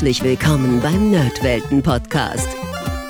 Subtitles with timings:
[0.00, 2.48] Herzlich willkommen beim Nerdwelten-Podcast.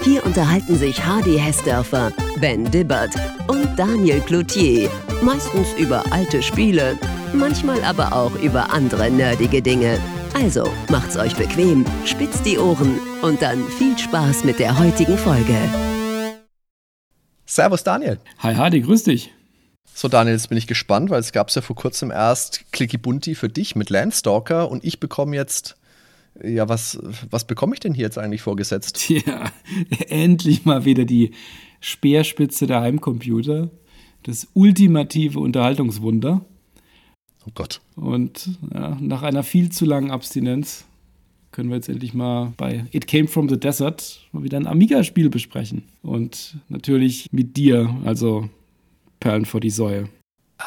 [0.03, 3.15] Hier unterhalten sich Hardy Hessdörfer, Ben Dibbert
[3.47, 4.91] und Daniel Cloutier.
[5.23, 6.99] Meistens über alte Spiele,
[7.33, 10.01] manchmal aber auch über andere nerdige Dinge.
[10.35, 15.57] Also macht's euch bequem, spitzt die Ohren und dann viel Spaß mit der heutigen Folge.
[17.47, 18.19] Servus Daniel.
[18.41, 19.33] Hi Hardy, grüß dich.
[19.95, 23.37] So Daniel, jetzt bin ich gespannt, weil es gab ja vor kurzem erst Clicky Bunti
[23.37, 25.77] für dich mit Landstalker und ich bekomme jetzt
[26.43, 26.99] ja, was,
[27.31, 29.11] was bekomme ich denn hier jetzt eigentlich vorgesetzt?
[29.27, 29.53] Ja,
[30.09, 31.33] endlich mal wieder die
[31.81, 33.71] Speerspitze der Heimcomputer.
[34.23, 36.45] Das ultimative Unterhaltungswunder.
[37.47, 37.81] Oh Gott.
[37.97, 40.85] Und ja, nach einer viel zu langen Abstinenz
[41.53, 45.31] können wir jetzt endlich mal bei It Came from the Desert mal wieder ein Amiga-Spiel
[45.31, 45.83] besprechen.
[46.03, 48.49] Und natürlich mit dir, also
[49.19, 50.09] Perlen vor die Säue.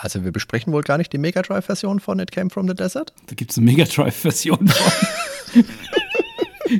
[0.01, 3.13] Also wir besprechen wohl gar nicht die Mega Drive-Version von It Came from the Desert?
[3.27, 5.63] Da gibt es eine Mega Drive-Version von.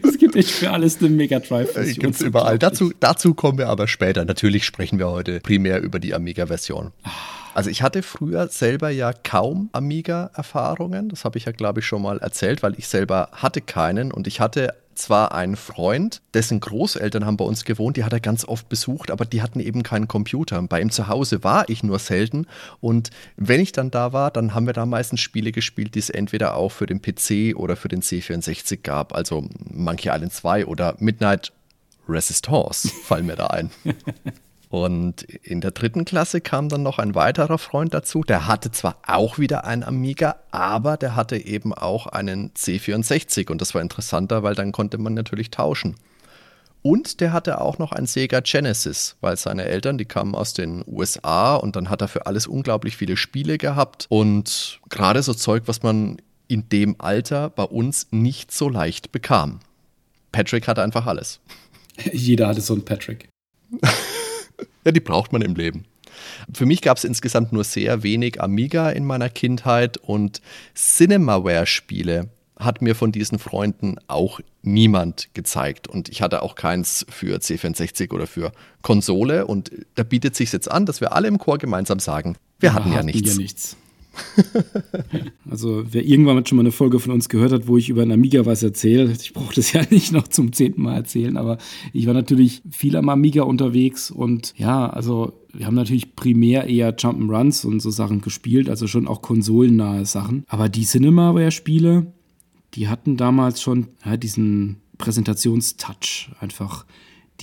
[0.03, 1.99] es gibt echt für alles eine Mega Drive-Version.
[1.99, 2.59] Gibt es überall.
[2.59, 4.25] Dazu, dazu kommen wir aber später.
[4.25, 6.91] Natürlich sprechen wir heute primär über die Amiga-Version.
[7.53, 11.09] Also ich hatte früher selber ja kaum Amiga-Erfahrungen.
[11.09, 14.11] Das habe ich ja, glaube ich, schon mal erzählt, weil ich selber hatte keinen.
[14.11, 18.19] Und ich hatte zwar einen Freund, dessen Großeltern haben bei uns gewohnt, die hat er
[18.19, 20.61] ganz oft besucht, aber die hatten eben keinen Computer.
[20.63, 22.45] Bei ihm zu Hause war ich nur selten
[22.79, 26.09] und wenn ich dann da war, dann haben wir da meistens Spiele gespielt, die es
[26.09, 30.95] entweder auch für den PC oder für den C64 gab, also Monkey Island 2 oder
[30.99, 31.51] Midnight
[32.07, 33.71] Resistance fallen mir da ein.
[34.73, 38.23] Und in der dritten Klasse kam dann noch ein weiterer Freund dazu.
[38.23, 43.51] Der hatte zwar auch wieder einen Amiga, aber der hatte eben auch einen C64.
[43.51, 45.93] Und das war interessanter, weil dann konnte man natürlich tauschen.
[46.81, 50.83] Und der hatte auch noch ein Sega Genesis, weil seine Eltern, die kamen aus den
[50.87, 54.07] USA und dann hat er für alles unglaublich viele Spiele gehabt.
[54.09, 59.59] Und gerade so Zeug, was man in dem Alter bei uns nicht so leicht bekam.
[60.31, 61.41] Patrick hatte einfach alles.
[62.11, 63.29] Jeder hatte so einen Patrick.
[64.85, 65.85] Ja, die braucht man im Leben.
[66.53, 70.41] Für mich gab es insgesamt nur sehr wenig Amiga in meiner Kindheit und
[70.75, 75.87] Cinemaware-Spiele hat mir von diesen Freunden auch niemand gezeigt.
[75.87, 79.47] Und ich hatte auch keins für C64 oder für Konsole.
[79.47, 82.75] Und da bietet sich jetzt an, dass wir alle im Chor gemeinsam sagen, wir ja,
[82.75, 83.31] hatten ja hatten nichts.
[83.31, 83.77] Ja nichts.
[85.49, 88.11] also wer irgendwann schon mal eine Folge von uns gehört hat, wo ich über ein
[88.11, 91.57] Amiga was erzähle, ich brauche das ja nicht noch zum zehnten Mal erzählen, aber
[91.93, 96.97] ich war natürlich viel am Amiga unterwegs und ja, also wir haben natürlich primär eher
[96.97, 100.45] Jump'n'Runs und so Sachen gespielt, also schon auch konsolennahe Sachen.
[100.47, 102.07] Aber die Cinemaware-Spiele,
[102.73, 106.85] die hatten damals schon ja, diesen Präsentationstouch einfach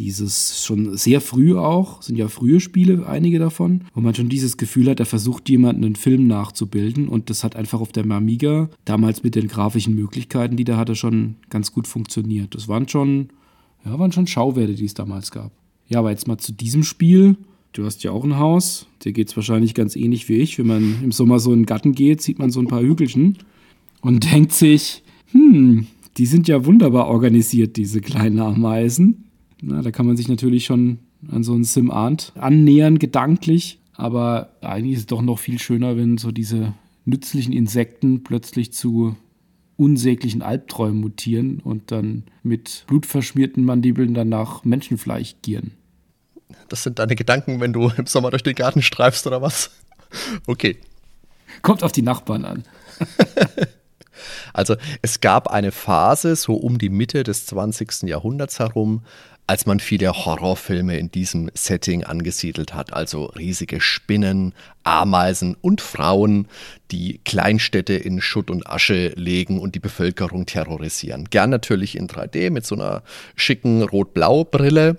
[0.00, 4.56] dieses schon sehr früh auch, sind ja frühe Spiele, einige davon, wo man schon dieses
[4.56, 8.70] Gefühl hat, da versucht jemand einen Film nachzubilden und das hat einfach auf der Amiga
[8.86, 12.54] damals mit den grafischen Möglichkeiten, die da hatte, schon ganz gut funktioniert.
[12.54, 13.28] Das waren schon,
[13.84, 15.52] ja, waren schon Schauwerte, die es damals gab.
[15.86, 17.36] Ja, aber jetzt mal zu diesem Spiel.
[17.72, 20.58] Du hast ja auch ein Haus, dir geht es wahrscheinlich ganz ähnlich wie ich.
[20.58, 23.38] Wenn man im Sommer so in den Garten geht, sieht man so ein paar Hügelchen
[24.00, 25.86] und denkt sich, hm,
[26.16, 29.29] die sind ja wunderbar organisiert, diese kleinen Ameisen.
[29.62, 30.98] Na, da kann man sich natürlich schon
[31.30, 33.78] an so einen Sim-Ant annähern, gedanklich.
[33.94, 39.16] Aber eigentlich ist es doch noch viel schöner, wenn so diese nützlichen Insekten plötzlich zu
[39.76, 45.72] unsäglichen Albträumen mutieren und dann mit blutverschmierten Mandibeln danach Menschenfleisch gieren.
[46.68, 49.70] Das sind deine Gedanken, wenn du im Sommer durch den Garten streifst oder was?
[50.46, 50.76] Okay.
[51.62, 52.64] Kommt auf die Nachbarn an.
[54.52, 58.02] also es gab eine Phase so um die Mitte des 20.
[58.02, 59.02] Jahrhunderts herum,
[59.46, 66.46] als man viele Horrorfilme in diesem Setting angesiedelt hat, also riesige Spinnen, Ameisen und Frauen,
[66.90, 71.24] die Kleinstädte in Schutt und Asche legen und die Bevölkerung terrorisieren.
[71.30, 73.02] Gern natürlich in 3D mit so einer
[73.34, 74.98] schicken Rot-Blau-Brille.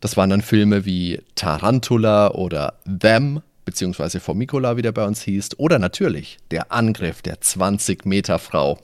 [0.00, 5.58] Das waren dann Filme wie Tarantula oder Them, beziehungsweise Formicola, wie der bei uns hieß,
[5.58, 8.78] oder natürlich der Angriff der 20-Meter-Frau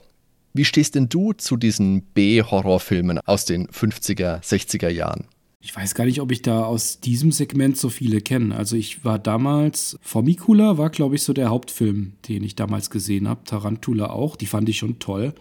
[0.53, 5.25] wie stehst denn du zu diesen B-Horrorfilmen aus den 50er, 60er Jahren?
[5.63, 8.55] Ich weiß gar nicht, ob ich da aus diesem Segment so viele kenne.
[8.55, 13.27] Also ich war damals, Formicula war, glaube ich, so der Hauptfilm, den ich damals gesehen
[13.27, 13.43] habe.
[13.43, 15.35] Tarantula auch, die fand ich schon toll.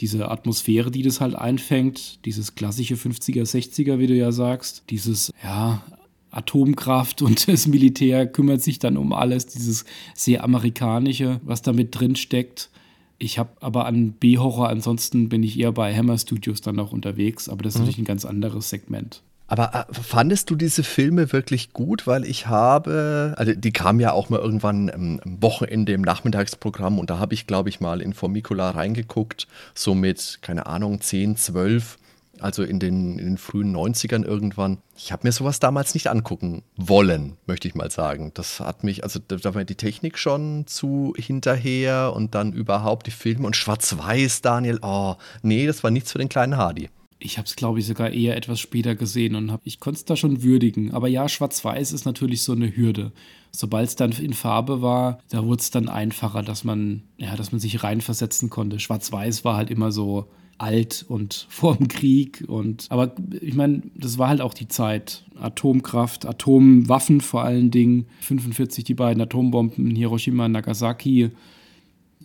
[0.00, 5.32] Diese Atmosphäre, die das halt einfängt, dieses klassische 50er, 60er, wie du ja sagst, dieses,
[5.44, 5.80] ja,
[6.32, 9.84] Atomkraft und das Militär kümmert sich dann um alles, dieses
[10.14, 12.70] sehr amerikanische, was da mit drin steckt.
[13.18, 17.48] Ich habe aber an B-Horror, ansonsten bin ich eher bei Hammer Studios dann auch unterwegs,
[17.48, 17.86] aber das ist mhm.
[17.86, 19.22] natürlich ein ganz anderes Segment.
[19.52, 22.06] Aber äh, fandest du diese Filme wirklich gut?
[22.06, 26.98] Weil ich habe, also die kamen ja auch mal irgendwann ähm, am Wochenende im Nachmittagsprogramm
[26.98, 31.36] und da habe ich, glaube ich, mal in Formicula reingeguckt, so mit, keine Ahnung, 10,
[31.36, 31.98] 12
[32.38, 34.78] also in den, in den frühen 90ern irgendwann.
[34.96, 38.32] Ich habe mir sowas damals nicht angucken wollen, möchte ich mal sagen.
[38.34, 43.12] Das hat mich, also da war die Technik schon zu hinterher und dann überhaupt die
[43.12, 44.78] Filme und Schwarz-Weiß, Daniel.
[44.82, 46.88] Oh, nee, das war nichts für den kleinen Hardy.
[47.24, 50.04] Ich habe es, glaube ich, sogar eher etwas später gesehen und hab, ich konnte es
[50.04, 50.92] da schon würdigen.
[50.92, 53.12] Aber ja, Schwarz-Weiß ist natürlich so eine Hürde.
[53.52, 57.52] Sobald es dann in Farbe war, da wurde es dann einfacher, dass man, ja, dass
[57.52, 58.80] man sich reinversetzen konnte.
[58.80, 60.28] Schwarz-Weiß war halt immer so,
[60.58, 62.44] alt und vor dem Krieg.
[62.46, 65.24] Und, aber ich meine, das war halt auch die Zeit.
[65.40, 68.06] Atomkraft, Atomwaffen vor allen Dingen.
[68.20, 71.30] 45 die beiden Atombomben in Hiroshima und Nagasaki.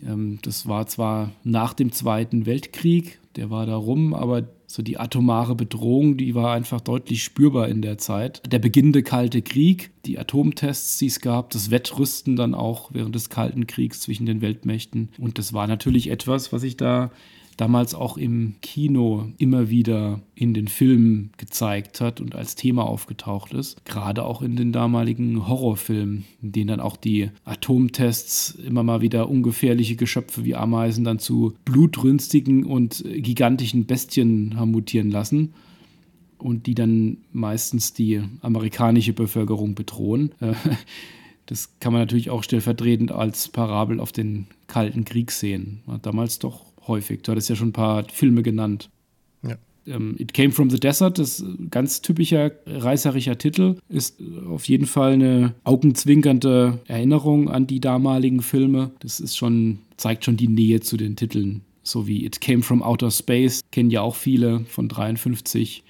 [0.06, 4.98] Ähm, das war zwar nach dem Zweiten Weltkrieg, der war da rum, aber so die
[4.98, 8.42] atomare Bedrohung, die war einfach deutlich spürbar in der Zeit.
[8.52, 13.30] Der beginnende Kalte Krieg, die Atomtests, die es gab, das Wettrüsten dann auch während des
[13.30, 15.08] Kalten Kriegs zwischen den Weltmächten.
[15.18, 17.10] Und das war natürlich etwas, was ich da
[17.58, 23.52] damals auch im Kino immer wieder in den Filmen gezeigt hat und als Thema aufgetaucht
[23.52, 23.84] ist.
[23.84, 29.28] Gerade auch in den damaligen Horrorfilmen, in denen dann auch die Atomtests immer mal wieder
[29.28, 35.52] ungefährliche Geschöpfe wie Ameisen dann zu blutrünstigen und gigantischen Bestien haben mutieren lassen
[36.38, 40.30] und die dann meistens die amerikanische Bevölkerung bedrohen.
[41.46, 45.80] Das kann man natürlich auch stellvertretend als Parabel auf den Kalten Krieg sehen.
[46.02, 47.22] Damals doch häufig.
[47.22, 48.90] Du hattest ja schon ein paar Filme genannt.
[49.42, 49.56] Ja.
[49.86, 54.66] Ähm, It Came from the Desert, das ist ein ganz typischer reißerischer Titel, ist auf
[54.66, 58.90] jeden Fall eine augenzwinkernde Erinnerung an die damaligen Filme.
[59.00, 61.62] Das ist schon, zeigt schon die Nähe zu den Titeln.
[61.82, 65.84] So wie It Came from Outer Space, kennen ja auch viele von 53.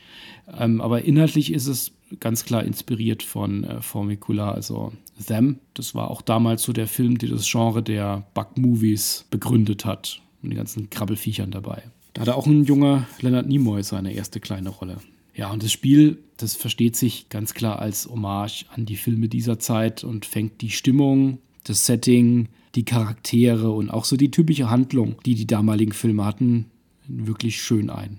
[0.56, 4.92] Ähm, aber inhaltlich ist es ganz klar inspiriert von äh, Formicula, also
[5.26, 5.58] Them.
[5.74, 10.52] Das war auch damals so der Film, der das Genre der Bug-Movies begründet hat mit
[10.52, 11.82] den ganzen Krabbelfiechern dabei.
[12.14, 14.99] Da hat auch ein junger Leonard Nimoy seine erste kleine Rolle.
[15.35, 19.58] Ja, und das Spiel, das versteht sich ganz klar als Hommage an die Filme dieser
[19.58, 25.17] Zeit und fängt die Stimmung, das Setting, die Charaktere und auch so die typische Handlung,
[25.25, 26.67] die die damaligen Filme hatten,
[27.06, 28.19] wirklich schön ein.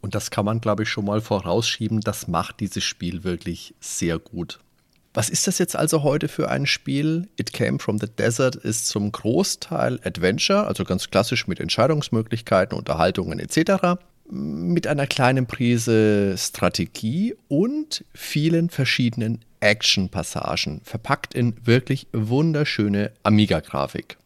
[0.00, 2.00] Und das kann man, glaube ich, schon mal vorausschieben.
[2.00, 4.60] Das macht dieses Spiel wirklich sehr gut.
[5.16, 7.28] Was ist das jetzt also heute für ein Spiel?
[7.36, 13.38] It Came from the Desert ist zum Großteil Adventure, also ganz klassisch mit Entscheidungsmöglichkeiten, Unterhaltungen
[13.38, 14.00] etc.
[14.28, 24.18] Mit einer kleinen Prise Strategie und vielen verschiedenen Action-Passagen, verpackt in wirklich wunderschöne Amiga-Grafik.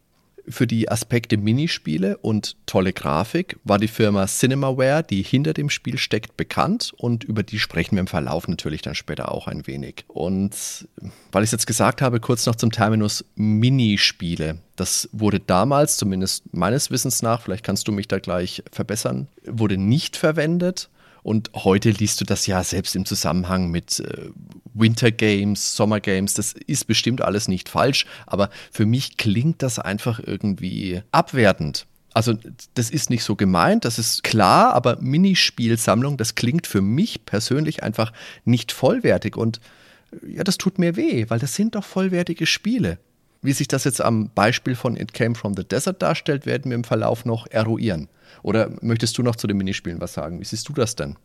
[0.50, 5.98] Für die Aspekte Minispiele und tolle Grafik war die Firma Cinemaware, die hinter dem Spiel
[5.98, 10.04] steckt, bekannt und über die sprechen wir im Verlauf natürlich dann später auch ein wenig.
[10.08, 10.52] Und
[11.32, 14.58] weil ich es jetzt gesagt habe, kurz noch zum Terminus Minispiele.
[14.76, 19.76] Das wurde damals, zumindest meines Wissens nach, vielleicht kannst du mich da gleich verbessern, wurde
[19.76, 20.88] nicht verwendet.
[21.22, 24.30] Und heute liest du das ja selbst im Zusammenhang mit äh,
[24.74, 26.34] Winter Games, Sommer Games.
[26.34, 31.86] Das ist bestimmt alles nicht falsch, aber für mich klingt das einfach irgendwie abwertend.
[32.14, 32.34] Also
[32.74, 37.82] das ist nicht so gemeint, das ist klar, aber Minispielsammlung, das klingt für mich persönlich
[37.82, 38.12] einfach
[38.44, 39.60] nicht vollwertig und
[40.26, 42.98] ja, das tut mir weh, weil das sind doch vollwertige Spiele.
[43.40, 46.76] Wie sich das jetzt am Beispiel von It Came from the Desert darstellt, werden wir
[46.76, 48.08] im Verlauf noch eruieren.
[48.43, 50.40] Oder möchtest du noch zu den Minispielen was sagen?
[50.40, 51.16] Wie siehst du das denn?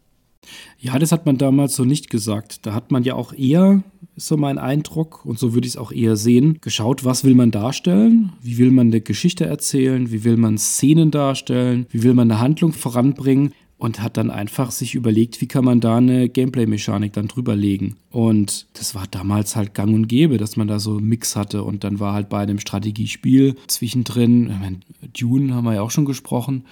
[0.78, 2.66] Ja, das hat man damals so nicht gesagt.
[2.66, 3.84] Da hat man ja auch eher,
[4.16, 7.36] ist so mein Eindruck, und so würde ich es auch eher sehen, geschaut, was will
[7.36, 12.14] man darstellen, wie will man eine Geschichte erzählen, wie will man Szenen darstellen, wie will
[12.14, 16.30] man eine Handlung voranbringen und hat dann einfach sich überlegt, wie kann man da eine
[16.30, 17.98] Gameplay-Mechanik dann drüberlegen.
[18.12, 21.66] Und das war damals halt gang und gäbe, dass man da so einen Mix hatte
[21.66, 24.80] und dann war halt bei einem Strategiespiel zwischendrin, ich meine,
[25.20, 26.64] Dune haben wir ja auch schon gesprochen,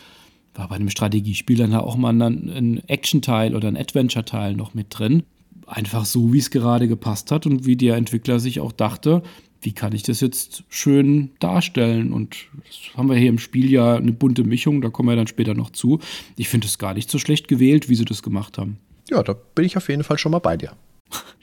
[0.54, 5.24] war bei einem Strategiespiel dann auch mal ein Action-Teil oder ein Adventure-Teil noch mit drin.
[5.68, 9.22] Einfach so, wie es gerade gepasst hat und wie der Entwickler sich auch dachte,
[9.62, 12.12] wie kann ich das jetzt schön darstellen?
[12.12, 15.28] Und das haben wir hier im Spiel ja eine bunte Mischung, da kommen wir dann
[15.28, 16.00] später noch zu.
[16.36, 18.78] Ich finde es gar nicht so schlecht gewählt, wie sie das gemacht haben.
[19.10, 20.74] Ja, da bin ich auf jeden Fall schon mal bei dir.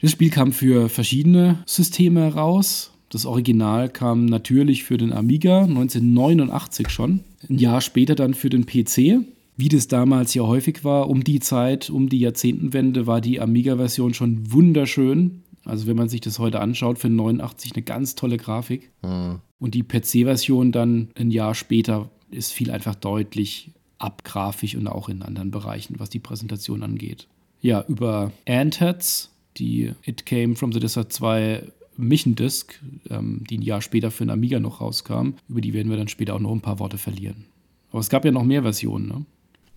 [0.01, 2.91] Das Spiel kam für verschiedene Systeme heraus.
[3.09, 7.21] Das Original kam natürlich für den Amiga 1989 schon.
[7.49, 9.25] Ein Jahr später dann für den PC.
[9.57, 14.13] Wie das damals ja häufig war, um die Zeit, um die Jahrzehntenwende, war die Amiga-Version
[14.13, 15.43] schon wunderschön.
[15.65, 18.91] Also wenn man sich das heute anschaut, für 89 eine ganz tolle Grafik.
[19.01, 19.39] Mhm.
[19.59, 25.21] Und die PC-Version dann ein Jahr später ist viel einfach deutlich abgrafisch und auch in
[25.21, 27.27] anderen Bereichen, was die Präsentation angeht.
[27.61, 31.63] ja, über Antheads, die It Came from the Desert 2
[31.97, 35.31] Mission Disc, ähm, die ein Jahr später für den Amiga noch rauskam.
[35.49, 37.45] Über die werden wir dann später auch noch ein paar Worte verlieren.
[37.91, 39.25] Aber es gab ja noch mehr Versionen, ne?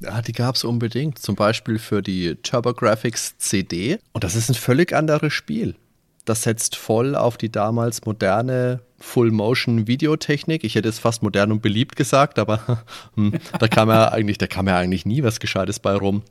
[0.02, 1.18] Ja, die gab es unbedingt.
[1.18, 3.98] Zum Beispiel für die TurboGrafx CD.
[4.12, 5.76] Und das ist ein völlig anderes Spiel.
[6.24, 10.64] Das setzt voll auf die damals moderne Full-Motion-Videotechnik.
[10.64, 12.84] Ich hätte es fast modern und beliebt gesagt, aber
[13.16, 16.22] hm, da kam ja eigentlich, da kam ja eigentlich nie was Gescheites bei rum.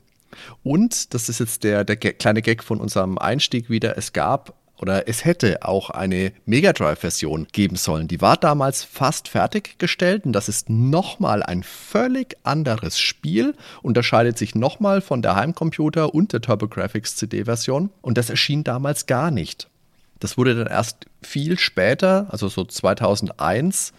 [0.62, 5.06] Und, das ist jetzt der, der kleine Gag von unserem Einstieg wieder, es gab oder
[5.08, 8.08] es hätte auch eine Mega Drive-Version geben sollen.
[8.08, 14.56] Die war damals fast fertiggestellt und das ist nochmal ein völlig anderes Spiel, unterscheidet sich
[14.56, 19.68] nochmal von der Heimcomputer und der TurboGrafx CD-Version und das erschien damals gar nicht.
[20.18, 23.92] Das wurde dann erst viel später, also so 2001,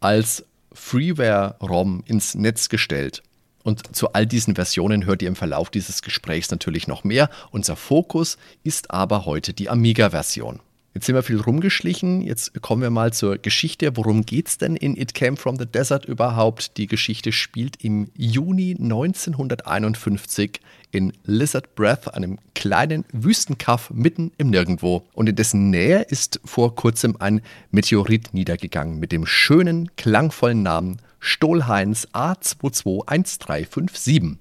[0.00, 3.22] als Freeware-ROM ins Netz gestellt.
[3.62, 7.30] Und zu all diesen Versionen hört ihr im Verlauf dieses Gesprächs natürlich noch mehr.
[7.50, 10.60] Unser Fokus ist aber heute die Amiga-Version.
[10.94, 12.20] Jetzt sind wir viel rumgeschlichen.
[12.20, 13.96] Jetzt kommen wir mal zur Geschichte.
[13.96, 16.76] Worum geht es denn in It Came from the Desert überhaupt?
[16.76, 25.04] Die Geschichte spielt im Juni 1951 in Lizard Breath, einem kleinen Wüstenkaff mitten im Nirgendwo.
[25.14, 27.40] Und in dessen Nähe ist vor kurzem ein
[27.70, 34.36] Meteorit niedergegangen mit dem schönen, klangvollen Namen Stolheinz A221357.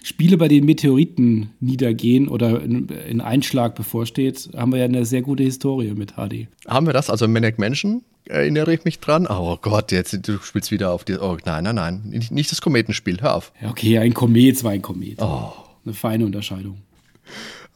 [0.01, 5.43] Spiele, bei denen Meteoriten niedergehen oder ein Einschlag bevorsteht, haben wir ja eine sehr gute
[5.43, 6.47] Historie mit HD.
[6.67, 7.09] Haben wir das?
[7.09, 9.27] Also Manic Mansion erinnere ich mich dran.
[9.27, 11.17] Oh Gott, jetzt du spielst wieder auf die.
[11.17, 12.01] Oh nein, nein, nein.
[12.05, 13.51] Nicht, nicht das Kometenspiel, hör auf.
[13.61, 15.21] Okay, ein Komet war ein Komet.
[15.21, 15.51] Oh.
[15.85, 16.77] Eine feine Unterscheidung.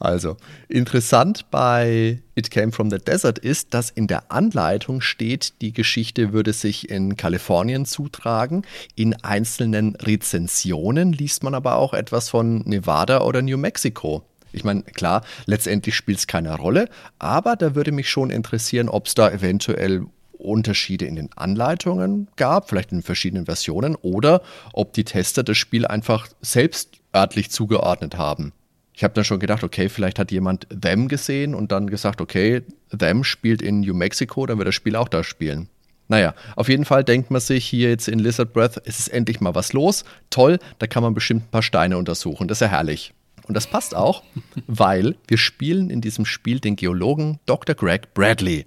[0.00, 0.36] Also,
[0.68, 6.32] interessant bei It Came from the Desert ist, dass in der Anleitung steht, die Geschichte
[6.32, 8.62] würde sich in Kalifornien zutragen.
[8.94, 14.22] In einzelnen Rezensionen liest man aber auch etwas von Nevada oder New Mexico.
[14.52, 16.88] Ich meine, klar, letztendlich spielt es keine Rolle,
[17.18, 22.68] aber da würde mich schon interessieren, ob es da eventuell Unterschiede in den Anleitungen gab,
[22.68, 28.52] vielleicht in verschiedenen Versionen, oder ob die Tester das Spiel einfach selbst örtlich zugeordnet haben
[28.98, 32.62] ich habe dann schon gedacht, okay, vielleicht hat jemand Them gesehen und dann gesagt, okay,
[32.90, 35.68] Them spielt in New Mexico, dann wird das Spiel auch da spielen.
[36.08, 39.40] Naja, auf jeden Fall denkt man sich hier jetzt in Lizard Breath, es ist endlich
[39.40, 40.04] mal was los.
[40.30, 42.48] Toll, da kann man bestimmt ein paar Steine untersuchen.
[42.48, 43.14] Das ist ja herrlich.
[43.46, 44.24] Und das passt auch,
[44.66, 47.76] weil wir spielen in diesem Spiel den Geologen Dr.
[47.76, 48.66] Greg Bradley.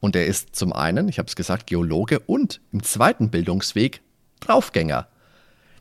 [0.00, 4.00] Und er ist zum einen, ich habe es gesagt, Geologe und im zweiten Bildungsweg
[4.40, 5.06] Draufgänger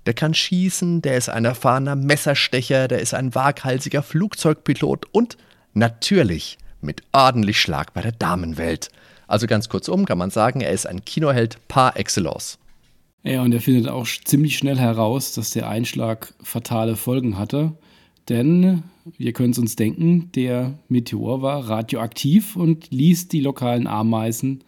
[0.06, 5.38] der kann schießen, der ist ein erfahrener Messerstecher, der ist ein waghalsiger Flugzeugpilot und
[5.74, 8.90] natürlich mit ordentlich Schlag bei der Damenwelt.
[9.28, 12.60] Also ganz kurzum kann man sagen, er ist ein Kinoheld par excellence.
[13.24, 17.74] Ja, und er findet auch ziemlich schnell heraus, dass der Einschlag fatale Folgen hatte.
[18.30, 18.84] Denn,
[19.18, 24.64] wir können es uns denken, der Meteor war radioaktiv und ließ die lokalen Ameisen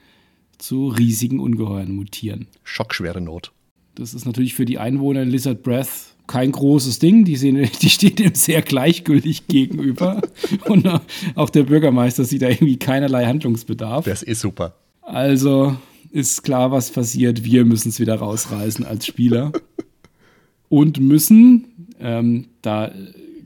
[0.57, 2.47] zu riesigen Ungeheuern mutieren.
[2.63, 3.51] Schockschwere Not.
[3.97, 7.25] Das ist natürlich für die Einwohner in Lizard Breath kein großes Ding.
[7.25, 10.21] Die, sehen, die stehen dem sehr gleichgültig gegenüber.
[10.65, 10.87] Und
[11.35, 14.05] auch der Bürgermeister sieht da irgendwie keinerlei Handlungsbedarf.
[14.05, 14.75] Das ist super.
[15.01, 15.75] Also
[16.11, 17.43] ist klar, was passiert.
[17.43, 19.51] Wir müssen es wieder rausreißen als Spieler.
[20.69, 22.91] Und müssen, ähm, da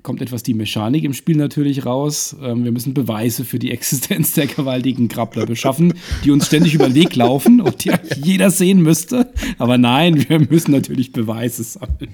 [0.03, 2.35] kommt etwas die Mechanik im Spiel natürlich raus.
[2.41, 5.93] Ähm, wir müssen Beweise für die Existenz der gewaltigen Grappler beschaffen,
[6.23, 7.91] die uns ständig über den Weg laufen und die
[8.23, 9.31] jeder sehen müsste.
[9.57, 12.13] Aber nein, wir müssen natürlich Beweise sammeln.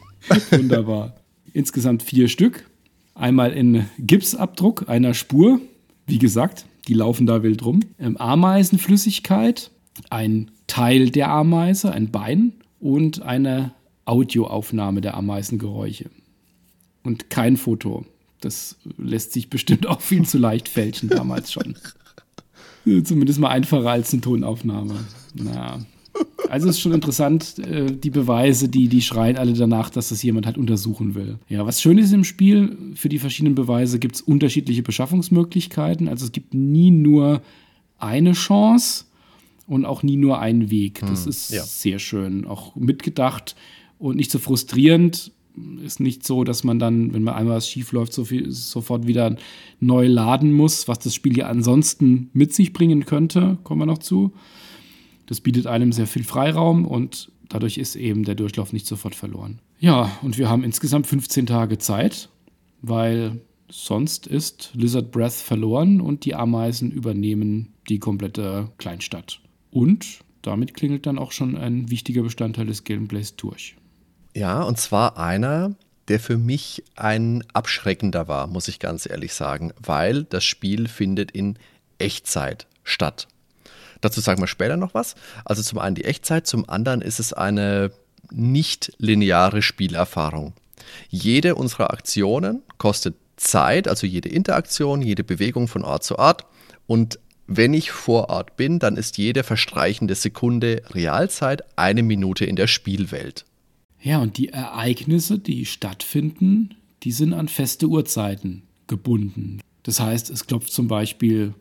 [0.52, 1.16] Wunderbar.
[1.54, 2.70] Insgesamt vier Stück.
[3.16, 5.60] Einmal in Gipsabdruck einer Spur.
[6.06, 7.82] Wie gesagt, die laufen da wild rum.
[8.00, 9.72] Ähm, Ameisenflüssigkeit,
[10.10, 13.72] ein Teil der Ameise, ein Bein und eine
[14.06, 16.10] Audioaufnahme der Ameisengeräusche
[17.08, 18.06] und kein Foto.
[18.42, 21.76] Das lässt sich bestimmt auch viel zu leicht fälschen damals schon.
[23.04, 24.94] Zumindest mal einfacher als eine Tonaufnahme.
[25.34, 25.80] Na.
[26.50, 30.46] Also ist schon interessant, äh, die Beweise, die, die schreien alle danach, dass das jemand
[30.46, 31.38] halt untersuchen will.
[31.48, 36.08] Ja, was schön ist im Spiel, für die verschiedenen Beweise gibt es unterschiedliche Beschaffungsmöglichkeiten.
[36.08, 37.42] Also es gibt nie nur
[38.00, 39.06] eine Chance
[39.68, 41.02] und auch nie nur einen Weg.
[41.02, 41.64] Das hm, ist ja.
[41.64, 42.46] sehr schön.
[42.46, 43.56] Auch mitgedacht
[44.00, 45.32] und nicht so frustrierend
[45.84, 49.36] ist nicht so, dass man dann, wenn man einmal was schief läuft, so sofort wieder
[49.80, 53.98] neu laden muss, was das Spiel ja ansonsten mit sich bringen könnte, kommen wir noch
[54.00, 54.34] zu.
[55.26, 59.60] Das bietet einem sehr viel Freiraum und dadurch ist eben der Durchlauf nicht sofort verloren.
[59.80, 62.30] Ja, und wir haben insgesamt 15 Tage Zeit,
[62.82, 69.42] weil sonst ist Lizard Breath verloren und die Ameisen übernehmen die komplette Kleinstadt.
[69.72, 73.76] Und damit klingelt dann auch schon ein wichtiger Bestandteil des Gameplays durch.
[74.38, 75.74] Ja, und zwar einer,
[76.10, 81.32] der für mich ein abschreckender war, muss ich ganz ehrlich sagen, weil das Spiel findet
[81.32, 81.58] in
[81.98, 83.28] Echtzeit statt.
[84.00, 85.16] Dazu sagen wir später noch was.
[85.44, 87.90] Also zum einen die Echtzeit, zum anderen ist es eine
[88.30, 90.54] nicht lineare Spielerfahrung.
[91.10, 96.46] Jede unserer Aktionen kostet Zeit, also jede Interaktion, jede Bewegung von Ort zu Ort.
[96.86, 97.18] Und
[97.48, 102.68] wenn ich vor Ort bin, dann ist jede verstreichende Sekunde Realzeit eine Minute in der
[102.68, 103.44] Spielwelt.
[104.02, 109.60] Ja, und die Ereignisse, die stattfinden, die sind an feste Uhrzeiten gebunden.
[109.84, 111.54] Das heißt, es klopft zum Beispiel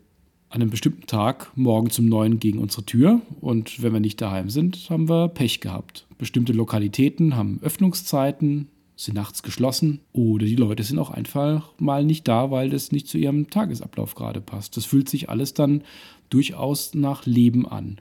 [0.49, 4.49] an einem bestimmten Tag morgen zum neuen gegen unsere Tür und wenn wir nicht daheim
[4.49, 6.07] sind, haben wir Pech gehabt.
[6.19, 12.26] Bestimmte Lokalitäten haben Öffnungszeiten, sind nachts geschlossen oder die Leute sind auch einfach mal nicht
[12.28, 14.76] da, weil das nicht zu ihrem Tagesablauf gerade passt.
[14.76, 15.83] Das fühlt sich alles dann
[16.31, 17.99] durchaus nach Leben an.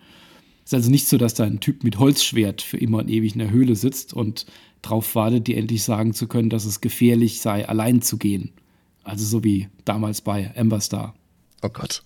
[0.65, 3.33] Es ist also nicht so, dass da ein Typ mit Holzschwert für immer und ewig
[3.33, 4.47] in der Höhle sitzt und
[4.81, 8.51] darauf wartet, dir endlich sagen zu können, dass es gefährlich sei, allein zu gehen.
[9.03, 11.13] Also so wie damals bei Amber Star.
[11.61, 12.01] Oh Gott.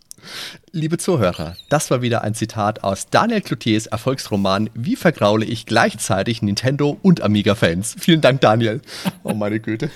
[0.73, 6.41] Liebe Zuhörer, das war wieder ein Zitat aus Daniel Cloutiers Erfolgsroman Wie vergraule ich gleichzeitig
[6.41, 7.95] Nintendo und Amiga-Fans.
[7.97, 8.81] Vielen Dank, Daniel.
[9.23, 9.89] Oh meine Güte.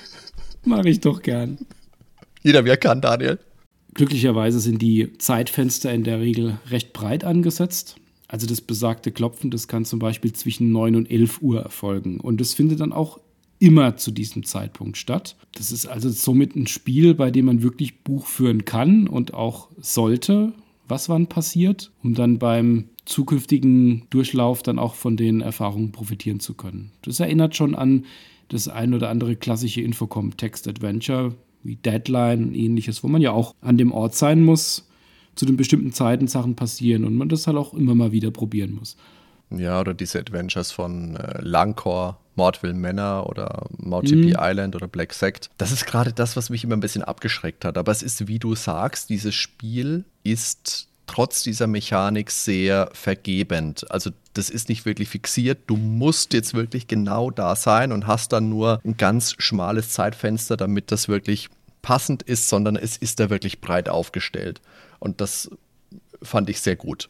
[0.64, 1.58] Mach ich doch gern.
[2.42, 3.38] Jeder, wer kann, Daniel.
[3.94, 7.96] Glücklicherweise sind die Zeitfenster in der Regel recht breit angesetzt.
[8.28, 12.20] Also das besagte Klopfen, das kann zum Beispiel zwischen 9 und 11 Uhr erfolgen.
[12.20, 13.18] Und es findet dann auch
[13.58, 15.36] immer zu diesem Zeitpunkt statt.
[15.52, 19.68] Das ist also somit ein Spiel, bei dem man wirklich Buch führen kann und auch
[19.78, 20.52] sollte,
[20.86, 26.54] was wann passiert, um dann beim zukünftigen Durchlauf dann auch von den Erfahrungen profitieren zu
[26.54, 26.92] können.
[27.02, 28.04] Das erinnert schon an
[28.48, 31.34] das ein oder andere klassische Infocom-Text-Adventure
[31.68, 34.88] wie Deadline und ähnliches, wo man ja auch an dem Ort sein muss,
[35.36, 38.72] zu den bestimmten Zeiten Sachen passieren und man das halt auch immer mal wieder probieren
[38.72, 38.96] muss.
[39.50, 44.36] Ja, oder diese Adventures von äh, Langcore, Mordville Manor oder MotoGP mhm.
[44.38, 45.50] Island oder Black Sect.
[45.58, 47.78] Das ist gerade das, was mich immer ein bisschen abgeschreckt hat.
[47.78, 53.90] Aber es ist, wie du sagst, dieses Spiel ist trotz dieser Mechanik sehr vergebend.
[53.90, 55.58] Also das ist nicht wirklich fixiert.
[55.66, 60.56] Du musst jetzt wirklich genau da sein und hast dann nur ein ganz schmales Zeitfenster,
[60.56, 61.48] damit das wirklich
[61.88, 64.60] passend ist, sondern es ist da wirklich breit aufgestellt.
[64.98, 65.50] Und das
[66.22, 67.08] fand ich sehr gut.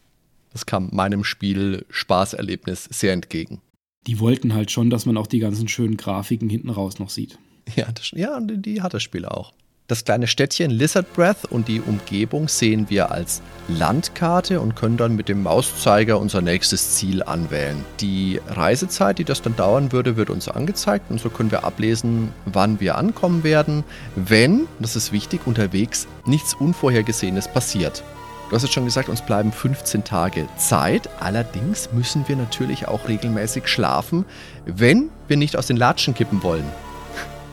[0.52, 3.60] Das kam meinem Spiel Spaßerlebnis sehr entgegen.
[4.06, 7.40] Die wollten halt schon, dass man auch die ganzen schönen Grafiken hinten raus noch sieht.
[7.74, 9.52] Ja, das, ja die, die hat das Spiel auch.
[9.88, 15.16] Das kleine Städtchen Lizard Breath und die Umgebung sehen wir als Landkarte und können dann
[15.16, 17.82] mit dem Mauszeiger unser nächstes Ziel anwählen.
[17.98, 22.34] Die Reisezeit, die das dann dauern würde, wird uns angezeigt und so können wir ablesen,
[22.44, 23.82] wann wir ankommen werden,
[24.14, 28.04] wenn, das ist wichtig, unterwegs nichts Unvorhergesehenes passiert.
[28.50, 31.08] Du hast es schon gesagt, uns bleiben 15 Tage Zeit.
[31.18, 34.26] Allerdings müssen wir natürlich auch regelmäßig schlafen,
[34.66, 36.64] wenn wir nicht aus den Latschen kippen wollen.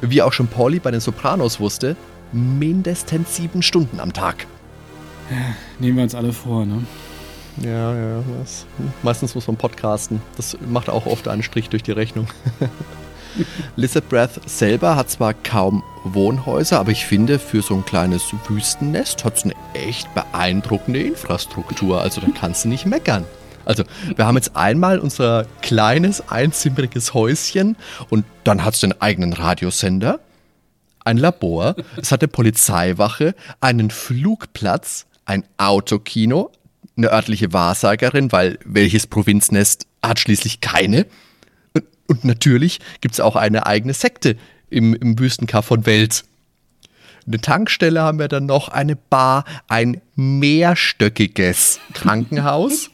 [0.02, 1.96] Wie auch schon Pauli bei den Sopranos wusste,
[2.36, 4.46] mindestens sieben Stunden am Tag.
[5.80, 6.84] Nehmen wir uns alle vor, ne?
[7.62, 8.24] Ja, ja.
[8.40, 8.66] Das,
[9.02, 10.22] meistens muss man podcasten.
[10.36, 12.28] Das macht auch oft einen Strich durch die Rechnung.
[13.76, 19.26] Lizard Breath selber hat zwar kaum Wohnhäuser, aber ich finde, für so ein kleines Wüstennest
[19.26, 22.02] hat es eine echt beeindruckende Infrastruktur.
[22.02, 23.26] Also da kannst du nicht meckern.
[23.66, 23.84] Also,
[24.16, 27.76] wir haben jetzt einmal unser kleines, einzimmeriges Häuschen
[28.10, 30.20] und dann hat es den eigenen Radiosender,
[31.06, 36.52] ein Labor, es hat eine Polizeiwache, einen Flugplatz, ein Autokino,
[36.98, 41.06] eine örtliche Wahrsagerin, weil welches Provinznest hat schließlich keine?
[42.08, 44.36] Und natürlich gibt es auch eine eigene Sekte
[44.70, 46.24] im, im Wüstenkaff von Welt.
[47.28, 52.92] Eine Tankstelle haben wir dann noch, eine Bar, ein mehrstöckiges Krankenhaus,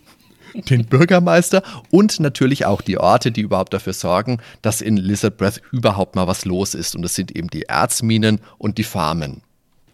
[0.54, 5.62] den Bürgermeister und natürlich auch die Orte, die überhaupt dafür sorgen, dass in Lizard Breath
[5.72, 6.96] überhaupt mal was los ist.
[6.96, 9.42] Und das sind eben die Erzminen und die Farmen.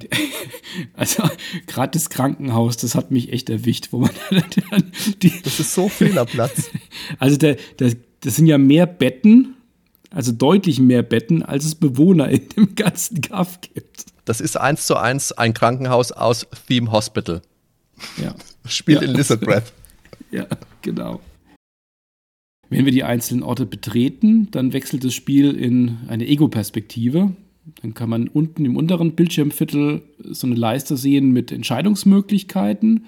[0.93, 1.23] Also
[1.65, 4.11] gerade das Krankenhaus, das hat mich echt erwischt, wo man
[5.23, 6.69] die Das ist so Fehlerplatz.
[7.19, 9.55] Also der, der, das sind ja mehr Betten,
[10.11, 14.05] also deutlich mehr Betten, als es Bewohner in dem ganzen Kaff gibt.
[14.25, 17.41] Das ist eins zu eins ein Krankenhaus aus Theme Hospital.
[18.21, 18.35] Ja.
[18.65, 19.07] Spielt ja.
[19.07, 19.71] in Lizard Breath.
[20.31, 20.45] Ja,
[20.81, 21.21] genau.
[22.69, 27.31] Wenn wir die einzelnen Orte betreten, dann wechselt das Spiel in eine Ego-Perspektive.
[27.81, 33.05] Dann kann man unten im unteren Bildschirmviertel so eine Leiste sehen mit Entscheidungsmöglichkeiten.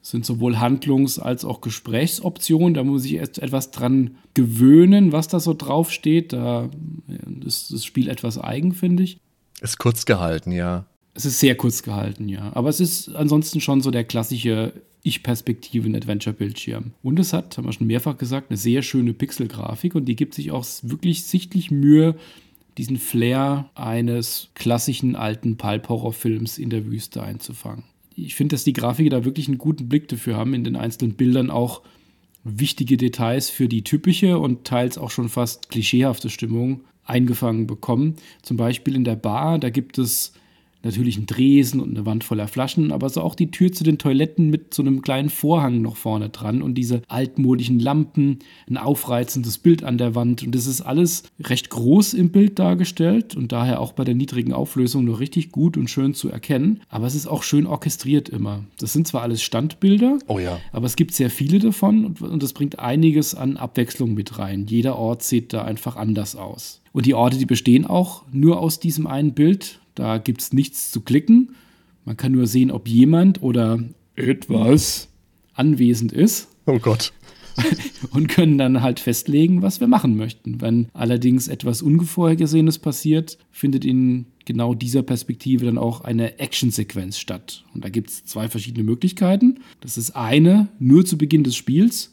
[0.00, 2.74] Das sind sowohl Handlungs- als auch Gesprächsoptionen.
[2.74, 6.32] Da muss ich erst etwas dran gewöhnen, was da so draufsteht.
[6.32, 6.70] Da
[7.44, 9.18] ist das Spiel etwas eigen, finde ich.
[9.60, 10.86] Ist kurz gehalten, ja.
[11.14, 12.50] Es ist sehr kurz gehalten, ja.
[12.54, 14.72] Aber es ist ansonsten schon so der klassische
[15.04, 16.92] Ich-Perspektiven-Adventure-Bildschirm.
[17.02, 20.34] Und es hat, haben wir schon mehrfach gesagt, eine sehr schöne Pixelgrafik und die gibt
[20.34, 22.16] sich auch wirklich sichtlich Mühe,
[22.78, 27.84] diesen Flair eines klassischen alten Pulp-Horror-Films in der Wüste einzufangen.
[28.16, 31.14] Ich finde, dass die Grafiker da wirklich einen guten Blick dafür haben, in den einzelnen
[31.14, 31.82] Bildern auch
[32.42, 38.16] wichtige Details für die typische und teils auch schon fast klischeehafte Stimmung eingefangen bekommen.
[38.42, 40.32] Zum Beispiel in der Bar, da gibt es
[40.84, 43.98] natürlich ein Dresen und eine Wand voller Flaschen, aber so auch die Tür zu den
[43.98, 49.58] Toiletten mit so einem kleinen Vorhang noch vorne dran und diese altmodischen Lampen, ein aufreizendes
[49.58, 53.80] Bild an der Wand und das ist alles recht groß im Bild dargestellt und daher
[53.80, 57.26] auch bei der niedrigen Auflösung nur richtig gut und schön zu erkennen, aber es ist
[57.26, 58.64] auch schön orchestriert immer.
[58.78, 60.58] Das sind zwar alles Standbilder, oh ja.
[60.72, 64.66] aber es gibt sehr viele davon und, und das bringt einiges an Abwechslung mit rein.
[64.66, 66.80] Jeder Ort sieht da einfach anders aus.
[66.92, 69.80] Und die Orte, die bestehen auch nur aus diesem einen Bild.
[69.94, 71.54] Da gibt es nichts zu klicken.
[72.04, 73.82] Man kann nur sehen, ob jemand oder
[74.16, 75.08] etwas
[75.54, 76.48] anwesend ist.
[76.66, 77.12] Oh Gott.
[78.10, 80.60] und können dann halt festlegen, was wir machen möchten.
[80.60, 87.64] Wenn allerdings etwas Unvorhergesehenes passiert, findet in genau dieser Perspektive dann auch eine Actionsequenz statt.
[87.74, 89.60] Und da gibt es zwei verschiedene Möglichkeiten.
[89.80, 92.12] Das ist eine nur zu Beginn des Spiels,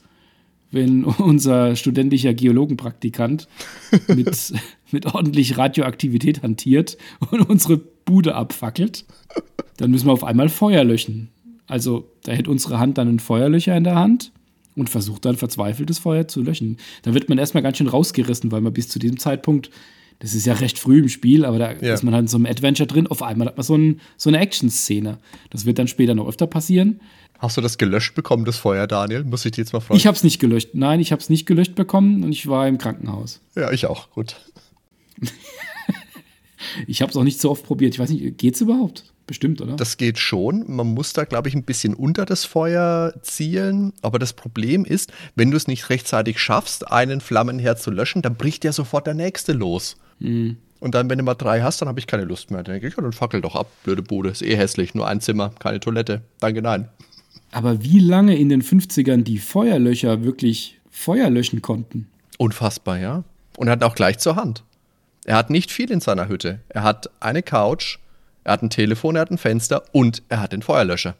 [0.72, 3.48] wenn unser studentischer Geologenpraktikant
[4.08, 4.54] mit,
[4.94, 6.98] mit ordentlich Radioaktivität hantiert
[7.32, 9.06] und unsere Bude abfackelt,
[9.78, 11.30] dann müssen wir auf einmal Feuer löschen.
[11.68, 14.32] Also da hält unsere Hand dann ein Feuerlöcher in der Hand
[14.76, 16.78] und versucht dann verzweifeltes Feuer zu löschen.
[17.04, 19.70] Da wird man erstmal ganz schön rausgerissen, weil man bis zu diesem Zeitpunkt,
[20.20, 21.94] das ist ja recht früh im Spiel, aber da ja.
[21.94, 24.30] ist man halt in so einem Adventure drin, auf einmal hat man so, ein, so
[24.30, 25.18] eine Action-Szene.
[25.50, 27.00] Das wird dann später noch öfter passieren.
[27.40, 29.24] Hast du das gelöscht bekommen, das Feuer, Daniel?
[29.24, 29.98] Muss ich dir jetzt mal fragen?
[29.98, 30.70] Ich habe es nicht gelöscht.
[30.74, 33.42] Nein, ich habe es nicht gelöscht bekommen und ich war im Krankenhaus.
[33.56, 34.12] Ja, ich auch.
[34.12, 34.36] Gut.
[36.88, 37.94] ich habe es auch nicht so oft probiert.
[37.94, 39.06] Ich weiß nicht, geht es überhaupt?
[39.28, 39.76] Bestimmt, oder?
[39.76, 40.66] Das geht schon.
[40.68, 43.94] Man muss da, glaube ich, ein bisschen unter das Feuer zielen.
[44.02, 48.36] Aber das Problem ist, wenn du es nicht rechtzeitig schaffst, einen Flammenherd zu löschen, dann
[48.36, 49.96] bricht ja sofort der nächste los.
[50.20, 50.58] Mhm.
[50.82, 52.64] Und dann, wenn du mal drei hast, dann habe ich keine Lust mehr.
[52.64, 54.30] Dann denke ich, ja, dann fackel doch ab, blöde Bude.
[54.30, 54.96] Ist eh hässlich.
[54.96, 56.24] Nur ein Zimmer, keine Toilette.
[56.40, 56.90] Danke, nein.
[57.52, 62.08] Aber wie lange in den 50ern die Feuerlöcher wirklich Feuer löschen konnten.
[62.38, 63.24] Unfassbar, ja.
[63.58, 64.64] Und er hat auch gleich zur Hand.
[65.26, 66.62] Er hat nicht viel in seiner Hütte.
[66.70, 68.00] Er hat eine Couch,
[68.44, 71.16] er hat ein Telefon, er hat ein Fenster und er hat den Feuerlöscher.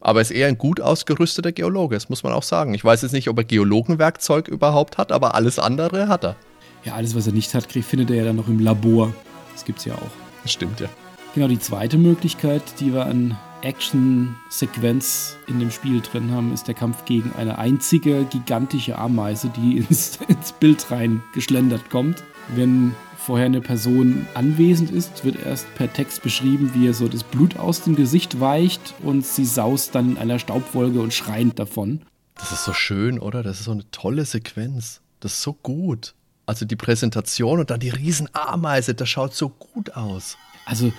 [0.00, 2.74] Aber er ist eher ein gut ausgerüsteter Geologe, das muss man auch sagen.
[2.74, 6.36] Ich weiß jetzt nicht, ob er Geologenwerkzeug überhaupt hat, aber alles andere hat er.
[6.84, 9.14] Ja, alles, was er nicht hat, findet er ja dann noch im Labor.
[9.52, 10.10] Das gibt's ja auch.
[10.42, 10.88] Das stimmt, ja.
[11.34, 16.74] Genau, die zweite Möglichkeit, die wir an Action-Sequenz in dem Spiel drin haben, ist der
[16.74, 22.24] Kampf gegen eine einzige gigantische Ameise, die ins, ins Bild rein geschlendert kommt.
[22.48, 22.96] Wenn
[23.30, 27.56] vorher eine Person anwesend ist, wird erst per Text beschrieben, wie ihr so das Blut
[27.56, 32.00] aus dem Gesicht weicht und sie saust dann in einer Staubwolke und schreiend davon.
[32.34, 33.44] Das ist so schön, oder?
[33.44, 35.00] Das ist so eine tolle Sequenz.
[35.20, 36.16] Das ist so gut.
[36.44, 40.36] Also die Präsentation und dann die Riesenameise, das schaut so gut aus.
[40.64, 40.92] Also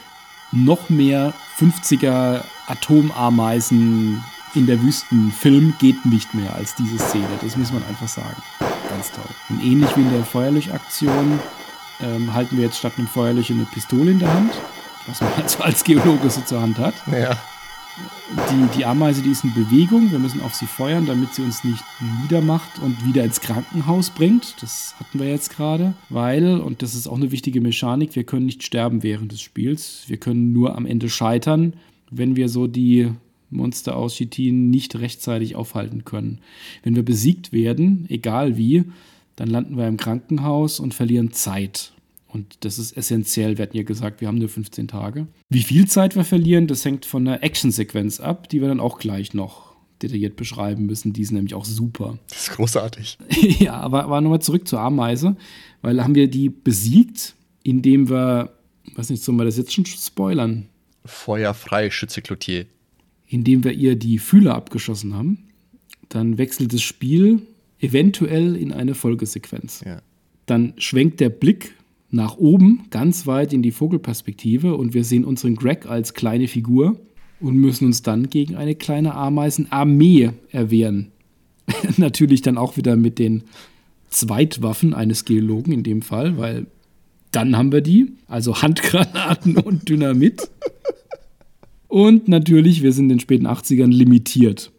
[0.54, 4.24] noch mehr 50er Atomameisen
[4.56, 7.28] in der Wüstenfilm geht nicht mehr als diese Szene.
[7.42, 8.42] Das muss man einfach sagen.
[8.88, 9.36] Ganz toll.
[9.50, 11.38] Und ähnlich wie in der Feuerlöschaktion
[12.04, 14.54] ähm, halten wir jetzt statt einem Feuerlöcher eine Pistole in der Hand,
[15.08, 16.96] was man also als Geologe so zur Hand hat.
[17.12, 17.38] Ja
[18.50, 20.12] die, die Ameise, die ist in Bewegung.
[20.12, 21.84] Wir müssen auf sie feuern, damit sie uns nicht
[22.22, 24.56] niedermacht und wieder ins Krankenhaus bringt.
[24.62, 25.94] Das hatten wir jetzt gerade.
[26.10, 30.04] Weil, und das ist auch eine wichtige Mechanik, wir können nicht sterben während des Spiels.
[30.08, 31.74] Wir können nur am Ende scheitern,
[32.10, 33.12] wenn wir so die
[33.50, 36.40] Monster aus Chitin nicht rechtzeitig aufhalten können.
[36.84, 38.86] Wenn wir besiegt werden, egal wie,
[39.36, 41.94] dann landen wir im Krankenhaus und verlieren Zeit.
[42.28, 43.58] Und das ist essentiell.
[43.58, 45.28] Wir hatten ja gesagt, wir haben nur 15 Tage.
[45.50, 49.00] Wie viel Zeit wir verlieren, das hängt von der Actionsequenz ab, die wir dann auch
[49.00, 51.14] gleich noch detailliert beschreiben müssen.
[51.14, 52.18] Die ist nämlich auch super.
[52.30, 53.18] Das ist großartig.
[53.60, 55.36] ja, aber, aber nochmal zurück zur Ameise,
[55.82, 58.54] weil haben wir die besiegt, indem wir,
[58.96, 60.68] weiß nicht, sollen wir das jetzt schon spoilern?
[61.06, 62.66] Feuerfrei, Schütze Cloutier.
[63.28, 65.50] Indem wir ihr die Fühler abgeschossen haben.
[66.10, 67.42] Dann wechselt das Spiel
[67.82, 69.84] eventuell in eine Folgesequenz.
[69.86, 70.02] Ja.
[70.46, 71.76] Dann schwenkt der Blick
[72.10, 77.00] nach oben, ganz weit in die Vogelperspektive und wir sehen unseren Greg als kleine Figur
[77.40, 81.12] und müssen uns dann gegen eine kleine Ameisenarmee erwehren.
[81.98, 83.44] Natürlich dann auch wieder mit den
[84.10, 86.68] Zweitwaffen eines Geologen in dem Fall, weil
[87.32, 90.50] dann haben wir die, also Handgranaten und Dynamit.
[91.88, 94.72] Und natürlich, wir sind in den späten 80ern limitiert.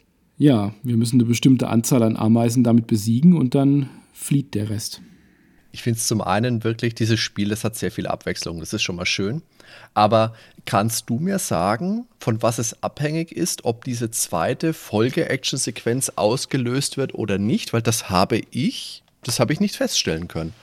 [0.42, 5.00] Ja, wir müssen eine bestimmte Anzahl an Ameisen damit besiegen und dann flieht der Rest.
[5.70, 8.83] Ich finde es zum einen wirklich, dieses Spiel, das hat sehr viel Abwechslung, das ist
[8.83, 9.42] schon mal schön.
[9.94, 16.96] Aber kannst du mir sagen, von was es abhängig ist, ob diese zweite Folge-Action-Sequenz ausgelöst
[16.96, 17.72] wird oder nicht?
[17.72, 20.55] Weil das habe ich, das habe ich nicht feststellen können.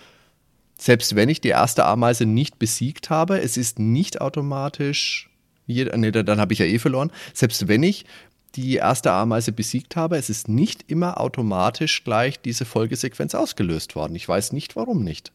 [0.77, 5.29] selbst wenn ich die erste Ameise nicht besiegt habe, es ist nicht automatisch,
[5.67, 8.05] nee, dann habe ich ja eh verloren, selbst wenn ich
[8.61, 14.15] die erste Ameise besiegt habe, es ist nicht immer automatisch gleich diese Folgesequenz ausgelöst worden.
[14.15, 15.31] Ich weiß nicht, warum nicht.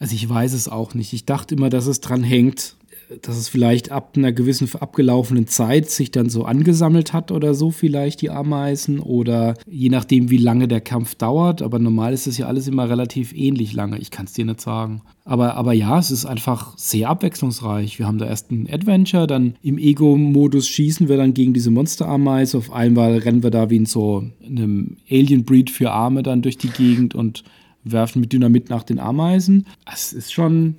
[0.00, 1.12] Also ich weiß es auch nicht.
[1.12, 2.76] Ich dachte immer, dass es dran hängt,
[3.22, 7.70] dass es vielleicht ab einer gewissen abgelaufenen Zeit sich dann so angesammelt hat oder so
[7.70, 11.62] vielleicht die Ameisen oder je nachdem, wie lange der Kampf dauert.
[11.62, 13.98] Aber normal ist es ja alles immer relativ ähnlich lange.
[13.98, 15.02] Ich kann es dir nicht sagen.
[15.24, 17.98] Aber, aber ja, es ist einfach sehr abwechslungsreich.
[17.98, 22.58] Wir haben da erst ein Adventure, dann im Ego-Modus schießen wir dann gegen diese Monster-Ameise.
[22.58, 26.68] Auf einmal rennen wir da wie in so einem Alien-Breed für Arme dann durch die
[26.68, 27.44] Gegend und
[27.84, 29.66] werfen mit Dynamit nach den Ameisen.
[29.90, 30.76] Es ist schon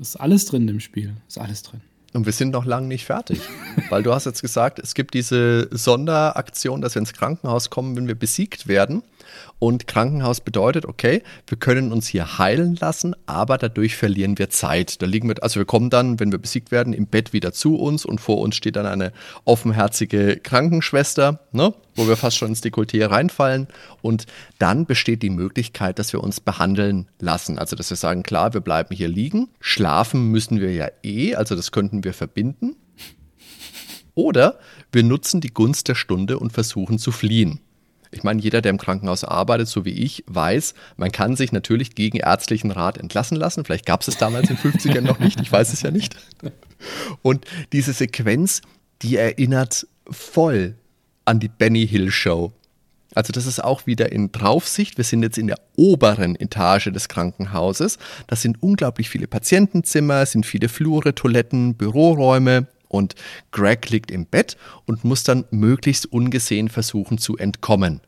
[0.00, 1.14] ist alles drin im Spiel.
[1.28, 1.80] Ist alles drin.
[2.12, 3.40] Und wir sind noch lange nicht fertig.
[3.90, 8.08] Weil du hast jetzt gesagt, es gibt diese Sonderaktion, dass wir ins Krankenhaus kommen, wenn
[8.08, 9.02] wir besiegt werden.
[9.58, 15.00] Und Krankenhaus bedeutet, okay, wir können uns hier heilen lassen, aber dadurch verlieren wir Zeit.
[15.00, 17.76] Da liegen wir, also wir kommen dann, wenn wir besiegt werden, im Bett wieder zu
[17.76, 19.12] uns und vor uns steht dann eine
[19.44, 23.68] offenherzige Krankenschwester, ne, wo wir fast schon ins Dekolleté reinfallen.
[24.02, 24.26] Und
[24.58, 27.58] dann besteht die Möglichkeit, dass wir uns behandeln lassen.
[27.58, 29.48] Also, dass wir sagen, klar, wir bleiben hier liegen.
[29.60, 32.76] Schlafen müssen wir ja eh, also das könnten wir verbinden.
[34.14, 34.58] Oder
[34.92, 37.60] wir nutzen die Gunst der Stunde und versuchen zu fliehen.
[38.16, 41.94] Ich meine, jeder, der im Krankenhaus arbeitet, so wie ich, weiß, man kann sich natürlich
[41.94, 43.64] gegen ärztlichen Rat entlassen lassen.
[43.64, 46.16] Vielleicht gab es es damals in den 50ern noch nicht, ich weiß es ja nicht.
[47.22, 48.62] Und diese Sequenz,
[49.02, 50.76] die erinnert voll
[51.24, 52.52] an die Benny Hill Show.
[53.14, 54.98] Also das ist auch wieder in Draufsicht.
[54.98, 57.98] Wir sind jetzt in der oberen Etage des Krankenhauses.
[58.26, 62.66] Das sind unglaublich viele Patientenzimmer, sind viele Flure, Toiletten, Büroräume.
[62.96, 63.14] Und
[63.52, 64.56] Greg liegt im Bett
[64.86, 68.00] und muss dann möglichst ungesehen versuchen zu entkommen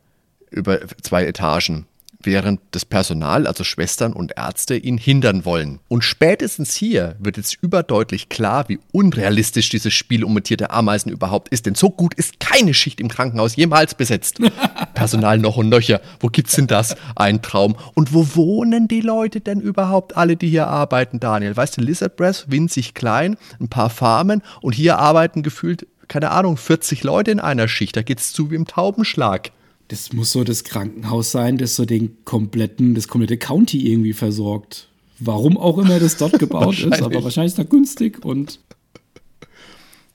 [0.51, 1.85] über zwei Etagen
[2.21, 5.79] während das Personal, also Schwestern und Ärzte, ihn hindern wollen.
[5.87, 11.49] Und spätestens hier wird jetzt überdeutlich klar, wie unrealistisch dieses Spiel um mutierte Ameisen überhaupt
[11.49, 11.65] ist.
[11.65, 14.39] Denn so gut ist keine Schicht im Krankenhaus jemals besetzt.
[14.93, 16.01] Personal noch und nöcher.
[16.19, 16.95] Wo gibt's denn das?
[17.15, 17.77] Ein Traum.
[17.95, 21.55] Und wo wohnen die Leute denn überhaupt alle, die hier arbeiten, Daniel?
[21.55, 26.57] Weißt du, Lizard Breath, winzig klein, ein paar Farmen und hier arbeiten gefühlt keine Ahnung,
[26.57, 27.95] 40 Leute in einer Schicht.
[27.95, 29.51] Da geht's zu wie im Taubenschlag
[29.89, 34.87] das muss so das Krankenhaus sein, das so den kompletten, das komplette County irgendwie versorgt.
[35.19, 38.59] Warum auch immer das dort gebaut ist, aber wahrscheinlich ist da günstig und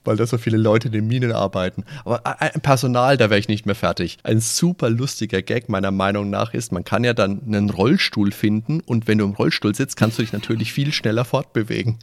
[0.05, 1.83] weil da so viele Leute in den Minen arbeiten.
[2.05, 4.17] Aber ein Personal, da wäre ich nicht mehr fertig.
[4.23, 8.81] Ein super lustiger Gag meiner Meinung nach ist, man kann ja dann einen Rollstuhl finden
[8.81, 11.97] und wenn du im Rollstuhl sitzt, kannst du dich natürlich viel schneller fortbewegen.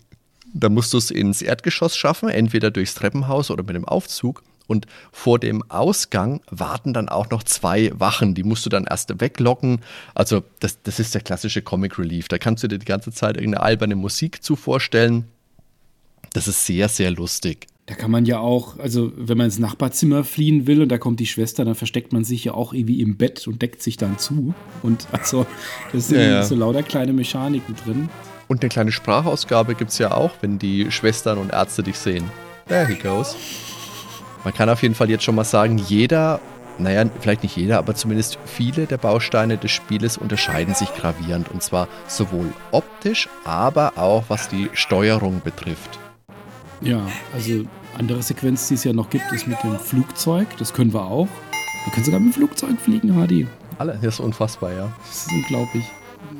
[0.53, 4.43] Da musst du es ins Erdgeschoss schaffen, entweder durchs Treppenhaus oder mit dem Aufzug.
[4.67, 8.35] Und vor dem Ausgang warten dann auch noch zwei Wachen.
[8.35, 9.81] Die musst du dann erst weglocken.
[10.15, 12.29] Also, das, das ist der klassische Comic Relief.
[12.29, 15.25] Da kannst du dir die ganze Zeit irgendeine alberne Musik zu vorstellen.
[16.33, 17.67] Das ist sehr, sehr lustig.
[17.87, 21.19] Da kann man ja auch, also wenn man ins Nachbarzimmer fliehen will und da kommt
[21.19, 24.19] die Schwester, dann versteckt man sich ja auch irgendwie im Bett und deckt sich dann
[24.19, 24.55] zu.
[24.83, 25.47] Und also,
[25.93, 26.43] das sind ja, ja.
[26.45, 28.09] so lauter kleine Mechaniken drin.
[28.47, 32.25] Und eine kleine Sprachausgabe gibt es ja auch, wenn die Schwestern und Ärzte dich sehen.
[32.69, 33.37] There he goes.
[34.45, 36.41] Man kann auf jeden Fall jetzt schon mal sagen, jeder,
[36.79, 41.51] naja, vielleicht nicht jeder, aber zumindest viele der Bausteine des Spieles unterscheiden sich gravierend.
[41.51, 45.99] Und zwar sowohl optisch, aber auch was die Steuerung betrifft.
[46.81, 47.65] Ja, also
[47.99, 50.49] andere Sequenz, die es ja noch gibt, ist mit dem Flugzeug.
[50.59, 51.29] Das können wir auch.
[51.85, 53.47] Wir können sogar mit dem Flugzeug fliegen, Hardy.
[53.79, 54.93] Alle, das ist unfassbar, ja.
[55.09, 55.85] Das ist unglaublich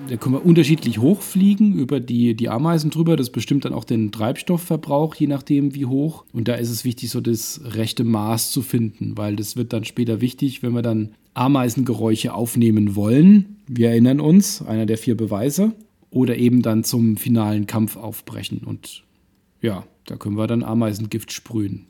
[0.09, 3.17] da können wir unterschiedlich hochfliegen über die, die Ameisen drüber.
[3.17, 6.25] Das bestimmt dann auch den Treibstoffverbrauch, je nachdem wie hoch.
[6.33, 9.85] Und da ist es wichtig, so das rechte Maß zu finden, weil das wird dann
[9.85, 13.57] später wichtig, wenn wir dann Ameisengeräusche aufnehmen wollen.
[13.67, 15.73] Wir erinnern uns, einer der vier Beweise.
[16.11, 18.59] Oder eben dann zum finalen Kampf aufbrechen.
[18.67, 19.03] Und
[19.63, 21.87] ja, da können wir dann Ameisengift sprühen.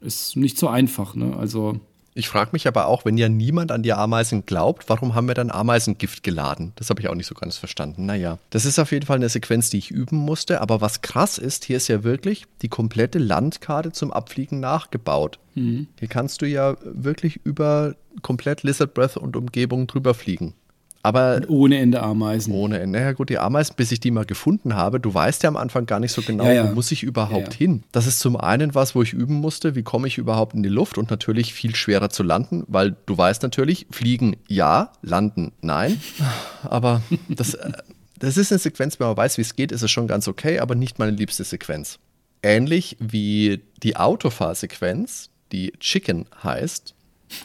[0.00, 1.36] Ist nicht so einfach, ne?
[1.36, 1.78] Also
[2.20, 5.34] ich frage mich aber auch, wenn ja niemand an die Ameisen glaubt, warum haben wir
[5.34, 6.72] dann Ameisengift geladen?
[6.76, 8.06] Das habe ich auch nicht so ganz verstanden.
[8.06, 10.60] Naja, das ist auf jeden Fall eine Sequenz, die ich üben musste.
[10.60, 15.38] Aber was krass ist, hier ist ja wirklich die komplette Landkarte zum Abfliegen nachgebaut.
[15.54, 15.88] Mhm.
[15.98, 20.54] Hier kannst du ja wirklich über komplett Lizard Breath und Umgebung drüber fliegen.
[21.02, 22.52] Aber und ohne Ende Ameisen.
[22.52, 23.00] Ohne Ende.
[23.00, 25.86] Ja gut, die Ameisen, bis ich die mal gefunden habe, du weißt ja am Anfang
[25.86, 26.70] gar nicht so genau, ja, ja.
[26.70, 27.84] wo muss ich überhaupt ja, hin.
[27.92, 30.68] Das ist zum einen was, wo ich üben musste, wie komme ich überhaupt in die
[30.68, 36.00] Luft und natürlich viel schwerer zu landen, weil du weißt natürlich, fliegen ja, landen nein.
[36.62, 37.72] Aber das, äh,
[38.18, 40.58] das ist eine Sequenz, wenn man weiß, wie es geht, ist es schon ganz okay,
[40.58, 41.98] aber nicht meine liebste Sequenz.
[42.42, 46.94] Ähnlich wie die Autofahrsequenz, die Chicken heißt,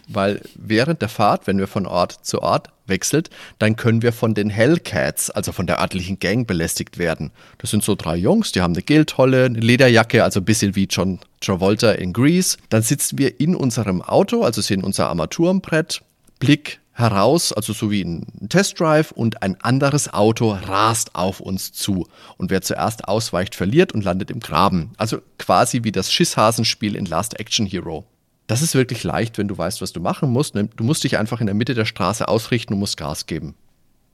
[0.07, 4.33] weil während der Fahrt, wenn wir von Ort zu Ort wechselt, dann können wir von
[4.33, 7.31] den Hellcats, also von der örtlichen Gang, belästigt werden.
[7.57, 10.85] Das sind so drei Jungs, die haben eine Guildholle, eine Lederjacke, also ein bisschen wie
[10.85, 12.57] John Travolta in Grease.
[12.69, 16.01] Dann sitzen wir in unserem Auto, also sehen unser Armaturenbrett,
[16.39, 22.07] Blick heraus, also so wie ein Testdrive und ein anderes Auto rast auf uns zu.
[22.37, 24.91] Und wer zuerst ausweicht, verliert und landet im Graben.
[24.97, 28.05] Also quasi wie das Schisshasenspiel in Last Action Hero.
[28.47, 30.55] Das ist wirklich leicht, wenn du weißt, was du machen musst.
[30.55, 33.55] Du musst dich einfach in der Mitte der Straße ausrichten und musst Gas geben.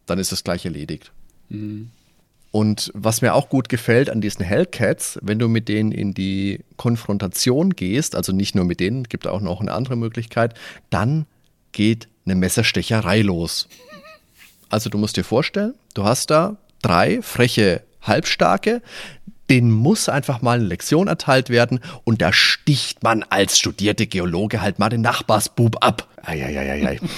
[0.05, 1.11] Dann ist das gleich erledigt.
[1.49, 1.91] Mhm.
[2.51, 6.59] Und was mir auch gut gefällt an diesen Hellcats, wenn du mit denen in die
[6.75, 10.53] Konfrontation gehst, also nicht nur mit denen, gibt auch noch eine andere Möglichkeit,
[10.89, 11.25] dann
[11.71, 13.69] geht eine Messerstecherei los.
[14.69, 18.81] Also du musst dir vorstellen, du hast da drei freche Halbstarke,
[19.51, 24.61] denen muss einfach mal eine Lektion erteilt werden und da sticht man als studierte Geologe
[24.61, 26.07] halt mal den Nachbarsbub ab.
[26.23, 26.99] Eieieiei.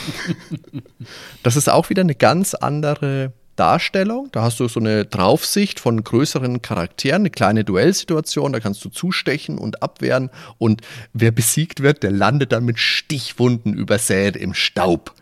[1.43, 4.30] Das ist auch wieder eine ganz andere Darstellung.
[4.32, 8.89] Da hast du so eine Draufsicht von größeren Charakteren, eine kleine Duellsituation, da kannst du
[8.89, 15.13] zustechen und abwehren und wer besiegt wird, der landet dann mit Stichwunden übersät im Staub.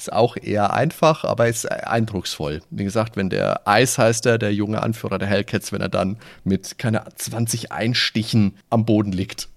[0.00, 2.62] Ist auch eher einfach, aber ist eindrucksvoll.
[2.70, 6.16] Wie gesagt, wenn der Eis heißt er, der junge Anführer der Hellcats, wenn er dann
[6.42, 9.50] mit keine 20 Einstichen am Boden liegt.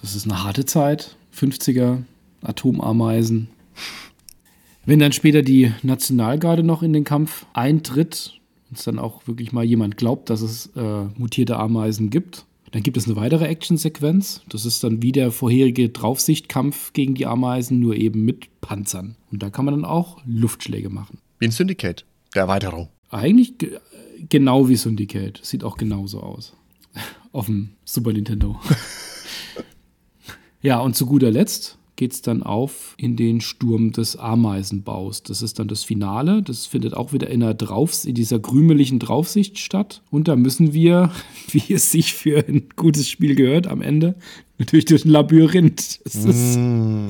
[0.00, 1.16] Das ist eine harte Zeit.
[1.36, 2.04] 50er,
[2.42, 3.50] Atomameisen.
[4.86, 8.38] Wenn dann später die Nationalgarde noch in den Kampf eintritt,
[8.70, 12.82] und es dann auch wirklich mal jemand glaubt, dass es äh, mutierte Ameisen gibt, dann
[12.82, 14.40] gibt es eine weitere Actionsequenz.
[14.48, 19.16] Das ist dann wie der vorherige Draufsichtkampf gegen die Ameisen, nur eben mit Panzern.
[19.30, 21.18] Und da kann man dann auch Luftschläge machen.
[21.38, 22.88] Wie ein Syndicate, der Erweiterung.
[23.10, 23.78] Eigentlich ge
[24.28, 25.40] genau wie Syndicate.
[25.42, 26.54] Sieht auch genauso aus.
[27.32, 28.58] Auf dem Super Nintendo.
[30.62, 35.22] ja, und zu guter Letzt geht es dann auf in den Sturm des Ameisenbaus.
[35.22, 36.42] Das ist dann das Finale.
[36.42, 40.02] Das findet auch wieder in, der Draufs in dieser krümeligen Draufsicht statt.
[40.10, 41.12] Und da müssen wir,
[41.52, 44.16] wie es sich für ein gutes Spiel gehört, am Ende
[44.58, 46.00] natürlich durch ein Labyrinth.
[46.04, 47.08] Das ist, mm.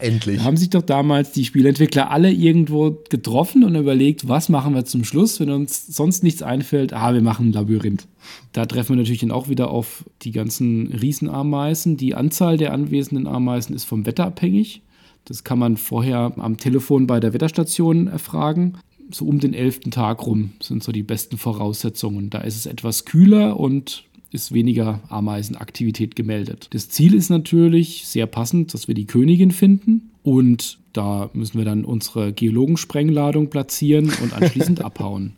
[0.00, 0.38] Endlich.
[0.38, 4.84] Da haben sich doch damals die Spielentwickler alle irgendwo getroffen und überlegt, was machen wir
[4.84, 6.92] zum Schluss, wenn uns sonst nichts einfällt.
[6.92, 8.06] Ah, wir machen ein Labyrinth.
[8.52, 11.96] Da treffen wir natürlich dann auch wieder auf die ganzen Riesenameisen.
[11.96, 14.82] Die Anzahl der anwesenden Ameisen ist vom Wetter abhängig.
[15.24, 18.78] Das kann man vorher am Telefon bei der Wetterstation erfragen.
[19.10, 22.30] So um den elften Tag rum sind so die besten Voraussetzungen.
[22.30, 26.68] Da ist es etwas kühler und ist weniger Ameisenaktivität gemeldet.
[26.70, 31.64] Das Ziel ist natürlich sehr passend, dass wir die Königin finden und da müssen wir
[31.64, 35.32] dann unsere Geologensprengladung platzieren und anschließend abhauen.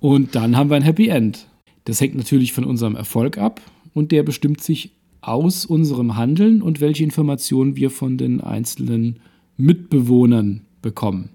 [0.00, 1.46] Und dann haben wir ein Happy End.
[1.84, 3.60] Das hängt natürlich von unserem Erfolg ab
[3.92, 9.20] und der bestimmt sich aus unserem Handeln und welche Informationen wir von den einzelnen
[9.56, 11.30] Mitbewohnern bekommen.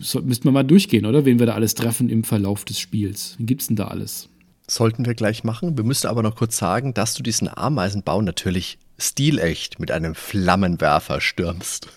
[0.00, 1.24] So, müssten wir mal durchgehen, oder?
[1.24, 3.36] Wen wir da alles treffen im Verlauf des Spiels.
[3.38, 4.29] Wen gibt es denn da alles?
[4.70, 5.76] Sollten wir gleich machen.
[5.76, 11.20] Wir müssen aber noch kurz sagen, dass du diesen Ameisenbau natürlich stilecht mit einem Flammenwerfer
[11.20, 11.88] stürmst.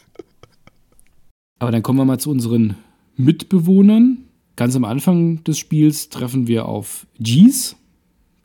[1.59, 2.75] Aber dann kommen wir mal zu unseren
[3.15, 4.23] Mitbewohnern.
[4.55, 7.75] Ganz am Anfang des Spiels treffen wir auf Jeez.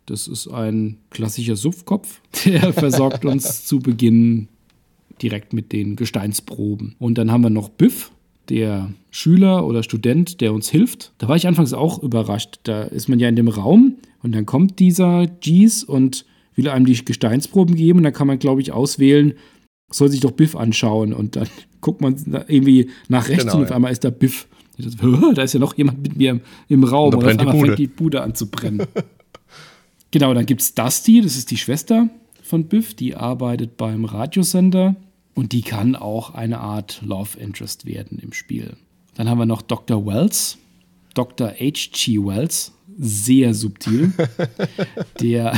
[0.04, 2.20] Das ist ein klassischer Suffkopf.
[2.44, 4.48] Der versorgt uns zu Beginn
[5.22, 6.96] direkt mit den Gesteinsproben.
[6.98, 8.10] Und dann haben wir noch Biff,
[8.50, 11.12] der Schüler oder Student, der uns hilft.
[11.16, 12.60] Da war ich anfangs auch überrascht.
[12.64, 16.86] Da ist man ja in dem Raum und dann kommt dieser Jeez und will einem
[16.86, 19.34] die Gesteinsproben geben und dann kann man, glaube ich, auswählen,
[19.90, 21.48] soll sich doch Biff anschauen und dann
[21.80, 22.16] guckt man
[22.48, 24.48] irgendwie nach rechts genau, und auf einmal ist da Biff.
[25.34, 27.78] Da ist ja noch jemand mit mir im Raum und, und auf einmal die fängt
[27.78, 28.86] die Bude an zu brennen.
[30.10, 32.08] genau, dann gibt es Dusty, das ist die Schwester
[32.42, 34.96] von Biff, die arbeitet beim Radiosender
[35.34, 38.76] und die kann auch eine Art Love Interest werden im Spiel.
[39.14, 40.06] Dann haben wir noch Dr.
[40.06, 40.58] Wells,
[41.14, 41.48] Dr.
[41.48, 42.18] H.G.
[42.24, 44.12] Wells, sehr subtil.
[45.20, 45.56] der,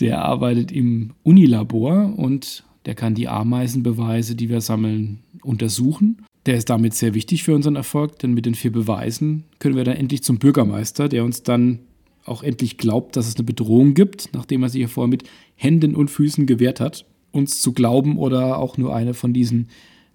[0.00, 6.24] der arbeitet im Unilabor und der kann die Ameisenbeweise, die wir sammeln, untersuchen.
[6.46, 9.84] Der ist damit sehr wichtig für unseren Erfolg, denn mit den vier Beweisen können wir
[9.84, 11.80] dann endlich zum Bürgermeister, der uns dann
[12.24, 15.24] auch endlich glaubt, dass es eine Bedrohung gibt, nachdem er sich ja vorher mit
[15.54, 19.68] Händen und Füßen gewehrt hat uns zu glauben oder auch nur eine von diesen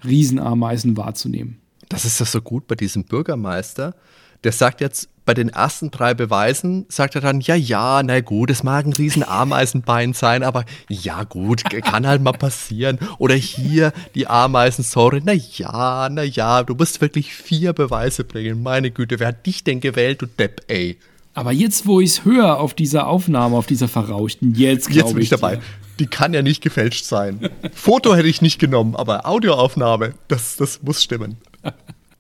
[0.04, 1.58] Riesenameisen wahrzunehmen.
[1.90, 3.96] Das ist doch so gut bei diesem Bürgermeister.
[4.44, 8.50] Der sagt jetzt bei den ersten drei Beweisen, sagt er dann, ja, ja, na gut,
[8.52, 13.00] es mag ein Riesenameisenbein sein, aber ja gut, kann halt mal passieren.
[13.18, 18.62] Oder hier die Ameisen, sorry, na ja, na ja, du musst wirklich vier Beweise bringen.
[18.62, 20.98] Meine Güte, wer hat dich denn gewählt, du Depp, ey?
[21.34, 25.06] Aber jetzt, wo ich es höre auf dieser Aufnahme, auf dieser verrauschten, jetzt glaube ich.
[25.06, 25.56] Jetzt bin ich dabei.
[25.58, 25.62] Dir
[26.00, 27.50] die kann ja nicht gefälscht sein.
[27.74, 31.38] Foto hätte ich nicht genommen, aber Audioaufnahme, das, das muss stimmen.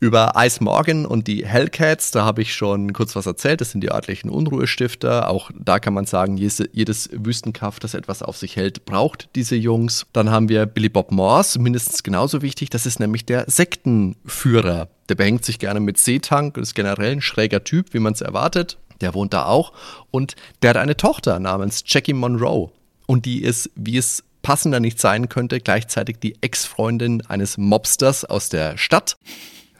[0.01, 3.61] Über Ice Morgan und die Hellcats, da habe ich schon kurz was erzählt.
[3.61, 5.29] Das sind die örtlichen Unruhestifter.
[5.29, 10.05] Auch da kann man sagen, jedes Wüstenkaff, das etwas auf sich hält, braucht diese Jungs.
[10.11, 12.69] Dann haben wir Billy Bob Morse, mindestens genauso wichtig.
[12.69, 14.89] Das ist nämlich der Sektenführer.
[15.07, 18.21] Der behängt sich gerne mit Seetank und ist generell ein schräger Typ, wie man es
[18.21, 18.77] erwartet.
[18.99, 19.71] Der wohnt da auch.
[20.11, 22.69] Und der hat eine Tochter namens Jackie Monroe.
[23.05, 28.49] Und die ist, wie es passender nicht sein könnte, gleichzeitig die Ex-Freundin eines Mobsters aus
[28.49, 29.17] der Stadt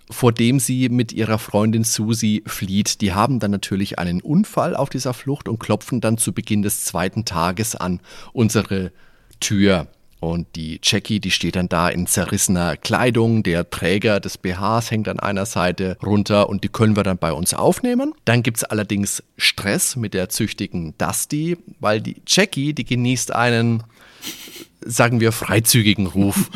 [0.10, 3.02] vor dem sie mit ihrer Freundin Susie flieht.
[3.02, 6.86] Die haben dann natürlich einen Unfall auf dieser Flucht und klopfen dann zu Beginn des
[6.86, 8.00] zweiten Tages an
[8.34, 8.92] unsere
[9.40, 9.88] Tür.
[10.20, 13.44] Und die Jackie, die steht dann da in zerrissener Kleidung.
[13.44, 17.32] Der Träger des BHs hängt an einer Seite runter und die können wir dann bei
[17.32, 18.14] uns aufnehmen.
[18.24, 23.84] Dann gibt es allerdings Stress mit der züchtigen Dusty, weil die Jackie, die genießt einen,
[24.82, 26.50] sagen wir, freizügigen Ruf.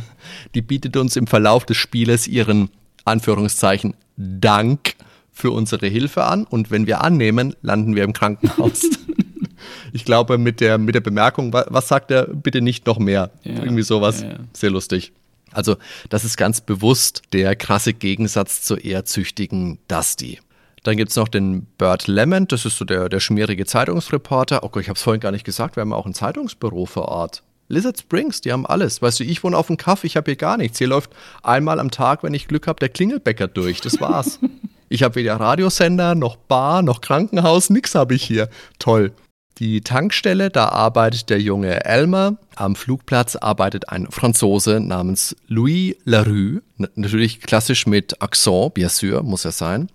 [0.54, 2.68] die bietet uns im Verlauf des Spieles ihren
[3.04, 4.94] Anführungszeichen Dank
[5.32, 8.82] für unsere Hilfe an und wenn wir annehmen, landen wir im Krankenhaus.
[9.92, 13.30] ich glaube, mit der, mit der Bemerkung, was sagt er, bitte nicht noch mehr?
[13.42, 14.22] Ja, Irgendwie sowas.
[14.22, 14.38] Ja, ja.
[14.52, 15.12] Sehr lustig.
[15.50, 15.76] Also,
[16.08, 20.40] das ist ganz bewusst der krasse Gegensatz zur eher züchtigen Dusty.
[20.82, 24.62] Dann gibt es noch den Bert Lemon, das ist so der, der schmierige Zeitungsreporter.
[24.62, 27.08] Oh Gott, ich habe es vorhin gar nicht gesagt, wir haben auch ein Zeitungsbüro vor
[27.08, 27.42] Ort.
[27.74, 29.02] Lizard Springs, die haben alles.
[29.02, 30.78] Weißt du, ich wohne auf dem Kaff, ich habe hier gar nichts.
[30.78, 31.10] Hier läuft
[31.42, 33.80] einmal am Tag, wenn ich Glück habe, der Klingelbäcker durch.
[33.80, 34.38] Das war's.
[34.88, 38.48] ich habe weder Radiosender, noch Bar, noch Krankenhaus, nix habe ich hier.
[38.78, 39.12] Toll.
[39.58, 42.38] Die Tankstelle, da arbeitet der junge Elmer.
[42.56, 46.62] Am Flugplatz arbeitet ein Franzose namens Louis Larue.
[46.96, 49.90] Natürlich klassisch mit Accent, bien sûr, muss er sein.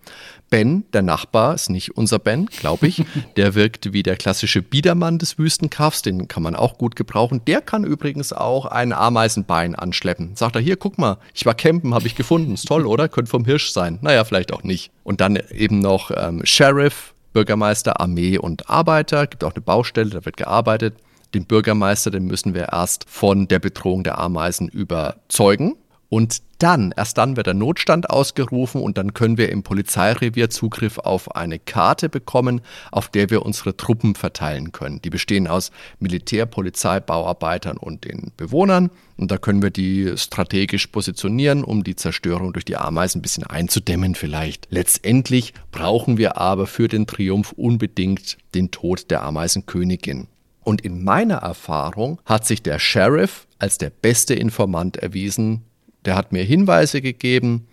[0.49, 3.03] Ben, der Nachbar, ist nicht unser Ben, glaube ich.
[3.35, 7.41] Der wirkt wie der klassische Biedermann des Wüstenkaffs, den kann man auch gut gebrauchen.
[7.45, 10.35] Der kann übrigens auch ein Ameisenbein anschleppen.
[10.35, 12.53] Sagt er, hier, guck mal, ich war campen, habe ich gefunden.
[12.53, 13.07] Ist toll, oder?
[13.07, 13.99] Könnte vom Hirsch sein.
[14.01, 14.91] Naja, vielleicht auch nicht.
[15.03, 19.27] Und dann eben noch ähm, Sheriff, Bürgermeister, Armee und Arbeiter.
[19.27, 20.95] Gibt auch eine Baustelle, da wird gearbeitet.
[21.33, 25.75] Den Bürgermeister, den müssen wir erst von der Bedrohung der Ameisen überzeugen.
[26.09, 30.97] Und dann, erst dann wird der Notstand ausgerufen und dann können wir im Polizeirevier Zugriff
[30.97, 35.01] auf eine Karte bekommen, auf der wir unsere Truppen verteilen können.
[35.01, 38.89] Die bestehen aus Militär, Polizei, Bauarbeitern und den Bewohnern.
[39.17, 43.45] Und da können wir die strategisch positionieren, um die Zerstörung durch die Ameisen ein bisschen
[43.45, 44.67] einzudämmen vielleicht.
[44.71, 50.27] Letztendlich brauchen wir aber für den Triumph unbedingt den Tod der Ameisenkönigin.
[50.63, 55.63] Und in meiner Erfahrung hat sich der Sheriff als der beste Informant erwiesen,
[56.05, 57.67] der hat mir Hinweise gegeben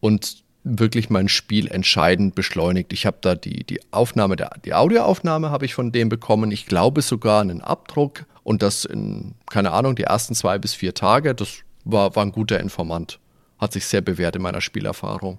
[0.00, 2.92] und wirklich mein Spiel entscheidend beschleunigt.
[2.92, 6.50] Ich habe da die, die Aufnahme, der, die Audioaufnahme habe ich von dem bekommen.
[6.50, 10.94] Ich glaube sogar einen Abdruck und das in, keine Ahnung, die ersten zwei bis vier
[10.94, 11.34] Tage.
[11.34, 11.48] Das
[11.84, 13.18] war, war ein guter Informant.
[13.58, 15.38] Hat sich sehr bewährt in meiner Spielerfahrung.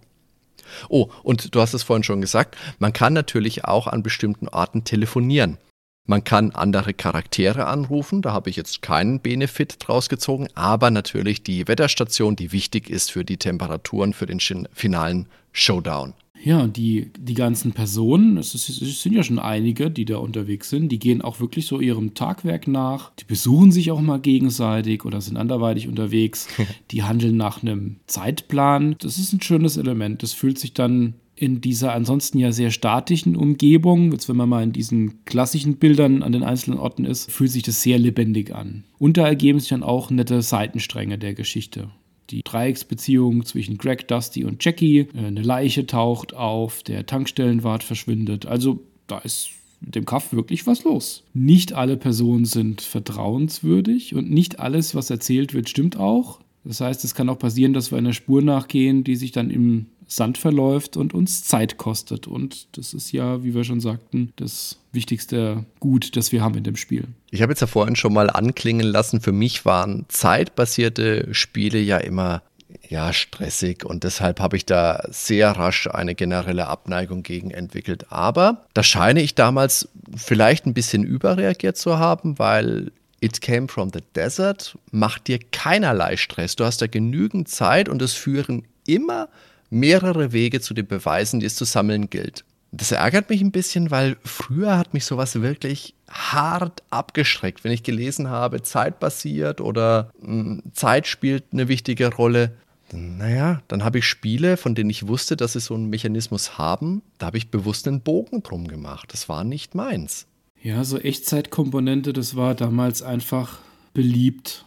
[0.90, 4.84] Oh, und du hast es vorhin schon gesagt, man kann natürlich auch an bestimmten Orten
[4.84, 5.58] telefonieren.
[6.06, 11.43] Man kann andere Charaktere anrufen, da habe ich jetzt keinen Benefit draus gezogen, aber natürlich
[11.43, 14.39] die Wetterstation, die wichtig ist für die Temperaturen für den
[14.74, 16.14] finalen Showdown.
[16.41, 20.70] Ja, die, die ganzen Personen, es, ist, es, sind ja schon einige, die da unterwegs
[20.70, 23.12] sind, die gehen auch wirklich so ihrem Tagwerk nach.
[23.16, 26.47] Die besuchen sich auch mal gegenseitig oder sind anderweitig unterwegs.
[26.91, 28.95] die handeln nach einem Zeitplan.
[29.00, 30.24] Das ist ein schönes Element.
[30.24, 34.62] Das fühlt sich dann in dieser ansonsten ja sehr statischen Umgebung, jetzt wenn man mal
[34.62, 38.84] in diesen klassischen Bildern an den einzelnen Orten ist, fühlt sich das sehr lebendig an.
[38.98, 41.92] Und da ergeben sich dann auch nette Seitenstränge der Geschichte.
[42.30, 48.46] Die Dreiecksbeziehung zwischen Greg, Dusty und Jackie, äh, eine Leiche taucht auf, der Tankstellenwart verschwindet.
[48.46, 51.24] Also da ist mit dem Kaff wirklich was los.
[51.34, 56.42] Nicht alle Personen sind vertrauenswürdig und nicht alles, was erzählt wird, stimmt auch.
[56.66, 59.86] Das heißt, es kann auch passieren, dass wir einer Spur nachgehen, die sich dann im
[60.10, 62.28] Sand verläuft und uns Zeit kostet.
[62.28, 66.64] Und das ist ja, wie wir schon sagten, das wichtigste Gut, das wir haben in
[66.64, 67.07] dem Spiel.
[67.30, 71.97] Ich habe jetzt ja vorhin schon mal anklingen lassen, für mich waren zeitbasierte Spiele ja
[71.97, 72.41] immer
[72.88, 78.12] ja, stressig und deshalb habe ich da sehr rasch eine generelle Abneigung gegen entwickelt.
[78.12, 82.91] Aber da scheine ich damals vielleicht ein bisschen überreagiert zu haben, weil
[83.22, 86.55] It Came from the Desert macht dir keinerlei Stress.
[86.55, 89.30] Du hast da genügend Zeit und es führen immer
[89.70, 92.44] mehrere Wege zu den Beweisen, die es zu sammeln gilt.
[92.72, 97.84] Das ärgert mich ein bisschen, weil früher hat mich sowas wirklich hart abgeschreckt, wenn ich
[97.84, 102.56] gelesen habe, Zeit basiert oder mh, hm, Zeit spielt eine wichtige Rolle.
[102.92, 107.02] Naja, dann habe ich Spiele, von denen ich wusste, dass sie so einen Mechanismus haben,
[107.18, 109.14] da habe ich bewusst einen Bogen drum gemacht.
[109.14, 110.26] Das war nicht meins.
[110.62, 113.60] Ja, so Echtzeitkomponente, das war damals einfach
[113.94, 114.66] beliebt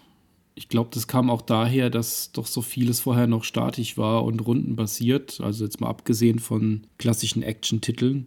[0.55, 4.41] Ich glaube, das kam auch daher, dass doch so vieles vorher noch statisch war und
[4.41, 5.41] rundenbasiert.
[5.41, 8.27] Also jetzt mal abgesehen von klassischen Action-Titeln.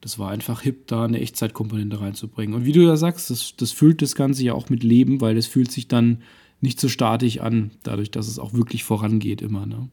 [0.00, 2.54] Das war einfach hip, da eine Echtzeitkomponente reinzubringen.
[2.54, 5.36] Und wie du ja sagst, das, das füllt das Ganze ja auch mit Leben, weil
[5.36, 6.22] es fühlt sich dann
[6.60, 9.66] nicht so statisch an, dadurch, dass es auch wirklich vorangeht immer.
[9.66, 9.88] Ne?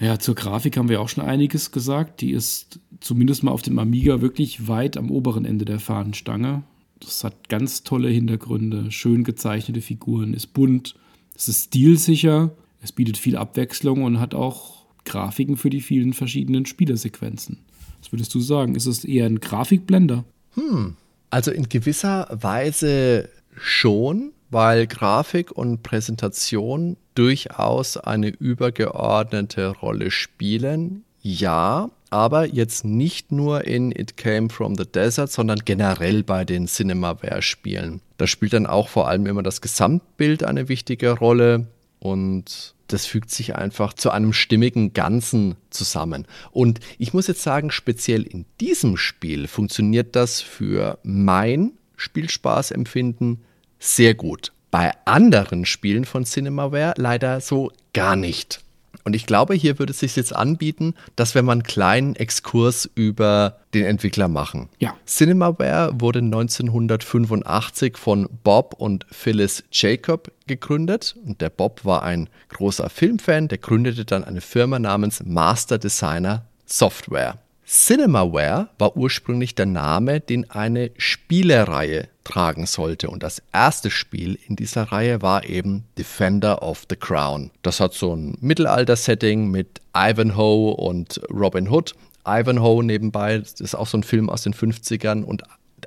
[0.00, 2.20] Ja, zur Grafik haben wir auch schon einiges gesagt.
[2.20, 6.62] Die ist zumindest mal auf dem Amiga wirklich weit am oberen Ende der Fahnenstange.
[7.00, 10.94] Das hat ganz tolle Hintergründe, schön gezeichnete Figuren, ist bunt,
[11.34, 12.50] es ist stilsicher,
[12.82, 17.58] es bietet viel Abwechslung und hat auch Grafiken für die vielen verschiedenen Spielersequenzen.
[18.00, 18.74] Was würdest du sagen?
[18.74, 20.24] Ist es eher ein Grafikblender?
[20.54, 20.96] Hm,
[21.30, 31.04] also in gewisser Weise schon, weil Grafik und Präsentation durchaus eine übergeordnete Rolle spielen.
[31.20, 36.66] Ja, aber jetzt nicht nur in It Came from the Desert, sondern generell bei den
[36.66, 38.00] Cinemaware-Spielen.
[38.16, 41.66] Da spielt dann auch vor allem immer das Gesamtbild eine wichtige Rolle
[41.98, 46.26] und das fügt sich einfach zu einem stimmigen Ganzen zusammen.
[46.50, 53.44] Und ich muss jetzt sagen, speziell in diesem Spiel funktioniert das für mein Spielspaßempfinden
[53.78, 54.52] sehr gut.
[54.70, 58.60] Bei anderen Spielen von Cinemaware leider so gar nicht.
[59.04, 62.90] Und ich glaube, hier würde es sich jetzt anbieten, dass wir mal einen kleinen Exkurs
[62.94, 64.68] über den Entwickler machen.
[64.80, 64.94] Ja.
[65.06, 71.16] Cinemaware wurde 1985 von Bob und Phyllis Jacob gegründet.
[71.24, 76.44] Und der Bob war ein großer Filmfan, der gründete dann eine Firma namens Master Designer
[76.66, 77.38] Software.
[77.66, 83.08] Cinemaware war ursprünglich der Name, den eine Spielereihe tragen sollte.
[83.08, 87.50] Und das erste Spiel in dieser Reihe war eben Defender of the Crown.
[87.62, 91.94] Das hat so ein Mittelalter-Setting mit Ivanhoe und Robin Hood.
[92.26, 95.42] Ivanhoe nebenbei, das ist auch so ein Film aus den 50ern und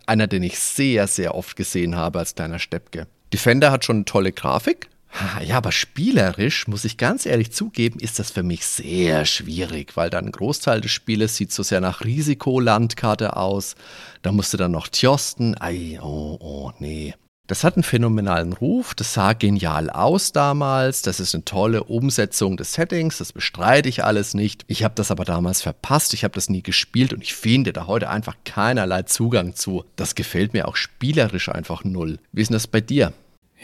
[0.08, 3.08] einer, den ich sehr, sehr oft gesehen habe als kleiner Steppke.
[3.32, 4.90] Defender hat schon eine tolle Grafik,
[5.44, 10.10] ja, aber spielerisch, muss ich ganz ehrlich zugeben, ist das für mich sehr schwierig, weil
[10.10, 13.76] dann ein Großteil des Spieles sieht so sehr nach Risikolandkarte aus.
[14.22, 15.60] Da musste dann noch Tjosten.
[15.60, 17.14] Ei, oh, oh, nee.
[17.48, 22.56] Das hat einen phänomenalen Ruf, das sah genial aus damals, das ist eine tolle Umsetzung
[22.56, 24.64] des Settings, das bestreite ich alles nicht.
[24.68, 27.88] Ich habe das aber damals verpasst, ich habe das nie gespielt und ich finde da
[27.88, 29.84] heute einfach keinerlei Zugang zu.
[29.98, 32.20] Das gefällt mir auch spielerisch einfach null.
[32.32, 33.12] Wie ist denn das bei dir?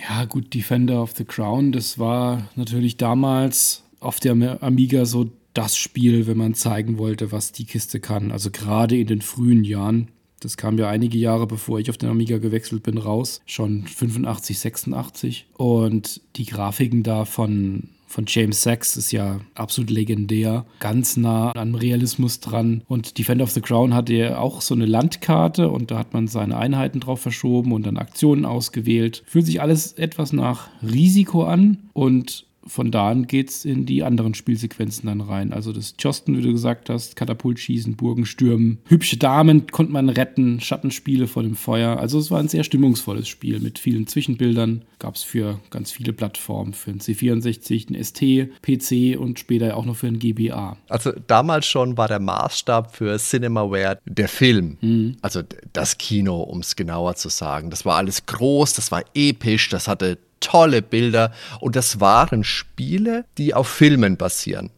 [0.01, 5.75] Ja, gut, Defender of the Crown, das war natürlich damals auf der Amiga so das
[5.75, 8.31] Spiel, wenn man zeigen wollte, was die Kiste kann.
[8.31, 10.09] Also gerade in den frühen Jahren.
[10.39, 13.41] Das kam ja einige Jahre bevor ich auf den Amiga gewechselt bin raus.
[13.47, 15.47] Schon 85, 86.
[15.57, 21.75] Und die Grafiken da von von James Sachs ist ja absolut legendär, ganz nah am
[21.75, 22.81] Realismus dran.
[22.87, 26.27] Und Defender of the Crown hatte ja auch so eine Landkarte und da hat man
[26.27, 29.23] seine Einheiten drauf verschoben und dann Aktionen ausgewählt.
[29.27, 34.03] Fühlt sich alles etwas nach Risiko an und von da an geht es in die
[34.03, 35.53] anderen Spielsequenzen dann rein.
[35.53, 40.59] Also das Josten, wie du gesagt hast, Katapultschießen, Burgen stürmen, hübsche Damen konnte man retten,
[40.59, 41.97] Schattenspiele vor dem Feuer.
[41.97, 44.83] Also es war ein sehr stimmungsvolles Spiel mit vielen Zwischenbildern.
[44.99, 49.85] Gab es für ganz viele Plattformen, für den C64, den ST, PC und später auch
[49.85, 50.77] noch für den GBA.
[50.89, 54.77] Also damals schon war der Maßstab für Cinemaware der Film.
[54.81, 55.17] Mhm.
[55.21, 55.41] Also
[55.73, 57.69] das Kino, um es genauer zu sagen.
[57.69, 63.25] Das war alles groß, das war episch, das hatte tolle Bilder und das waren Spiele,
[63.37, 64.71] die auf Filmen basieren.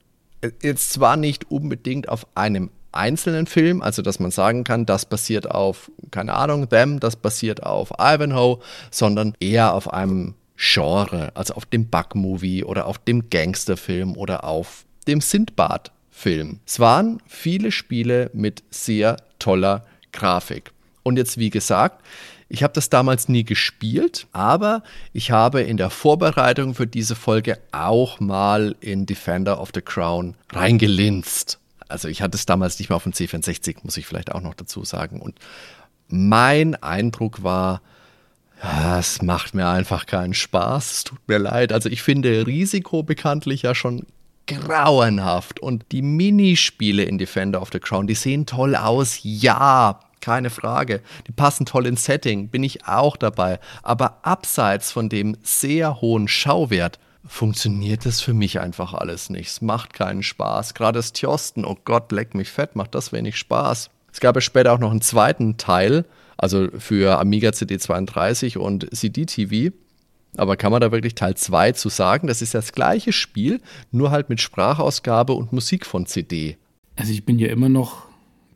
[0.62, 5.50] Jetzt zwar nicht unbedingt auf einem einzelnen Film, also dass man sagen kann, das basiert
[5.52, 8.60] auf, keine Ahnung, Them, das basiert auf Ivanhoe,
[8.92, 14.86] sondern eher auf einem Genre, also auf dem Bug-Movie oder auf dem Gangsterfilm oder auf
[15.08, 16.60] dem Sindbad-Film.
[16.66, 20.72] Es waren viele Spiele mit sehr toller Grafik.
[21.04, 22.04] Und jetzt, wie gesagt,
[22.50, 24.84] ich habe das damals nie gespielt, aber
[25.14, 30.36] ich habe in der Vorbereitung für diese Folge auch mal in Defender of the Crown
[30.52, 31.60] reingelinst.
[31.88, 34.56] Also ich hatte es damals nicht mehr auf dem C64, muss ich vielleicht auch noch
[34.56, 35.22] dazu sagen.
[35.22, 35.38] Und
[36.08, 37.82] mein Eindruck war,
[38.98, 40.92] es macht mir einfach keinen Spaß.
[40.92, 41.72] Es tut mir leid.
[41.72, 44.06] Also ich finde Risiko bekanntlich ja schon
[44.48, 45.60] grauenhaft.
[45.60, 49.20] Und die Minispiele in Defender of the Crown, die sehen toll aus.
[49.24, 51.02] Ja, keine Frage.
[51.28, 53.60] Die passen toll ins Setting, bin ich auch dabei.
[53.84, 59.48] Aber abseits von dem sehr hohen Schauwert funktioniert das für mich einfach alles nicht.
[59.50, 60.74] Es macht keinen Spaß.
[60.74, 63.90] Gerade das Tjosten, oh Gott, leck mich fett, macht das wenig Spaß.
[64.12, 66.06] Es gab ja später auch noch einen zweiten Teil,
[66.38, 69.76] also für Amiga CD32 und CD-TV.
[70.38, 72.28] Aber kann man da wirklich Teil 2 zu sagen?
[72.28, 73.62] Das ist das gleiche Spiel,
[73.92, 76.58] nur halt mit Sprachausgabe und Musik von CD.
[76.96, 78.09] Also ich bin ja immer noch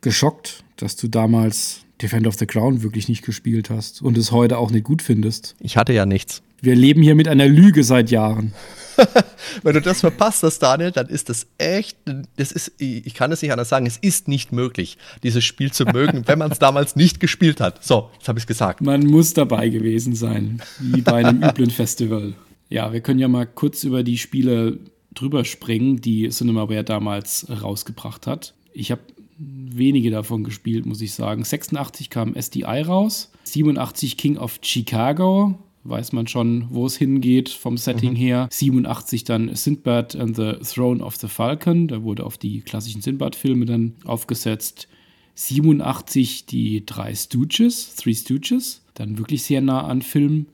[0.04, 4.58] geschockt, dass du damals Defender of the Crown wirklich nicht gespielt hast und es heute
[4.58, 5.56] auch nicht gut findest.
[5.60, 6.42] Ich hatte ja nichts.
[6.60, 8.52] Wir leben hier mit einer Lüge seit Jahren.
[9.62, 11.96] Wenn du das verpasst hast, Daniel, dann ist das echt,
[12.36, 15.84] das ist, ich kann es nicht anders sagen, es ist nicht möglich, dieses Spiel zu
[15.84, 17.84] mögen, wenn man es damals nicht gespielt hat.
[17.84, 18.80] So, jetzt habe ich es gesagt.
[18.82, 22.34] Man muss dabei gewesen sein, wie bei einem üblen Festival.
[22.68, 24.78] Ja, wir können ja mal kurz über die Spiele
[25.14, 28.54] drüber springen, die Cinemaware damals rausgebracht hat.
[28.72, 29.02] Ich habe
[29.38, 31.44] wenige davon gespielt, muss ich sagen.
[31.44, 37.76] 86 kam SDI raus, 87 King of Chicago, weiß man schon, wo es hingeht vom
[37.76, 38.16] Setting mhm.
[38.16, 38.48] her.
[38.50, 43.66] 87 dann Sindbad and the Throne of the Falcon, da wurde auf die klassischen Sindbad-Filme
[43.66, 44.88] dann aufgesetzt.
[45.34, 50.46] 87 die drei Stooges, Three Stooges, dann wirklich sehr nah an Film.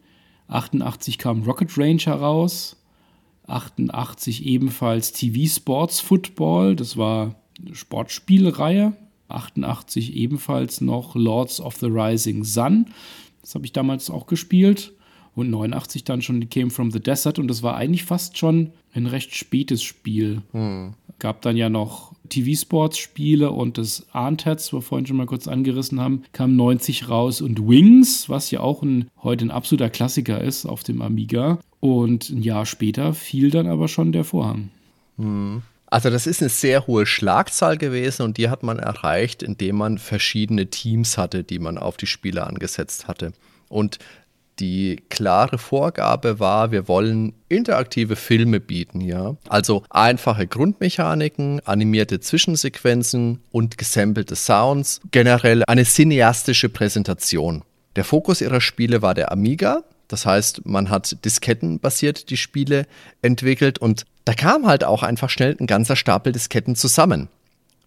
[0.48, 2.76] 88 kam Rocket Ranger raus.
[3.46, 7.34] 88 ebenfalls TV Sports Football, das war
[7.72, 8.92] Sportspielreihe.
[9.28, 12.86] 88 ebenfalls noch Lords of the Rising Sun,
[13.42, 14.92] das habe ich damals auch gespielt
[15.34, 19.06] und 89 dann schon Came from the Desert und das war eigentlich fast schon ein
[19.06, 20.42] recht spätes Spiel.
[20.52, 20.94] Hm.
[21.18, 26.00] Gab dann ja noch TV-Sports-Spiele und das Arntats, was wir vorhin schon mal kurz angerissen
[26.00, 30.66] haben, kam 90 raus und Wings, was ja auch ein, heute ein absoluter Klassiker ist
[30.66, 31.58] auf dem Amiga.
[31.80, 34.70] Und ein Jahr später fiel dann aber schon der Vorhang.
[35.18, 35.62] Hm.
[35.90, 39.98] Also das ist eine sehr hohe Schlagzahl gewesen und die hat man erreicht, indem man
[39.98, 43.32] verschiedene Teams hatte, die man auf die Spiele angesetzt hatte.
[43.68, 43.98] Und
[44.60, 49.36] die klare Vorgabe war, wir wollen interaktive Filme bieten, ja.
[49.48, 57.62] Also einfache Grundmechaniken, animierte Zwischensequenzen und gesampelte Sounds, generell eine cineastische Präsentation.
[57.96, 62.86] Der Fokus ihrer Spiele war der Amiga, das heißt, man hat diskettenbasiert die Spiele
[63.22, 67.26] entwickelt und da kam halt auch einfach schnell ein ganzer Stapel Disketten zusammen.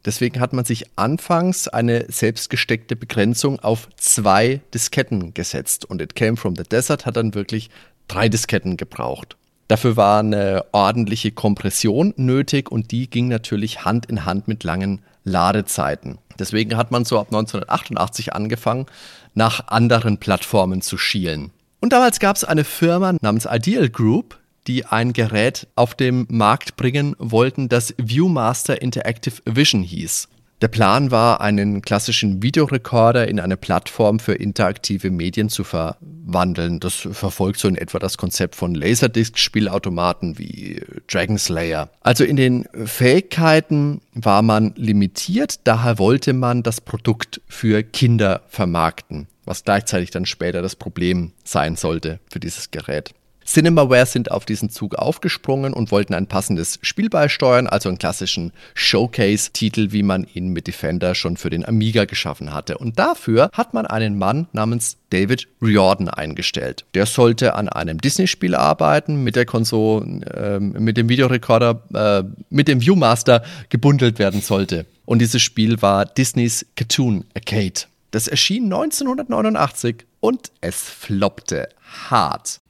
[0.03, 5.85] Deswegen hat man sich anfangs eine selbstgesteckte Begrenzung auf zwei Disketten gesetzt.
[5.85, 7.69] Und It Came from the Desert hat dann wirklich
[8.09, 9.37] drei Disketten gebraucht.
[9.69, 15.01] Dafür war eine ordentliche Kompression nötig und die ging natürlich Hand in Hand mit langen
[15.23, 16.17] Ladezeiten.
[16.37, 18.87] Deswegen hat man so ab 1988 angefangen,
[19.33, 21.51] nach anderen Plattformen zu schielen.
[21.79, 24.37] Und damals gab es eine Firma namens Ideal Group,
[24.67, 30.27] die ein Gerät auf den Markt bringen wollten, das Viewmaster Interactive Vision hieß.
[30.63, 36.79] Der Plan war, einen klassischen Videorekorder in eine Plattform für interaktive Medien zu verwandeln.
[36.79, 41.89] Das verfolgt so in etwa das Konzept von Laserdisc-Spielautomaten wie Dragon Slayer.
[41.99, 49.27] Also in den Fähigkeiten war man limitiert, daher wollte man das Produkt für Kinder vermarkten,
[49.43, 53.13] was gleichzeitig dann später das Problem sein sollte für dieses Gerät.
[53.45, 58.51] Cinemaware sind auf diesen Zug aufgesprungen und wollten ein passendes Spiel beisteuern, also einen klassischen
[58.73, 62.77] Showcase-Titel, wie man ihn mit Defender schon für den Amiga geschaffen hatte.
[62.77, 66.85] Und dafür hat man einen Mann namens David Riordan eingestellt.
[66.93, 72.67] Der sollte an einem Disney-Spiel arbeiten, mit der Konsole, äh, mit dem Videorekorder, äh, mit
[72.67, 74.85] dem Viewmaster gebundelt werden sollte.
[75.05, 77.81] Und dieses Spiel war Disneys Cartoon Arcade.
[78.11, 81.67] Das erschien 1989 und es floppte
[82.09, 82.61] hart.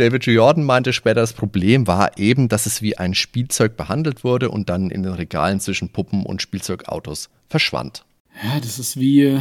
[0.00, 4.48] David Jordan meinte später, das Problem war eben, dass es wie ein Spielzeug behandelt wurde
[4.48, 8.06] und dann in den Regalen zwischen Puppen und Spielzeugautos verschwand.
[8.42, 9.40] Ja, das ist wie äh,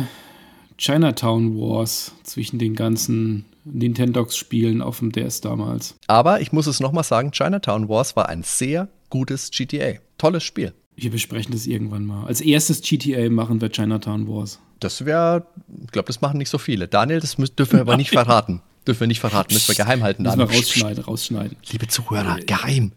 [0.77, 5.95] Chinatown Wars zwischen den ganzen Nintendox-Spielen auf dem DS damals.
[6.07, 9.93] Aber ich muss es nochmal sagen, Chinatown Wars war ein sehr gutes GTA.
[10.17, 10.73] Tolles Spiel.
[10.97, 12.25] Wir besprechen das irgendwann mal.
[12.25, 14.59] Als erstes GTA machen wir Chinatown Wars.
[14.81, 15.45] Das wäre,
[15.85, 16.89] ich glaube, das machen nicht so viele.
[16.89, 18.61] Daniel, das dürfen wir aber nicht verraten.
[18.89, 20.23] Dürfen wir nicht verraten, müssen wir geheim halten.
[20.23, 21.57] Müssen wir rausschneiden, rausschneiden.
[21.71, 22.91] Liebe Zuhörer, geheim.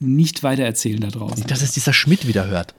[0.00, 1.36] Nicht weiter erzählen da draußen.
[1.36, 2.74] Nicht, dass es dieser Schmidt wieder hört.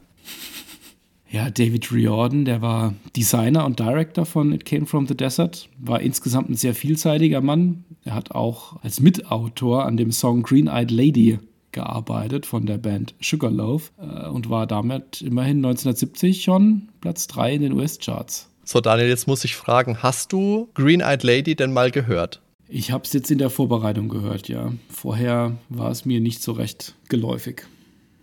[1.29, 6.01] Ja, David Riordan, der war Designer und Director von It Came From the Desert, war
[6.01, 7.85] insgesamt ein sehr vielseitiger Mann.
[8.03, 11.39] Er hat auch als Mitautor an dem Song Green Eyed Lady
[11.71, 17.61] gearbeitet von der Band Sugarloaf äh, und war damit immerhin 1970 schon Platz 3 in
[17.61, 18.50] den US-Charts.
[18.71, 22.39] So, Daniel, jetzt muss ich fragen, hast du Green Eyed Lady denn mal gehört?
[22.69, 24.71] Ich habe es jetzt in der Vorbereitung gehört, ja.
[24.89, 27.63] Vorher war es mir nicht so recht geläufig.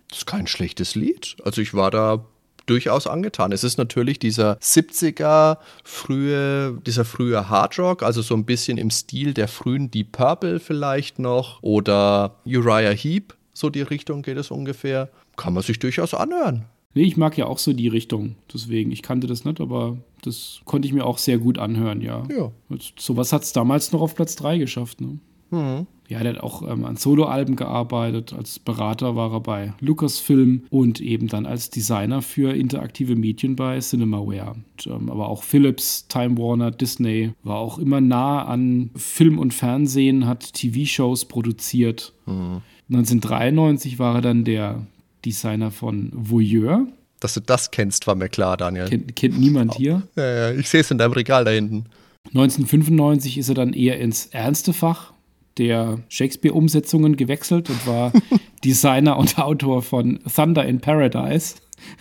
[0.08, 1.36] Das ist kein schlechtes Lied.
[1.44, 2.24] Also ich war da
[2.64, 3.52] durchaus angetan.
[3.52, 9.34] Es ist natürlich dieser 70er frühe, dieser frühe Hardrock, also so ein bisschen im Stil
[9.34, 15.10] der frühen Deep Purple vielleicht noch oder Uriah Heep, so die Richtung geht es ungefähr.
[15.36, 16.64] Kann man sich durchaus anhören.
[16.98, 18.34] Nee, ich mag ja auch so die Richtung.
[18.52, 22.24] Deswegen, ich kannte das nicht, aber das konnte ich mir auch sehr gut anhören, ja.
[22.28, 22.50] Ja.
[22.98, 25.20] Sowas hat es damals noch auf Platz 3 geschafft, ne?
[25.52, 25.86] Mhm.
[26.08, 28.32] Ja, der hat auch ähm, an Soloalben gearbeitet.
[28.32, 33.78] Als Berater war er bei Lucasfilm und eben dann als Designer für interaktive Medien bei
[33.78, 34.56] Cinemaware.
[34.56, 39.54] Und, ähm, aber auch Philips, Time Warner, Disney war auch immer nah an Film und
[39.54, 42.12] Fernsehen, hat TV-Shows produziert.
[42.26, 42.62] Mhm.
[42.90, 44.84] 1993 war er dann der
[45.24, 46.86] Designer von Voyeur.
[47.20, 48.88] Dass du das kennst, war mir klar, Daniel.
[48.88, 50.02] Kennt, kennt niemand hier.
[50.16, 51.86] Ja, ja, ich sehe es in deinem Regal da hinten.
[52.28, 55.12] 1995 ist er dann eher ins ernste Fach
[55.56, 58.12] der Shakespeare-Umsetzungen gewechselt und war
[58.64, 61.56] Designer und Autor von Thunder in Paradise,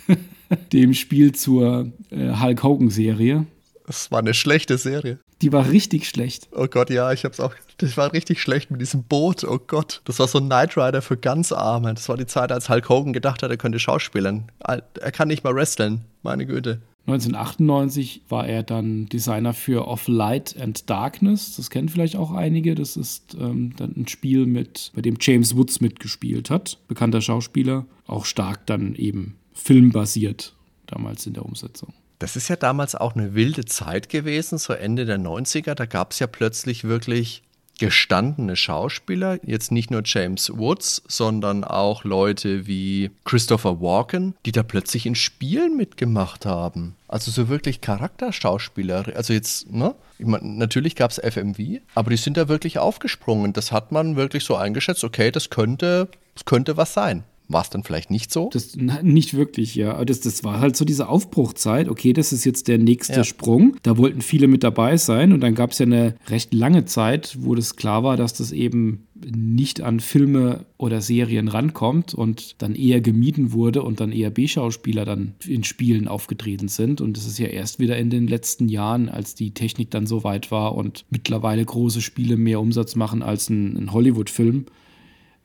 [0.73, 3.45] dem Spiel zur äh, Hulk Hogan-Serie.
[3.87, 5.17] Das war eine schlechte Serie.
[5.41, 6.49] Die war richtig schlecht.
[6.51, 7.55] Oh Gott, ja, ich hab's auch.
[7.77, 9.45] Das war richtig schlecht mit diesem Boot.
[9.45, 10.01] Oh Gott.
[10.03, 11.93] Das war so ein Knight Rider für ganz Arme.
[11.93, 14.51] Das war die Zeit, als Hulk Hogan gedacht hat, er könnte schauspielen.
[14.59, 16.01] Er kann nicht mal wresteln.
[16.21, 16.81] Meine Güte.
[17.05, 21.55] 1998 war er dann Designer für Of Light and Darkness.
[21.55, 22.75] Das kennen vielleicht auch einige.
[22.75, 26.77] Das ist ähm, dann ein Spiel, mit, bei dem James Woods mitgespielt hat.
[26.89, 27.85] Bekannter Schauspieler.
[28.05, 30.53] Auch stark dann eben filmbasiert
[30.87, 31.93] damals in der Umsetzung.
[32.19, 35.75] Das ist ja damals auch eine wilde Zeit gewesen, so Ende der 90er.
[35.75, 37.43] Da gab es ja plötzlich wirklich
[37.79, 44.63] gestandene Schauspieler, jetzt nicht nur James Woods, sondern auch Leute wie Christopher Walken, die da
[44.63, 46.95] plötzlich in Spielen mitgemacht haben.
[47.07, 49.05] Also so wirklich Charakterschauspieler.
[49.15, 49.95] Also jetzt, ne?
[50.17, 53.53] Ich mein, natürlich gab es FMV, aber die sind da wirklich aufgesprungen.
[53.53, 57.23] Das hat man wirklich so eingeschätzt, okay, das könnte, das könnte was sein.
[57.49, 58.49] War es dann vielleicht nicht so?
[58.51, 60.03] Das, nicht wirklich, ja.
[60.03, 61.87] Das, das war halt so diese Aufbruchzeit.
[61.87, 63.23] Okay, das ist jetzt der nächste ja.
[63.23, 63.77] Sprung.
[63.83, 65.31] Da wollten viele mit dabei sein.
[65.31, 68.51] Und dann gab es ja eine recht lange Zeit, wo das klar war, dass das
[68.51, 74.29] eben nicht an Filme oder Serien rankommt und dann eher gemieden wurde und dann eher
[74.29, 76.99] B-Schauspieler dann in Spielen aufgetreten sind.
[76.99, 80.23] Und das ist ja erst wieder in den letzten Jahren, als die Technik dann so
[80.23, 84.65] weit war und mittlerweile große Spiele mehr Umsatz machen als ein, ein Hollywood-Film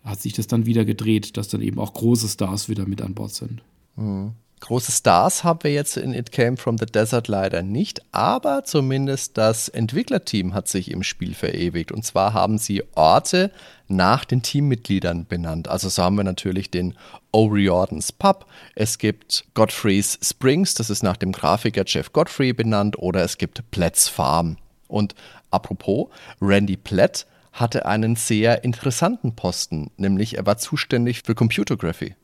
[0.05, 3.15] hat sich das dann wieder gedreht, dass dann eben auch große Stars wieder mit an
[3.15, 3.63] Bord sind.
[3.97, 4.33] Mhm.
[4.63, 9.37] Große Stars haben wir jetzt in It Came from the Desert leider nicht, aber zumindest
[9.37, 11.91] das Entwicklerteam hat sich im Spiel verewigt.
[11.91, 13.51] Und zwar haben sie Orte
[13.89, 15.67] nach den Teammitgliedern benannt.
[15.67, 16.95] Also so haben wir natürlich den
[17.33, 18.47] O'Riordan's Pub,
[18.77, 23.69] es gibt Godfrey's Springs, das ist nach dem Grafiker Jeff Godfrey benannt, oder es gibt
[23.73, 24.59] Platt's Farm.
[24.87, 25.17] Und
[25.51, 26.09] apropos,
[26.41, 32.15] Randy Platt hatte einen sehr interessanten Posten, nämlich er war zuständig für Computergraphy.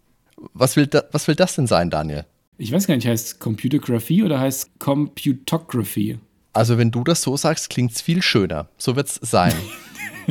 [0.55, 2.25] Was will, da, was will das denn sein, Daniel?
[2.57, 6.19] Ich weiß gar nicht, heißt Computergraphy oder heißt Computography?
[6.53, 8.69] Also wenn du das so sagst, klingt es viel schöner.
[8.79, 9.53] So wird es sein.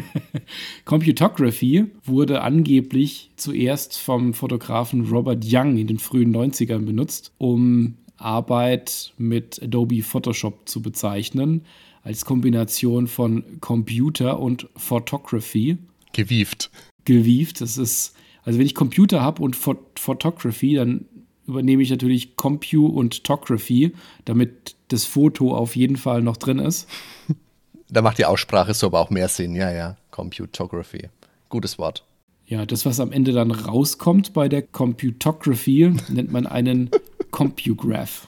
[0.86, 9.14] Computography wurde angeblich zuerst vom Fotografen Robert Young in den frühen 90ern benutzt, um Arbeit
[9.18, 11.66] mit Adobe Photoshop zu bezeichnen
[12.08, 15.78] als Kombination von Computer und Photography.
[16.14, 16.72] Gewieft.
[17.04, 17.60] Gewieft.
[17.60, 21.06] Das ist, also wenn ich Computer habe und Phot Photography, dann
[21.48, 23.92] übernehme ich natürlich Compu und Tography,
[24.24, 26.88] damit das Foto auf jeden Fall noch drin ist.
[27.90, 29.96] Da macht die Aussprache so aber auch mehr Sinn, ja, ja.
[30.12, 31.08] Computography.
[31.48, 32.04] Gutes Wort.
[32.46, 36.90] Ja, das, was am Ende dann rauskommt bei der Computography, nennt man einen
[37.32, 38.28] Compograph.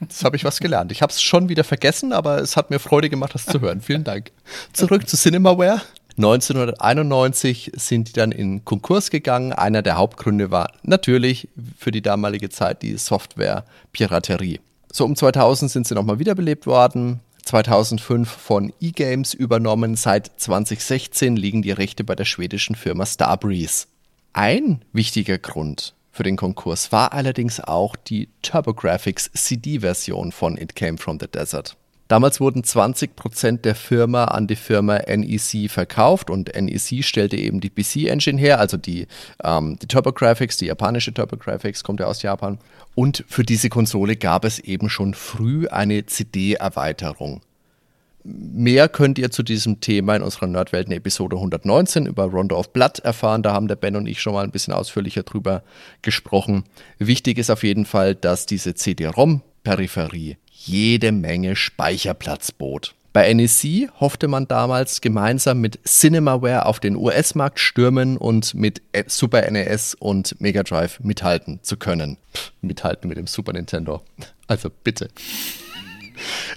[0.00, 0.92] Das habe ich was gelernt.
[0.92, 3.80] Ich habe es schon wieder vergessen, aber es hat mir Freude gemacht, das zu hören.
[3.80, 4.30] Vielen Dank.
[4.72, 5.82] Zurück zu Cinemaware.
[6.16, 9.52] 1991 sind die dann in Konkurs gegangen.
[9.52, 14.60] Einer der Hauptgründe war natürlich für die damalige Zeit die Software-Piraterie.
[14.92, 17.20] So um 2000 sind sie nochmal wiederbelebt worden.
[17.44, 19.96] 2005 von eGames übernommen.
[19.96, 23.86] Seit 2016 liegen die Rechte bei der schwedischen Firma Starbreeze.
[24.32, 30.96] Ein wichtiger Grund für den Konkurs war allerdings auch die TurboGrafx CD-Version von It Came
[30.96, 31.76] from the Desert.
[32.06, 37.70] Damals wurden 20% der Firma an die Firma NEC verkauft und NEC stellte eben die
[37.70, 39.08] PC-Engine her, also die,
[39.42, 42.58] ähm, die TurboGrafx, die japanische TurboGrafx, kommt ja aus Japan.
[42.94, 47.40] Und für diese Konsole gab es eben schon früh eine CD-Erweiterung.
[48.26, 53.00] Mehr könnt ihr zu diesem Thema in unserer Nerdwelten Episode 119 über Rondo of Blood
[53.00, 53.42] erfahren.
[53.42, 55.62] Da haben der Ben und ich schon mal ein bisschen ausführlicher drüber
[56.00, 56.64] gesprochen.
[56.98, 62.94] Wichtig ist auf jeden Fall, dass diese CD-ROM-Peripherie jede Menge Speicherplatz bot.
[63.12, 69.48] Bei NEC hoffte man damals gemeinsam mit Cinemaware auf den US-Markt stürmen und mit Super
[69.50, 72.16] NES und Mega Drive mithalten zu können.
[72.34, 74.02] Pff, mithalten mit dem Super Nintendo.
[74.48, 75.10] Also bitte.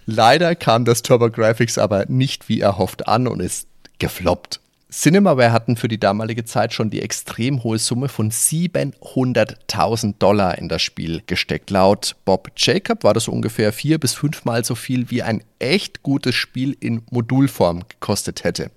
[0.06, 3.68] Leider kam das TurboGrafx aber nicht wie erhofft an und ist
[4.00, 4.60] gefloppt.
[4.90, 10.70] Cinemaware hatten für die damalige Zeit schon die extrem hohe Summe von 700.000 Dollar in
[10.70, 11.70] das Spiel gesteckt.
[11.72, 16.36] Laut Bob Jacob war das ungefähr vier bis fünfmal so viel, wie ein echt gutes
[16.36, 18.72] Spiel in Modulform gekostet hätte.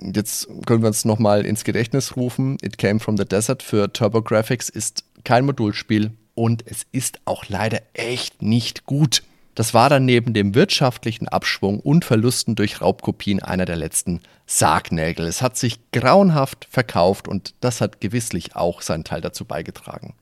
[0.00, 2.56] Jetzt können wir uns nochmal ins Gedächtnis rufen.
[2.62, 7.82] It Came from the Desert für TurboGrafx ist kein Modulspiel und es ist auch leider
[7.92, 9.22] echt nicht gut.
[9.54, 15.26] Das war dann neben dem wirtschaftlichen Abschwung und Verlusten durch Raubkopien einer der letzten Sargnägel.
[15.26, 20.14] Es hat sich grauenhaft verkauft und das hat gewisslich auch seinen Teil dazu beigetragen.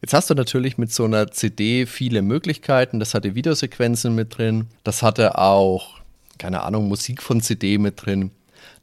[0.00, 3.00] Jetzt hast du natürlich mit so einer CD viele Möglichkeiten.
[3.00, 4.68] Das hatte Videosequenzen mit drin.
[4.82, 5.98] Das hatte auch,
[6.38, 8.30] keine Ahnung, Musik von CD mit drin.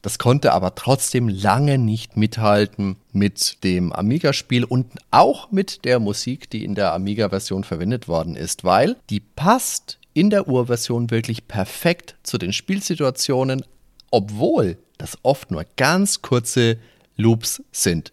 [0.01, 6.49] Das konnte aber trotzdem lange nicht mithalten mit dem Amiga-Spiel und auch mit der Musik,
[6.49, 12.15] die in der Amiga-Version verwendet worden ist, weil die passt in der Urversion wirklich perfekt
[12.23, 13.63] zu den Spielsituationen,
[14.11, 16.77] obwohl das oft nur ganz kurze
[17.17, 18.11] Loops sind.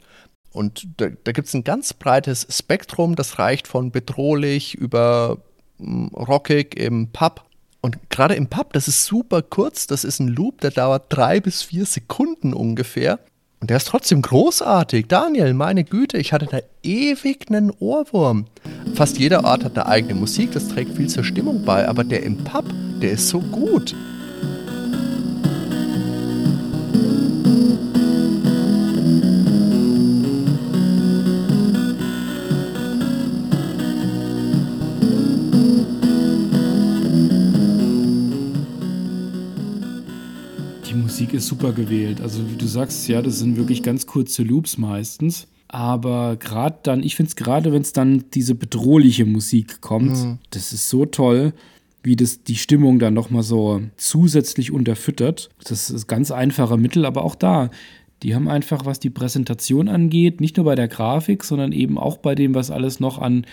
[0.52, 5.38] Und da, da gibt es ein ganz breites Spektrum, das reicht von bedrohlich über
[5.78, 7.44] mm, rockig im Pub
[7.84, 11.38] und gerade im Pub, das ist super kurz, das ist ein Loop, der dauert drei
[11.38, 13.18] bis vier Sekunden ungefähr.
[13.60, 15.06] Und der ist trotzdem großartig.
[15.06, 18.46] Daniel, meine Güte, ich hatte da ewig einen Ohrwurm.
[18.94, 22.22] Fast jeder Ort hat eine eigene Musik, das trägt viel zur Stimmung bei, aber der
[22.22, 22.64] im Pub,
[23.02, 23.94] der ist so gut.
[41.20, 42.20] Ist super gewählt.
[42.20, 45.46] Also wie du sagst, ja, das sind wirklich ganz kurze Loops meistens.
[45.68, 50.38] Aber gerade dann, ich finde es gerade, wenn es dann diese bedrohliche Musik kommt, mhm.
[50.50, 51.52] das ist so toll,
[52.02, 55.50] wie das die Stimmung dann nochmal so zusätzlich unterfüttert.
[55.64, 57.70] Das ist ganz einfache Mittel, aber auch da,
[58.22, 62.18] die haben einfach, was die Präsentation angeht, nicht nur bei der Grafik, sondern eben auch
[62.18, 63.46] bei dem, was alles noch an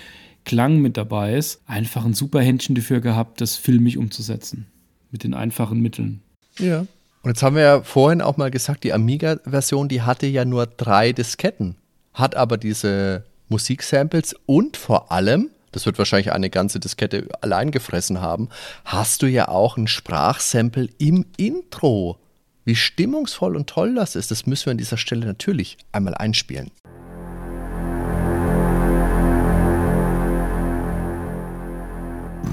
[0.46, 4.68] Klang mit dabei ist, einfach ein super Händchen dafür gehabt, das filmig umzusetzen.
[5.12, 6.22] Mit den einfachen Mitteln.
[6.58, 6.86] Ja,
[7.24, 10.66] und jetzt haben wir ja vorhin auch mal gesagt, die Amiga-Version, die hatte ja nur
[10.66, 11.76] drei Disketten,
[12.14, 18.22] hat aber diese Musiksamples und vor allem, das wird wahrscheinlich eine ganze Diskette allein gefressen
[18.22, 18.50] haben,
[18.86, 22.18] hast du ja auch ein Sprachsample im Intro.
[22.66, 26.72] Wie stimmungsvoll und toll das ist, das müssen wir an dieser Stelle natürlich einmal einspielen.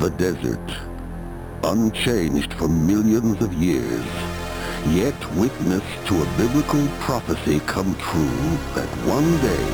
[0.00, 0.60] The desert,
[1.62, 4.37] unchanged for millions of years.
[4.86, 9.68] Yet witness to a biblical prophecy come true that one day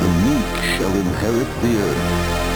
[0.00, 2.50] the meek shall inherit the earth.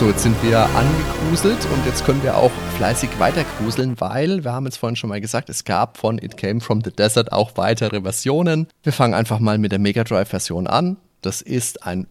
[0.00, 4.64] So, jetzt sind wir angegruselt und jetzt können wir auch fleißig weitergruseln, weil wir haben
[4.64, 8.00] jetzt vorhin schon mal gesagt, es gab von It Came From The Desert auch weitere
[8.00, 8.66] Versionen.
[8.82, 10.96] Wir fangen einfach mal mit der Mega Drive Version an.
[11.20, 12.06] Das ist ein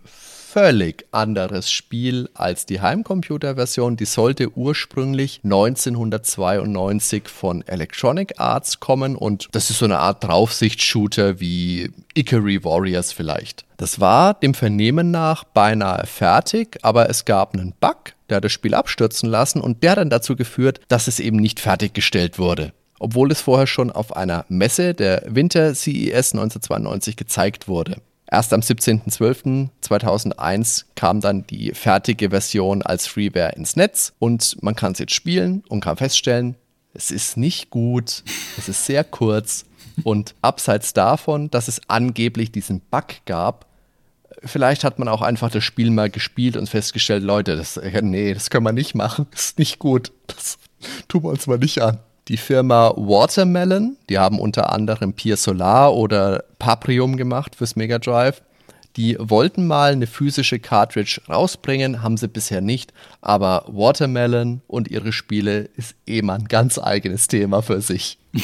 [0.51, 3.97] völlig anderes Spiel als die Heimcomputer-Version.
[3.97, 11.39] Die sollte ursprünglich 1992 von Electronic Arts kommen und das ist so eine Art Draufsicht-Shooter
[11.39, 13.65] wie Ikari Warriors vielleicht.
[13.77, 18.51] Das war dem Vernehmen nach beinahe fertig, aber es gab einen Bug, der hat das
[18.51, 22.73] Spiel abstürzen lassen und der hat dann dazu geführt, dass es eben nicht fertiggestellt wurde
[23.01, 28.01] obwohl es vorher schon auf einer Messe der Winter CES 1992 gezeigt wurde.
[28.31, 34.91] Erst am 17.12.2001 kam dann die fertige Version als Freeware ins Netz und man kann
[34.91, 36.53] es jetzt spielen und kann feststellen,
[36.93, 38.23] es ist nicht gut,
[38.57, 39.65] es ist sehr kurz
[40.03, 43.65] und abseits davon, dass es angeblich diesen Bug gab,
[44.43, 48.51] vielleicht hat man auch einfach das Spiel mal gespielt und festgestellt, Leute, das, nee, das
[48.51, 50.57] können wir nicht machen, das ist nicht gut, das
[51.07, 51.99] tun wir uns mal nicht an.
[52.29, 58.43] Die Firma Watermelon, die haben unter anderem Pier Solar oder Paprium gemacht fürs Mega Drive.
[58.97, 65.11] Die wollten mal eine physische Cartridge rausbringen, haben sie bisher nicht, aber Watermelon und ihre
[65.11, 68.19] Spiele ist eh mal ein ganz eigenes Thema für sich.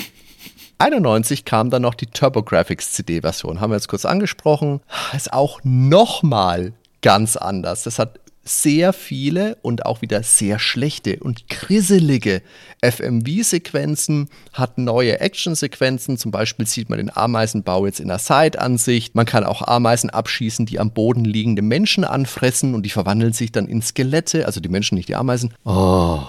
[0.80, 4.82] 91 kam dann noch die TurboGrafx CD-Version, haben wir jetzt kurz angesprochen.
[5.16, 6.74] Ist auch nochmal
[7.04, 7.84] ganz anders.
[7.84, 12.44] Das hat sehr viele und auch wieder sehr schlechte und krisselige
[12.84, 16.18] FMV-Sequenzen, hat neue Action-Sequenzen.
[16.18, 19.16] Zum Beispiel sieht man den Ameisenbau jetzt in der Side-Ansicht.
[19.16, 23.52] Man kann auch Ameisen abschießen, die am Boden liegende Menschen anfressen und die verwandeln sich
[23.52, 24.46] dann in Skelette.
[24.46, 25.54] Also die Menschen, nicht die Ameisen.
[25.66, 26.20] Oh,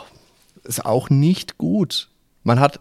[0.64, 2.09] ist auch nicht gut.
[2.45, 2.81] Man hat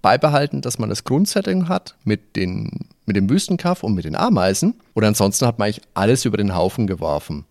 [0.00, 4.80] beibehalten, dass man das Grundsetting hat mit, den, mit dem Wüstenkaff und mit den Ameisen.
[4.94, 7.44] Und ansonsten hat man eigentlich alles über den Haufen geworfen.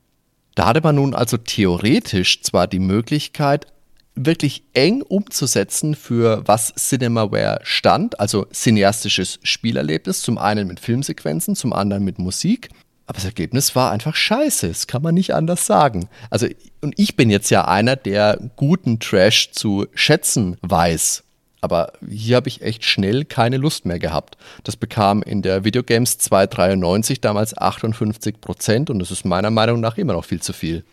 [0.62, 3.66] Da hatte man nun also theoretisch zwar die Möglichkeit,
[4.14, 11.74] wirklich eng umzusetzen für was Cinemaware stand, also cineastisches Spielerlebnis, zum einen mit Filmsequenzen, zum
[11.74, 12.70] anderen mit Musik.
[13.08, 14.68] Aber das Ergebnis war einfach scheiße.
[14.68, 16.10] Das kann man nicht anders sagen.
[16.30, 16.46] Also,
[16.82, 21.24] und ich bin jetzt ja einer, der guten Trash zu schätzen weiß.
[21.62, 24.36] Aber hier habe ich echt schnell keine Lust mehr gehabt.
[24.64, 29.98] Das bekam in der Videogames 293 damals 58 Prozent und das ist meiner Meinung nach
[29.98, 30.84] immer noch viel zu viel.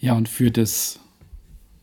[0.00, 1.00] Ja, und für das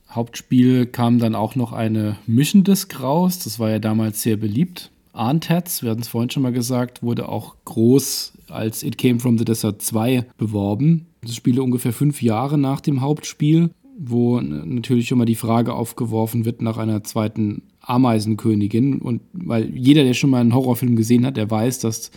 [0.10, 3.40] Hauptspiel kam dann auch noch eine Mission Disc raus.
[3.40, 4.90] Das war ja damals sehr beliebt.
[5.14, 9.38] Arntats, wir hatten es vorhin schon mal gesagt, wurde auch groß als It Came from
[9.38, 11.08] the Desert 2 beworben.
[11.22, 13.72] Das Spiel ungefähr fünf Jahre nach dem Hauptspiel
[14.02, 19.02] wo natürlich mal die Frage aufgeworfen wird nach einer zweiten Ameisenkönigin.
[19.02, 22.12] Und weil jeder, der schon mal einen Horrorfilm gesehen hat, der weiß, dass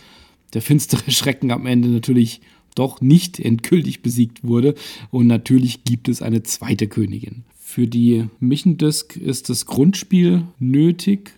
[0.53, 2.39] der finstere Schrecken am Ende natürlich
[2.75, 4.75] doch nicht endgültig besiegt wurde.
[5.11, 7.43] Und natürlich gibt es eine zweite Königin.
[7.59, 11.33] Für die Mission Disc ist das Grundspiel nötig.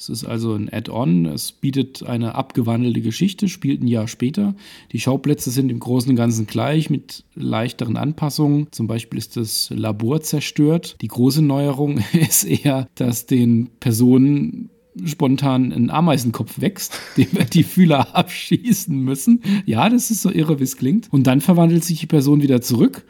[0.00, 1.26] Es ist also ein Add-on.
[1.26, 4.54] Es bietet eine abgewandelte Geschichte, spielt ein Jahr später.
[4.92, 8.68] Die Schauplätze sind im Großen und Ganzen gleich mit leichteren Anpassungen.
[8.70, 10.96] Zum Beispiel ist das Labor zerstört.
[11.02, 14.70] Die große Neuerung ist eher, dass den Personen
[15.04, 19.42] spontan ein Ameisenkopf wächst, dem wir die Fühler abschießen müssen.
[19.66, 21.12] Ja, das ist so irre, wie es klingt.
[21.12, 23.04] Und dann verwandelt sich die Person wieder zurück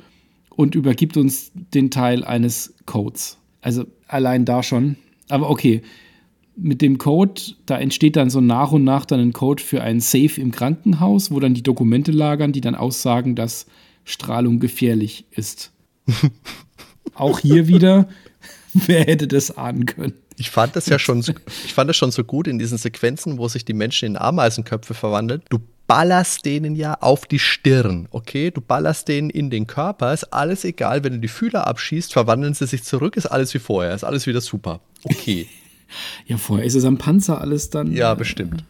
[0.56, 3.38] und übergibt uns den Teil eines Codes.
[3.60, 4.96] Also allein da schon.
[5.28, 5.82] Aber okay,
[6.62, 10.00] mit dem Code, da entsteht dann so nach und nach dann ein Code für ein
[10.00, 13.66] Safe im Krankenhaus, wo dann die Dokumente lagern, die dann aussagen, dass
[14.04, 15.72] Strahlung gefährlich ist.
[17.14, 18.08] Auch hier wieder,
[18.74, 20.14] wer hätte das ahnen können?
[20.36, 23.48] Ich fand das ja schon, ich fand das schon so gut in diesen Sequenzen, wo
[23.48, 25.42] sich die Menschen in Ameisenköpfe verwandeln.
[25.48, 28.50] Du ballerst denen ja auf die Stirn, okay?
[28.50, 31.02] Du ballerst denen in den Körper, ist alles egal.
[31.02, 34.26] Wenn du die Fühler abschießt, verwandeln sie sich zurück, ist alles wie vorher, ist alles
[34.26, 34.80] wieder super.
[35.02, 35.48] Okay.
[36.26, 37.92] Ja, vorher ist es am Panzer alles dann.
[37.92, 38.64] Ja, bestimmt.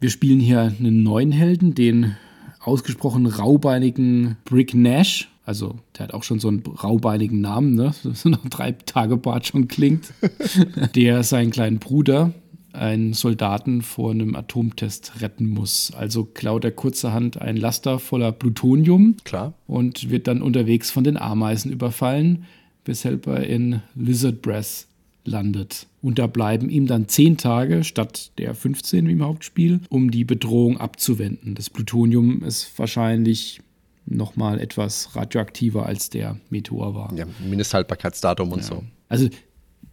[0.00, 2.16] Wir spielen hier einen neuen Helden, den
[2.60, 5.28] ausgesprochen raubeinigen Brick Nash.
[5.44, 7.94] Also, der hat auch schon so einen raubeinigen Namen, ne?
[8.14, 10.12] So noch drei Tage Bart schon klingt.
[10.94, 12.32] der seinen kleinen Bruder,
[12.72, 15.92] einen Soldaten vor einem Atomtest retten muss.
[15.96, 19.16] Also klaut er kurzerhand ein Laster voller Plutonium.
[19.24, 19.52] Klar.
[19.66, 22.44] Und wird dann unterwegs von den Ameisen überfallen,
[22.84, 24.86] weshalb er in Lizard Breath
[25.24, 25.86] landet.
[26.02, 30.24] Und da bleiben ihm dann zehn Tage statt der 15 wie im Hauptspiel, um die
[30.24, 31.54] Bedrohung abzuwenden.
[31.54, 33.60] Das Plutonium ist wahrscheinlich
[34.04, 37.14] noch mal etwas radioaktiver als der Meteor war.
[37.14, 38.64] Ja, Mindesthaltbarkeitsdatum und ja.
[38.64, 38.84] so.
[39.08, 39.28] Also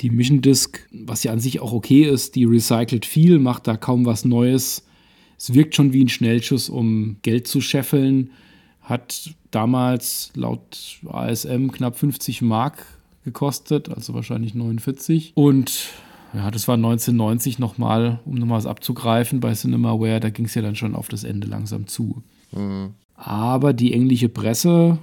[0.02, 3.78] die Mission Disk, was ja an sich auch okay ist, die recycelt viel, macht da
[3.78, 4.84] kaum was Neues.
[5.38, 8.32] Es wirkt schon wie ein Schnellschuss, um Geld zu scheffeln.
[8.82, 12.86] Hat damals laut ASM knapp 50 Mark
[13.24, 15.34] gekostet, also wahrscheinlich 49.
[15.36, 15.90] Und
[16.34, 20.62] ja, das war 1990 nochmal, um nochmal was abzugreifen bei Cinemaware, da ging es ja
[20.62, 22.22] dann schon auf das Ende langsam zu.
[22.52, 22.94] Mhm.
[23.16, 25.00] Aber die englische Presse,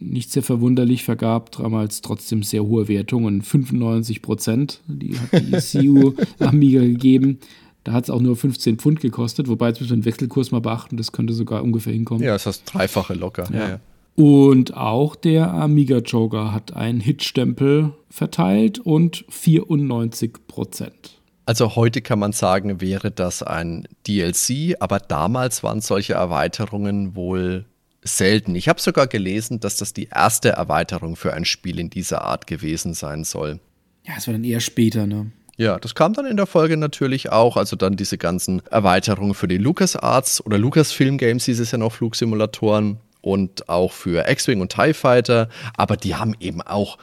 [0.00, 3.42] nicht sehr verwunderlich, vergab damals trotzdem sehr hohe Wertungen.
[3.42, 5.52] 95 Prozent, die hat die
[5.92, 7.38] CU Amiga gegeben.
[7.84, 10.60] Da hat es auch nur 15 Pfund gekostet, wobei jetzt müssen wir den Wechselkurs mal
[10.60, 12.22] beachten, das könnte sogar ungefähr hinkommen.
[12.22, 13.48] Ja, das ist das Dreifache locker.
[13.52, 13.68] Ja.
[13.68, 13.80] ja.
[14.14, 21.20] Und auch der Amiga Joker hat einen Hitstempel verteilt und 94 Prozent.
[21.46, 27.64] Also heute kann man sagen, wäre das ein DLC, aber damals waren solche Erweiterungen wohl
[28.02, 28.54] selten.
[28.54, 32.46] Ich habe sogar gelesen, dass das die erste Erweiterung für ein Spiel in dieser Art
[32.46, 33.60] gewesen sein soll.
[34.06, 35.32] Ja, es war dann eher später, ne?
[35.56, 37.56] Ja, das kam dann in der Folge natürlich auch.
[37.56, 41.92] Also dann diese ganzen Erweiterungen für die LucasArts oder Lucasfilm Games, hieß es ja noch,
[41.92, 46.98] Flugsimulatoren und auch für X-Wing und TIE Fighter, aber die haben eben auch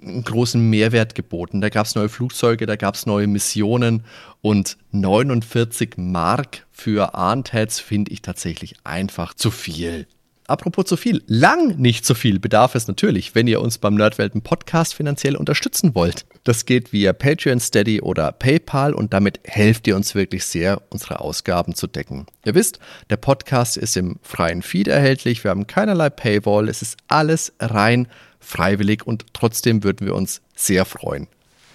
[0.00, 1.60] einen großen Mehrwert geboten.
[1.60, 4.04] Da gab es neue Flugzeuge, da gab es neue Missionen
[4.40, 10.06] und 49 Mark für Arntats finde ich tatsächlich einfach zu viel.
[10.46, 14.42] Apropos zu viel, lang nicht zu viel bedarf es natürlich, wenn ihr uns beim Nerdwelten
[14.42, 16.26] Podcast finanziell unterstützen wollt.
[16.44, 21.20] Das geht via Patreon, Steady oder PayPal und damit helft ihr uns wirklich sehr, unsere
[21.20, 22.26] Ausgaben zu decken.
[22.44, 26.96] Ihr wisst, der Podcast ist im freien Feed erhältlich, wir haben keinerlei Paywall, es ist
[27.08, 28.08] alles rein
[28.42, 31.28] freiwillig und trotzdem würden wir uns sehr freuen.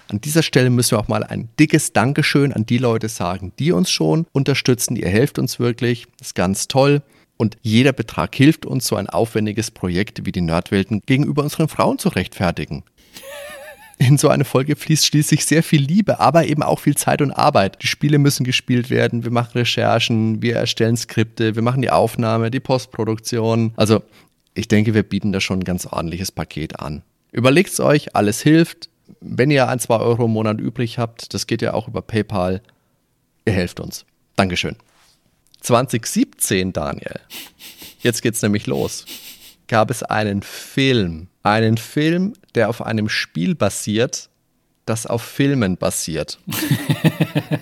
[0.10, 3.72] An dieser Stelle müssen wir auch mal ein dickes Dankeschön an die Leute sagen, die
[3.72, 4.96] uns schon unterstützen.
[4.96, 7.02] Ihr helft uns wirklich, ist ganz toll.
[7.38, 12.00] Und jeder Betrag hilft uns, so ein aufwendiges Projekt wie die Nerdwelten gegenüber unseren Frauen
[12.00, 12.84] zu rechtfertigen.
[14.00, 17.32] In so eine Folge fließt schließlich sehr viel Liebe, aber eben auch viel Zeit und
[17.32, 17.82] Arbeit.
[17.82, 22.52] Die Spiele müssen gespielt werden, wir machen Recherchen, wir erstellen Skripte, wir machen die Aufnahme,
[22.52, 23.74] die Postproduktion.
[23.76, 24.04] Also
[24.54, 27.02] ich denke, wir bieten da schon ein ganz ordentliches Paket an.
[27.32, 28.90] Überlegt es euch, alles hilft.
[29.20, 32.62] Wenn ihr ein, zwei Euro im Monat übrig habt, das geht ja auch über PayPal,
[33.46, 34.06] ihr helft uns.
[34.36, 34.76] Dankeschön.
[35.62, 37.20] 2017, Daniel,
[38.02, 39.06] jetzt geht's nämlich los,
[39.68, 44.30] gab es einen Film, einen Film, der auf einem Spiel basiert,
[44.86, 46.40] das auf Filmen basiert.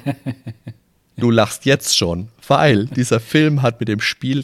[1.17, 4.43] du lachst jetzt schon, weil dieser Film hat mit dem Spiel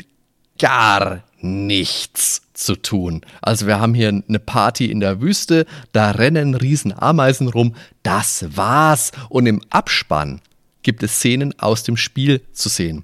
[0.57, 3.21] gar nichts zu tun.
[3.41, 8.45] Also wir haben hier eine Party in der Wüste, da rennen riesen Ameisen rum, das
[8.55, 9.11] war's.
[9.29, 10.41] Und im Abspann
[10.83, 13.03] gibt es Szenen aus dem Spiel zu sehen.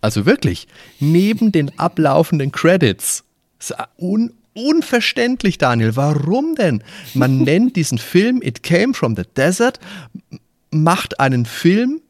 [0.00, 0.68] Also wirklich,
[1.00, 3.24] neben den ablaufenden Credits.
[3.98, 5.96] Un unverständlich, Daniel.
[5.96, 6.82] Warum denn?
[7.14, 9.78] Man nennt diesen Film It Came from the Desert,
[10.70, 12.00] macht einen Film,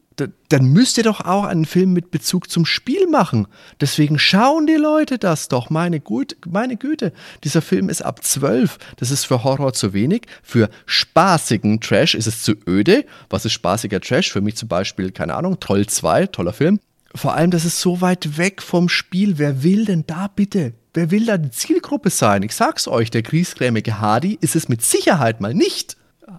[0.49, 3.47] dann müsst ihr doch auch einen Film mit Bezug zum Spiel machen.
[3.79, 5.69] Deswegen schauen die Leute das doch.
[5.69, 7.13] Meine, Gut, meine Güte,
[7.43, 8.77] dieser Film ist ab 12.
[8.97, 10.23] Das ist für Horror zu wenig.
[10.43, 13.05] Für spaßigen Trash ist es zu öde.
[13.29, 14.31] Was ist spaßiger Trash?
[14.31, 16.79] Für mich zum Beispiel, keine Ahnung, Troll 2, toller Film.
[17.15, 19.37] Vor allem, das ist so weit weg vom Spiel.
[19.37, 20.73] Wer will denn da bitte?
[20.93, 22.43] Wer will da die Zielgruppe sein?
[22.43, 25.97] Ich sag's euch, der griesgrämige Hardy ist es mit Sicherheit mal nicht.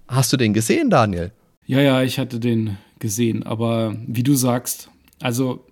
[0.09, 1.33] Hast du den gesehen, Daniel?
[1.67, 3.43] Ja, ja, ich hatte den gesehen.
[3.43, 4.91] Aber wie du sagst,
[5.21, 5.65] also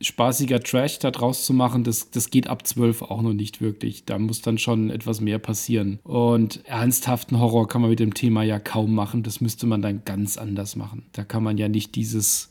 [0.00, 4.04] spaßiger Trash da draus zu machen, das, das geht ab 12 auch noch nicht wirklich.
[4.04, 5.98] Da muss dann schon etwas mehr passieren.
[6.04, 9.22] Und ernsthaften Horror kann man mit dem Thema ja kaum machen.
[9.22, 11.04] Das müsste man dann ganz anders machen.
[11.12, 12.50] Da kann man ja nicht dieses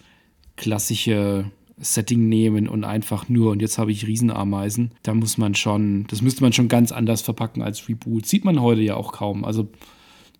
[0.55, 4.91] klassische Setting nehmen und einfach nur, und jetzt habe ich Riesenameisen.
[5.03, 8.25] Da muss man schon, das müsste man schon ganz anders verpacken als Reboot.
[8.25, 9.43] Sieht man heute ja auch kaum.
[9.43, 9.67] Also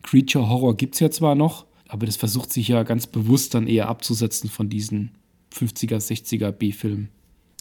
[0.04, 3.68] Creature Horror gibt es ja zwar noch, aber das versucht sich ja ganz bewusst dann
[3.68, 5.12] eher abzusetzen von diesen
[5.54, 7.10] 50er, 60er B-Filmen.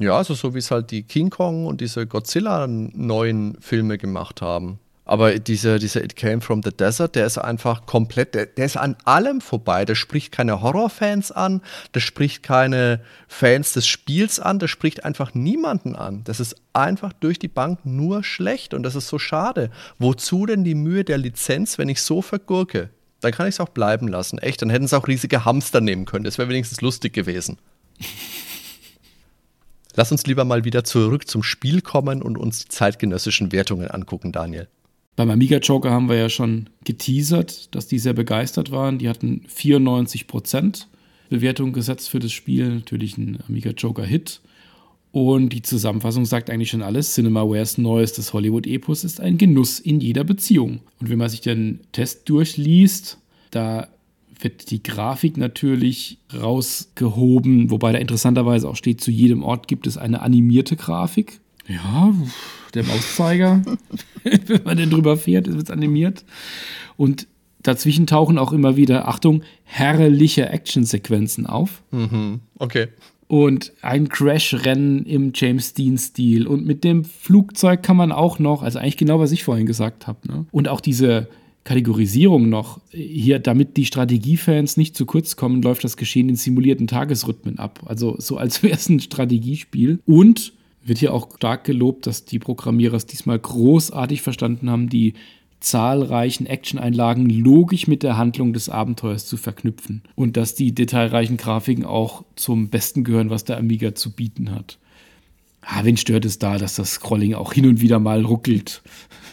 [0.00, 4.42] Ja, also so wie es halt die King Kong und diese Godzilla neuen Filme gemacht
[4.42, 4.78] haben.
[5.06, 8.78] Aber dieser, dieser It Came from the Desert, der ist einfach komplett, der, der ist
[8.78, 9.84] an allem vorbei.
[9.84, 11.60] Der spricht keine Horrorfans an,
[11.94, 16.24] der spricht keine Fans des Spiels an, der spricht einfach niemanden an.
[16.24, 19.70] Das ist einfach durch die Bank nur schlecht und das ist so schade.
[19.98, 22.88] Wozu denn die Mühe der Lizenz, wenn ich so vergurke?
[23.20, 24.38] Dann kann ich es auch bleiben lassen.
[24.38, 26.24] Echt, dann hätten sie auch riesige Hamster nehmen können.
[26.24, 27.58] Das wäre wenigstens lustig gewesen.
[29.96, 34.32] Lass uns lieber mal wieder zurück zum Spiel kommen und uns die zeitgenössischen Wertungen angucken,
[34.32, 34.68] Daniel.
[35.16, 38.98] Beim Amiga Joker haben wir ja schon geteasert, dass die sehr begeistert waren.
[38.98, 40.86] Die hatten 94%
[41.30, 42.68] Bewertung gesetzt für das Spiel.
[42.76, 44.40] Natürlich ein Amiga Joker Hit.
[45.12, 47.14] Und die Zusammenfassung sagt eigentlich schon alles.
[47.14, 50.80] Cinemawares neuestes Hollywood-Epos ist ein Genuss in jeder Beziehung.
[51.00, 53.18] Und wenn man sich den Test durchliest,
[53.52, 53.86] da
[54.40, 59.96] wird die Grafik natürlich rausgehoben, wobei da interessanterweise auch steht, zu jedem Ort gibt es
[59.96, 61.38] eine animierte Grafik.
[61.68, 62.12] Ja,
[62.74, 63.62] der Mauszeiger,
[64.22, 66.24] wenn man denn drüber fährt, wird es animiert.
[66.96, 67.26] Und
[67.62, 71.82] dazwischen tauchen auch immer wieder, Achtung, herrliche Actionsequenzen auf.
[71.90, 72.88] Mhm, okay.
[73.26, 76.46] Und ein Crash-Rennen im James Dean-Stil.
[76.46, 80.06] Und mit dem Flugzeug kann man auch noch, also eigentlich genau, was ich vorhin gesagt
[80.06, 80.18] habe.
[80.28, 80.46] Ne?
[80.52, 81.28] Und auch diese
[81.64, 82.80] Kategorisierung noch.
[82.90, 87.80] Hier, damit die Strategiefans nicht zu kurz kommen, läuft das Geschehen in simulierten Tagesrhythmen ab.
[87.86, 89.98] Also so als wäre es ein Strategiespiel.
[90.04, 90.52] Und
[90.84, 95.14] wird hier auch stark gelobt, dass die Programmierer es diesmal großartig verstanden haben, die
[95.60, 101.86] zahlreichen Action-Einlagen logisch mit der Handlung des Abenteuers zu verknüpfen und dass die detailreichen Grafiken
[101.86, 104.78] auch zum Besten gehören, was der Amiga zu bieten hat.
[105.62, 108.82] Ah, wen stört es da, dass das Scrolling auch hin und wieder mal ruckelt?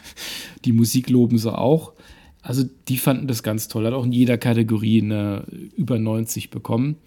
[0.66, 1.93] Die Musik loben sie auch.
[2.43, 3.86] Also die fanden das ganz toll.
[3.86, 5.45] Hat auch in jeder Kategorie eine
[5.76, 6.97] über 90 bekommen.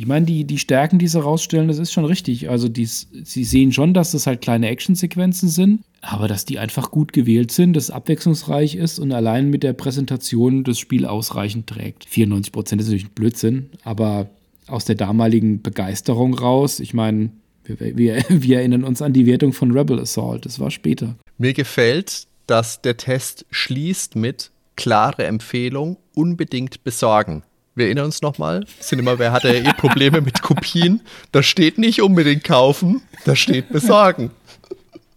[0.00, 2.48] Ich meine, die, die Stärken, die sie rausstellen, das ist schon richtig.
[2.48, 6.90] Also dies, sie sehen schon, dass das halt kleine Actionsequenzen sind, aber dass die einfach
[6.90, 11.66] gut gewählt sind, dass es abwechslungsreich ist und allein mit der Präsentation das Spiel ausreichend
[11.66, 12.06] trägt.
[12.06, 14.30] 94 Prozent ist natürlich ein Blödsinn, aber
[14.68, 17.28] aus der damaligen Begeisterung raus, ich meine,
[17.64, 21.16] wir, wir, wir erinnern uns an die Wertung von Rebel Assault, das war später.
[21.36, 27.42] Mir gefällt, dass der Test schließt mit klare Empfehlung, unbedingt besorgen.
[27.80, 31.00] Wir erinnern uns nochmal, Cinema, hatte ja eh Probleme mit Kopien.
[31.32, 34.32] Da steht nicht unbedingt kaufen, da steht besorgen.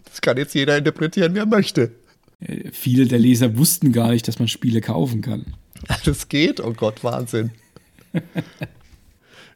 [0.05, 1.91] Das kann jetzt jeder interpretieren, wie er möchte.
[2.39, 5.45] Äh, viele der Leser wussten gar nicht, dass man Spiele kaufen kann.
[6.05, 7.51] Das geht, oh Gott, Wahnsinn.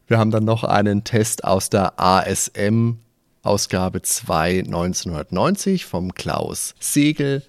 [0.06, 2.98] Wir haben dann noch einen Test aus der ASM
[3.42, 7.42] Ausgabe 2 1990 vom Klaus Segel.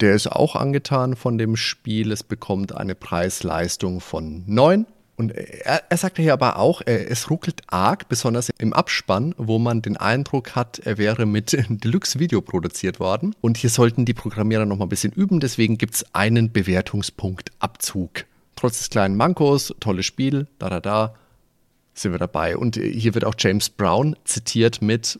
[0.00, 2.12] Der ist auch angetan von dem Spiel.
[2.12, 4.86] Es bekommt eine Preis-Leistung von 9.
[5.16, 9.82] Und er, er sagte hier aber auch, es ruckelt arg, besonders im Abspann, wo man
[9.82, 13.34] den Eindruck hat, er wäre mit Deluxe-Video produziert worden.
[13.40, 17.52] Und hier sollten die Programmierer noch mal ein bisschen üben, deswegen gibt es einen Bewertungspunkt
[17.58, 18.24] Abzug.
[18.56, 21.14] Trotz des kleinen Mankos, tolles Spiel, da da da,
[21.94, 22.56] sind wir dabei.
[22.56, 25.18] Und hier wird auch James Brown zitiert mit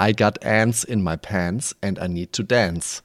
[0.00, 3.02] I got ants in my pants and I need to dance.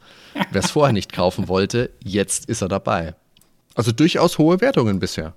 [0.51, 3.15] Wer es vorher nicht kaufen wollte, jetzt ist er dabei.
[3.75, 5.33] Also durchaus hohe Wertungen bisher.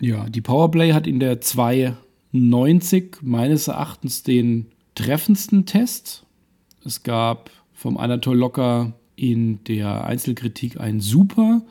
[0.00, 6.24] Ja, die Powerplay hat in der 290 meines Erachtens den treffendsten Test.
[6.84, 11.62] Es gab vom Anatol Locker in der Einzelkritik ein Super,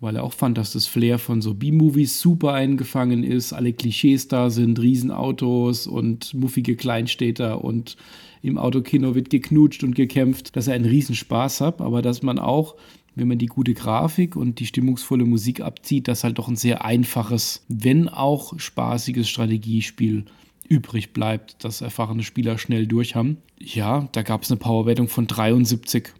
[0.00, 4.28] weil er auch fand, dass das Flair von so B-Movies super eingefangen ist, alle Klischees
[4.28, 7.96] da sind, Riesenautos und muffige Kleinstädter und
[8.42, 12.76] im Autokino wird geknutscht und gekämpft, dass er einen Riesenspaß hat, aber dass man auch,
[13.18, 16.84] wenn man die gute Grafik und die stimmungsvolle Musik abzieht, dass halt doch ein sehr
[16.84, 20.24] einfaches, wenn auch spaßiges Strategiespiel
[20.68, 23.38] übrig bleibt, das erfahrene Spieler schnell durch haben.
[23.58, 26.12] Ja, da gab es eine Powerwertung von 73.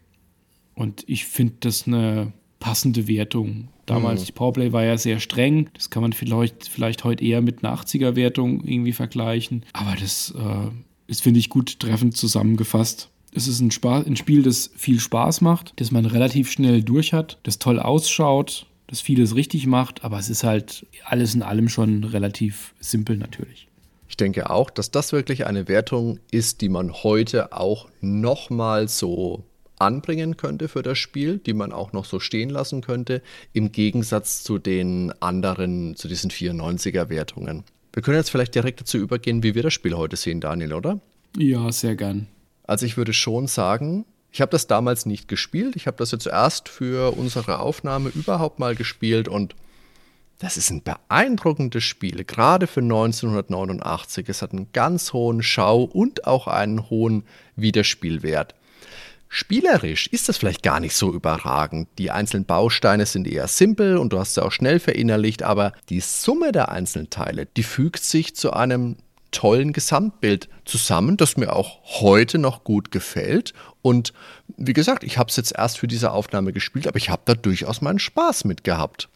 [0.75, 3.69] Und ich finde das eine passende Wertung.
[3.85, 4.25] Damals, mhm.
[4.25, 5.69] die Powerplay war ja sehr streng.
[5.73, 9.65] Das kann man vielleicht, vielleicht heute eher mit einer 80er-Wertung irgendwie vergleichen.
[9.73, 10.69] Aber das äh,
[11.07, 13.09] ist, finde ich, gut treffend zusammengefasst.
[13.33, 17.13] Es ist ein, Spaß, ein Spiel, das viel Spaß macht, das man relativ schnell durch
[17.13, 21.69] hat, das toll ausschaut, das vieles richtig macht, aber es ist halt alles in allem
[21.69, 23.67] schon relativ simpel natürlich.
[24.07, 29.43] Ich denke auch, dass das wirklich eine Wertung ist, die man heute auch nochmal so
[29.77, 33.21] anbringen könnte für das Spiel, die man auch noch so stehen lassen könnte,
[33.53, 37.63] im Gegensatz zu den anderen, zu diesen 94er Wertungen.
[37.93, 40.99] Wir können jetzt vielleicht direkt dazu übergehen, wie wir das Spiel heute sehen, Daniel, oder?
[41.37, 42.27] Ja, sehr gern.
[42.69, 45.75] Also ich würde schon sagen, ich habe das damals nicht gespielt.
[45.75, 49.55] Ich habe das jetzt erst für unsere Aufnahme überhaupt mal gespielt und
[50.37, 54.29] das ist ein beeindruckendes Spiel, gerade für 1989.
[54.29, 57.23] Es hat einen ganz hohen Schau und auch einen hohen
[57.55, 58.53] Wiederspielwert.
[59.29, 61.89] Spielerisch ist das vielleicht gar nicht so überragend.
[61.97, 66.01] Die einzelnen Bausteine sind eher simpel und du hast sie auch schnell verinnerlicht, aber die
[66.01, 68.95] Summe der einzelnen Teile, die fügt sich zu einem
[69.31, 73.53] tollen Gesamtbild zusammen, das mir auch heute noch gut gefällt.
[73.81, 74.13] Und
[74.57, 77.33] wie gesagt, ich habe es jetzt erst für diese Aufnahme gespielt, aber ich habe da
[77.33, 79.09] durchaus meinen Spaß mit gehabt.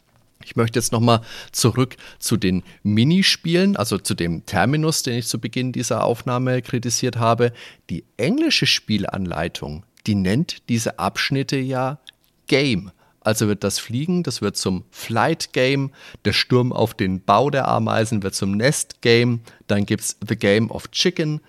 [0.46, 1.22] Ich möchte jetzt nochmal
[1.52, 7.18] zurück zu den Minispielen, also zu dem Terminus, den ich zu Beginn dieser Aufnahme kritisiert
[7.18, 7.54] habe.
[7.90, 12.00] Die englische Spielanleitung, die nennt diese Abschnitte ja
[12.48, 12.92] Game.
[13.24, 15.92] Also wird das Fliegen, das wird zum Flight Game,
[16.26, 20.36] der Sturm auf den Bau der Ameisen wird zum Nest Game, dann gibt es The
[20.36, 21.42] Game of Chicken.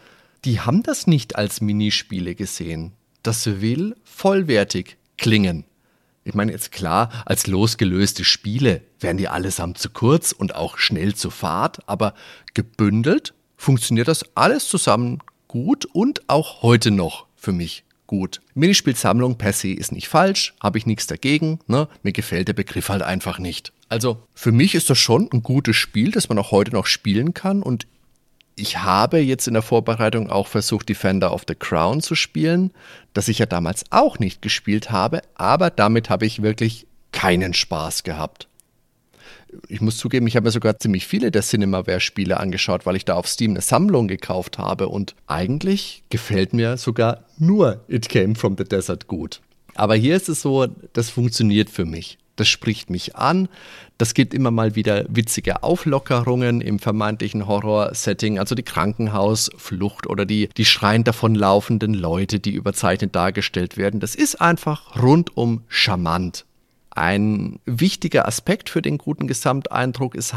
[0.44, 2.92] Die haben das nicht als Minispiele gesehen.
[3.22, 5.64] Das will vollwertig klingen.
[6.24, 11.14] Ich meine, jetzt klar, als losgelöste Spiele wären die allesamt zu kurz und auch schnell
[11.14, 12.14] zu fad, aber
[12.54, 15.18] gebündelt funktioniert das alles zusammen
[15.48, 17.84] gut und auch heute noch für mich
[18.14, 18.40] gut.
[18.54, 21.88] Minispielsammlung per se ist nicht falsch, habe ich nichts dagegen, ne?
[22.04, 23.72] mir gefällt der Begriff halt einfach nicht.
[23.88, 27.34] Also für mich ist das schon ein gutes Spiel, das man auch heute noch spielen
[27.34, 27.86] kann und
[28.56, 32.72] ich habe jetzt in der Vorbereitung auch versucht, Defender of the Crown zu spielen,
[33.12, 38.04] das ich ja damals auch nicht gespielt habe, aber damit habe ich wirklich keinen Spaß
[38.04, 38.46] gehabt
[39.68, 43.14] ich muss zugeben, ich habe mir sogar ziemlich viele der Cinemaware-Spiele angeschaut, weil ich da
[43.14, 48.56] auf Steam eine Sammlung gekauft habe und eigentlich gefällt mir sogar nur It Came from
[48.56, 49.40] the Desert gut.
[49.74, 52.18] Aber hier ist es so, das funktioniert für mich.
[52.36, 53.48] Das spricht mich an.
[53.96, 60.48] Das gibt immer mal wieder witzige Auflockerungen im vermeintlichen Horror-Setting, also die Krankenhausflucht oder die,
[60.56, 64.00] die schreiend davonlaufenden Leute, die überzeichnet dargestellt werden.
[64.00, 66.44] Das ist einfach rundum charmant.
[66.94, 70.34] Ein wichtiger Aspekt für den guten Gesamteindruck ist,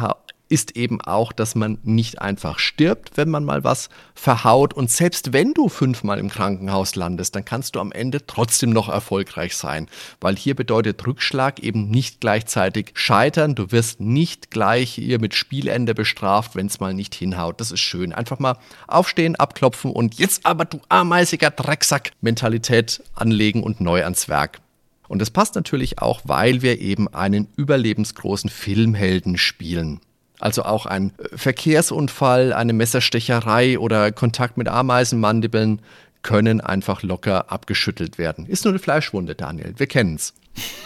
[0.50, 4.74] ist eben auch, dass man nicht einfach stirbt, wenn man mal was verhaut.
[4.74, 8.90] Und selbst wenn du fünfmal im Krankenhaus landest, dann kannst du am Ende trotzdem noch
[8.90, 9.88] erfolgreich sein.
[10.20, 13.56] Weil hier bedeutet Rückschlag eben nicht gleichzeitig scheitern.
[13.56, 17.60] Du wirst nicht gleich hier mit Spielende bestraft, wenn es mal nicht hinhaut.
[17.60, 18.14] Das ist schön.
[18.14, 18.58] Einfach mal
[18.88, 24.60] aufstehen, abklopfen und jetzt aber du ameisiger Drecksack Mentalität anlegen und neu ans Werk.
[25.08, 30.00] Und das passt natürlich auch, weil wir eben einen überlebensgroßen Filmhelden spielen.
[30.40, 35.82] Also auch ein Verkehrsunfall, eine Messerstecherei oder Kontakt mit Ameisenmandibeln
[36.22, 38.46] können einfach locker abgeschüttelt werden.
[38.46, 39.74] Ist nur eine Fleischwunde, Daniel.
[39.78, 40.34] Wir kennen's.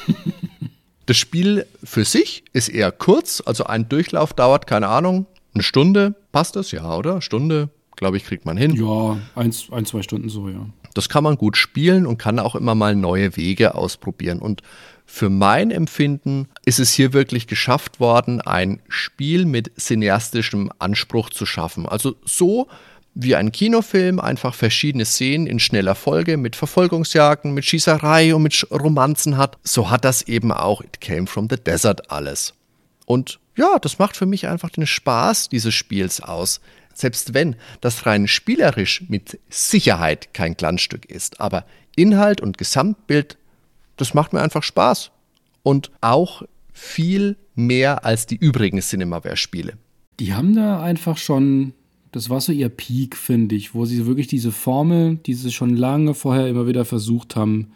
[1.06, 6.16] das Spiel für sich ist eher kurz, also ein Durchlauf dauert, keine Ahnung, eine Stunde.
[6.32, 6.72] Passt das?
[6.72, 7.22] Ja, oder?
[7.22, 8.76] Stunde, glaube ich, kriegt man hin.
[8.76, 10.66] Ja, ein, ein, zwei Stunden so, ja.
[10.94, 14.40] Das kann man gut spielen und kann auch immer mal neue Wege ausprobieren.
[14.40, 14.62] Und
[15.06, 21.46] für mein Empfinden ist es hier wirklich geschafft worden, ein Spiel mit cineastischem Anspruch zu
[21.46, 21.86] schaffen.
[21.86, 22.68] Also so
[23.14, 28.68] wie ein Kinofilm einfach verschiedene Szenen in schneller Folge mit Verfolgungsjagden, mit Schießerei und mit
[28.72, 32.54] Romanzen hat, so hat das eben auch It Came from the Desert alles.
[33.06, 36.62] Und ja, das macht für mich einfach den Spaß dieses Spiels aus.
[36.94, 41.40] Selbst wenn das rein spielerisch mit Sicherheit kein Glanzstück ist.
[41.40, 41.66] Aber
[41.96, 43.38] Inhalt und Gesamtbild,
[43.98, 45.12] das macht mir einfach Spaß.
[45.64, 46.44] Und auch
[46.74, 49.74] viel mehr als die übrigen Cinemaware-Spiele.
[50.20, 51.74] Die haben da einfach schon,
[52.12, 55.76] das war so ihr Peak, finde ich, wo sie wirklich diese Formel, die sie schon
[55.76, 57.74] lange vorher immer wieder versucht haben,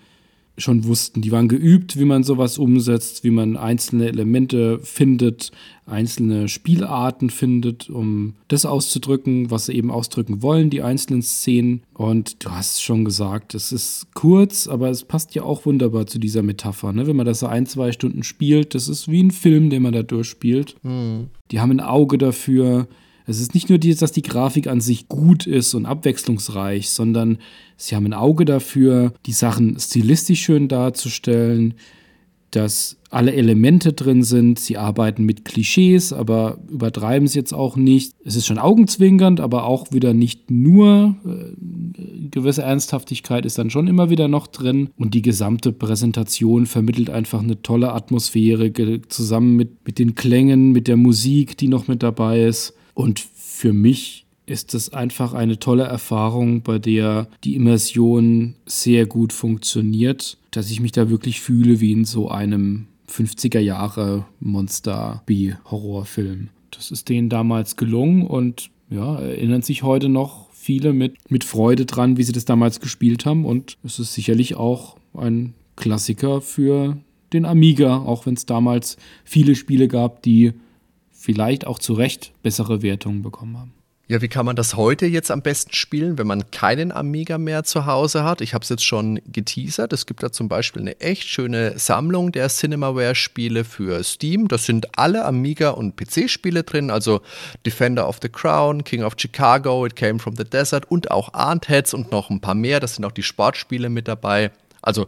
[0.57, 1.21] schon wussten.
[1.21, 5.51] Die waren geübt, wie man sowas umsetzt, wie man einzelne Elemente findet,
[5.85, 11.83] einzelne Spielarten findet, um das auszudrücken, was sie eben ausdrücken wollen, die einzelnen Szenen.
[11.93, 16.19] Und du hast schon gesagt, es ist kurz, aber es passt ja auch wunderbar zu
[16.19, 16.93] dieser Metapher.
[16.93, 17.05] Ne?
[17.05, 19.93] Wenn man das so ein, zwei Stunden spielt, das ist wie ein Film, den man
[19.93, 20.75] da durchspielt.
[20.83, 21.27] Mhm.
[21.51, 22.87] Die haben ein Auge dafür,
[23.27, 27.39] es ist nicht nur, die, dass die Grafik an sich gut ist und abwechslungsreich, sondern
[27.77, 31.73] sie haben ein Auge dafür, die Sachen stilistisch schön darzustellen,
[32.51, 34.59] dass alle Elemente drin sind.
[34.59, 38.13] Sie arbeiten mit Klischees, aber übertreiben es jetzt auch nicht.
[38.23, 41.15] Es ist schon augenzwinkernd, aber auch wieder nicht nur.
[41.25, 44.89] Äh, gewisse Ernsthaftigkeit ist dann schon immer wieder noch drin.
[44.97, 48.71] Und die gesamte Präsentation vermittelt einfach eine tolle Atmosphäre,
[49.09, 52.73] zusammen mit, mit den Klängen, mit der Musik, die noch mit dabei ist.
[52.95, 59.31] Und für mich ist es einfach eine tolle Erfahrung, bei der die Immersion sehr gut
[59.33, 66.47] funktioniert, dass ich mich da wirklich fühle wie in so einem 50er Jahre Monster-B-Horrorfilm.
[66.71, 71.85] Das ist denen damals gelungen und ja, erinnern sich heute noch viele mit, mit Freude
[71.85, 73.45] dran, wie sie das damals gespielt haben.
[73.45, 76.97] Und es ist sicherlich auch ein Klassiker für
[77.33, 80.53] den Amiga, auch wenn es damals viele Spiele gab, die
[81.25, 83.73] vielleicht auch zu Recht bessere Wertungen bekommen haben.
[84.07, 87.63] Ja, wie kann man das heute jetzt am besten spielen, wenn man keinen Amiga mehr
[87.63, 88.39] zu Hause hat?
[88.41, 89.93] Ich habe es jetzt schon geteasert.
[89.93, 94.47] Es gibt da zum Beispiel eine echt schöne Sammlung der Cinemaware-Spiele für Steam.
[94.47, 97.21] Das sind alle Amiga- und PC-Spiele drin, also
[97.65, 101.67] Defender of the Crown, King of Chicago, It Came from the Desert und auch Arndt
[101.67, 102.79] Heads und noch ein paar mehr.
[102.79, 104.51] Das sind auch die Sportspiele mit dabei.
[104.83, 105.07] Also,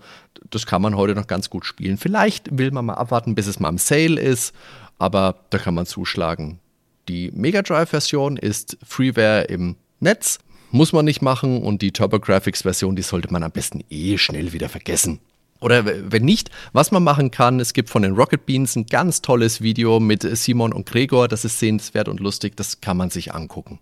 [0.49, 1.97] das kann man heute noch ganz gut spielen.
[1.97, 4.55] Vielleicht will man mal abwarten, bis es mal im Sale ist
[4.97, 6.59] aber da kann man zuschlagen.
[7.07, 10.39] Die Mega Drive-Version ist Freeware im Netz,
[10.71, 14.69] muss man nicht machen und die TurboGrafx-Version, die sollte man am besten eh schnell wieder
[14.69, 15.19] vergessen.
[15.59, 19.21] Oder wenn nicht, was man machen kann, es gibt von den Rocket Beans ein ganz
[19.21, 23.33] tolles Video mit Simon und Gregor, das ist sehenswert und lustig, das kann man sich
[23.33, 23.79] angucken.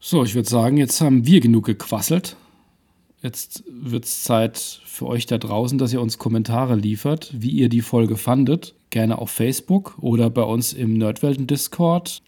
[0.00, 2.36] So, ich würde sagen, jetzt haben wir genug gequasselt.
[3.22, 7.68] Jetzt wird es Zeit für euch da draußen, dass ihr uns Kommentare liefert, wie ihr
[7.68, 8.74] die Folge fandet.
[8.90, 12.20] Gerne auf Facebook oder bei uns im Nerdwelten Discord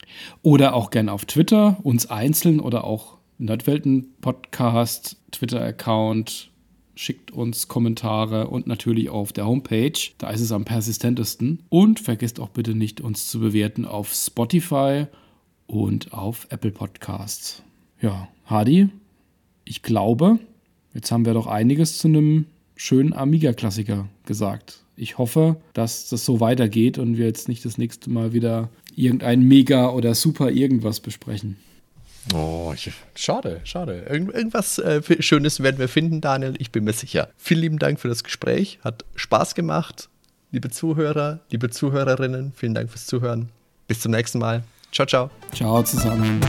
[0.42, 6.52] oder auch gerne auf Twitter, uns einzeln oder auch Nerdwelten Podcast, Twitter-Account.
[6.94, 9.98] Schickt uns Kommentare und natürlich auf der Homepage.
[10.18, 11.64] Da ist es am persistentesten.
[11.70, 15.06] Und vergesst auch bitte nicht, uns zu bewerten auf Spotify
[15.66, 17.64] und auf Apple Podcasts.
[18.00, 18.90] Ja, Hadi,
[19.64, 20.38] ich glaube,
[20.94, 22.46] Jetzt haben wir doch einiges zu einem
[22.76, 24.78] schönen Amiga-Klassiker gesagt.
[24.96, 29.42] Ich hoffe, dass das so weitergeht und wir jetzt nicht das nächste Mal wieder irgendein
[29.42, 31.56] Mega oder Super irgendwas besprechen.
[32.32, 34.06] Oh, ich, schade, schade.
[34.08, 36.54] Irgend, irgendwas äh, Schönes werden wir finden, Daniel.
[36.58, 37.28] Ich bin mir sicher.
[37.36, 38.78] Vielen lieben Dank für das Gespräch.
[38.82, 40.08] Hat Spaß gemacht.
[40.52, 43.48] Liebe Zuhörer, liebe Zuhörerinnen, vielen Dank fürs Zuhören.
[43.88, 44.62] Bis zum nächsten Mal.
[44.92, 45.30] Ciao, ciao.
[45.52, 46.40] Ciao zusammen.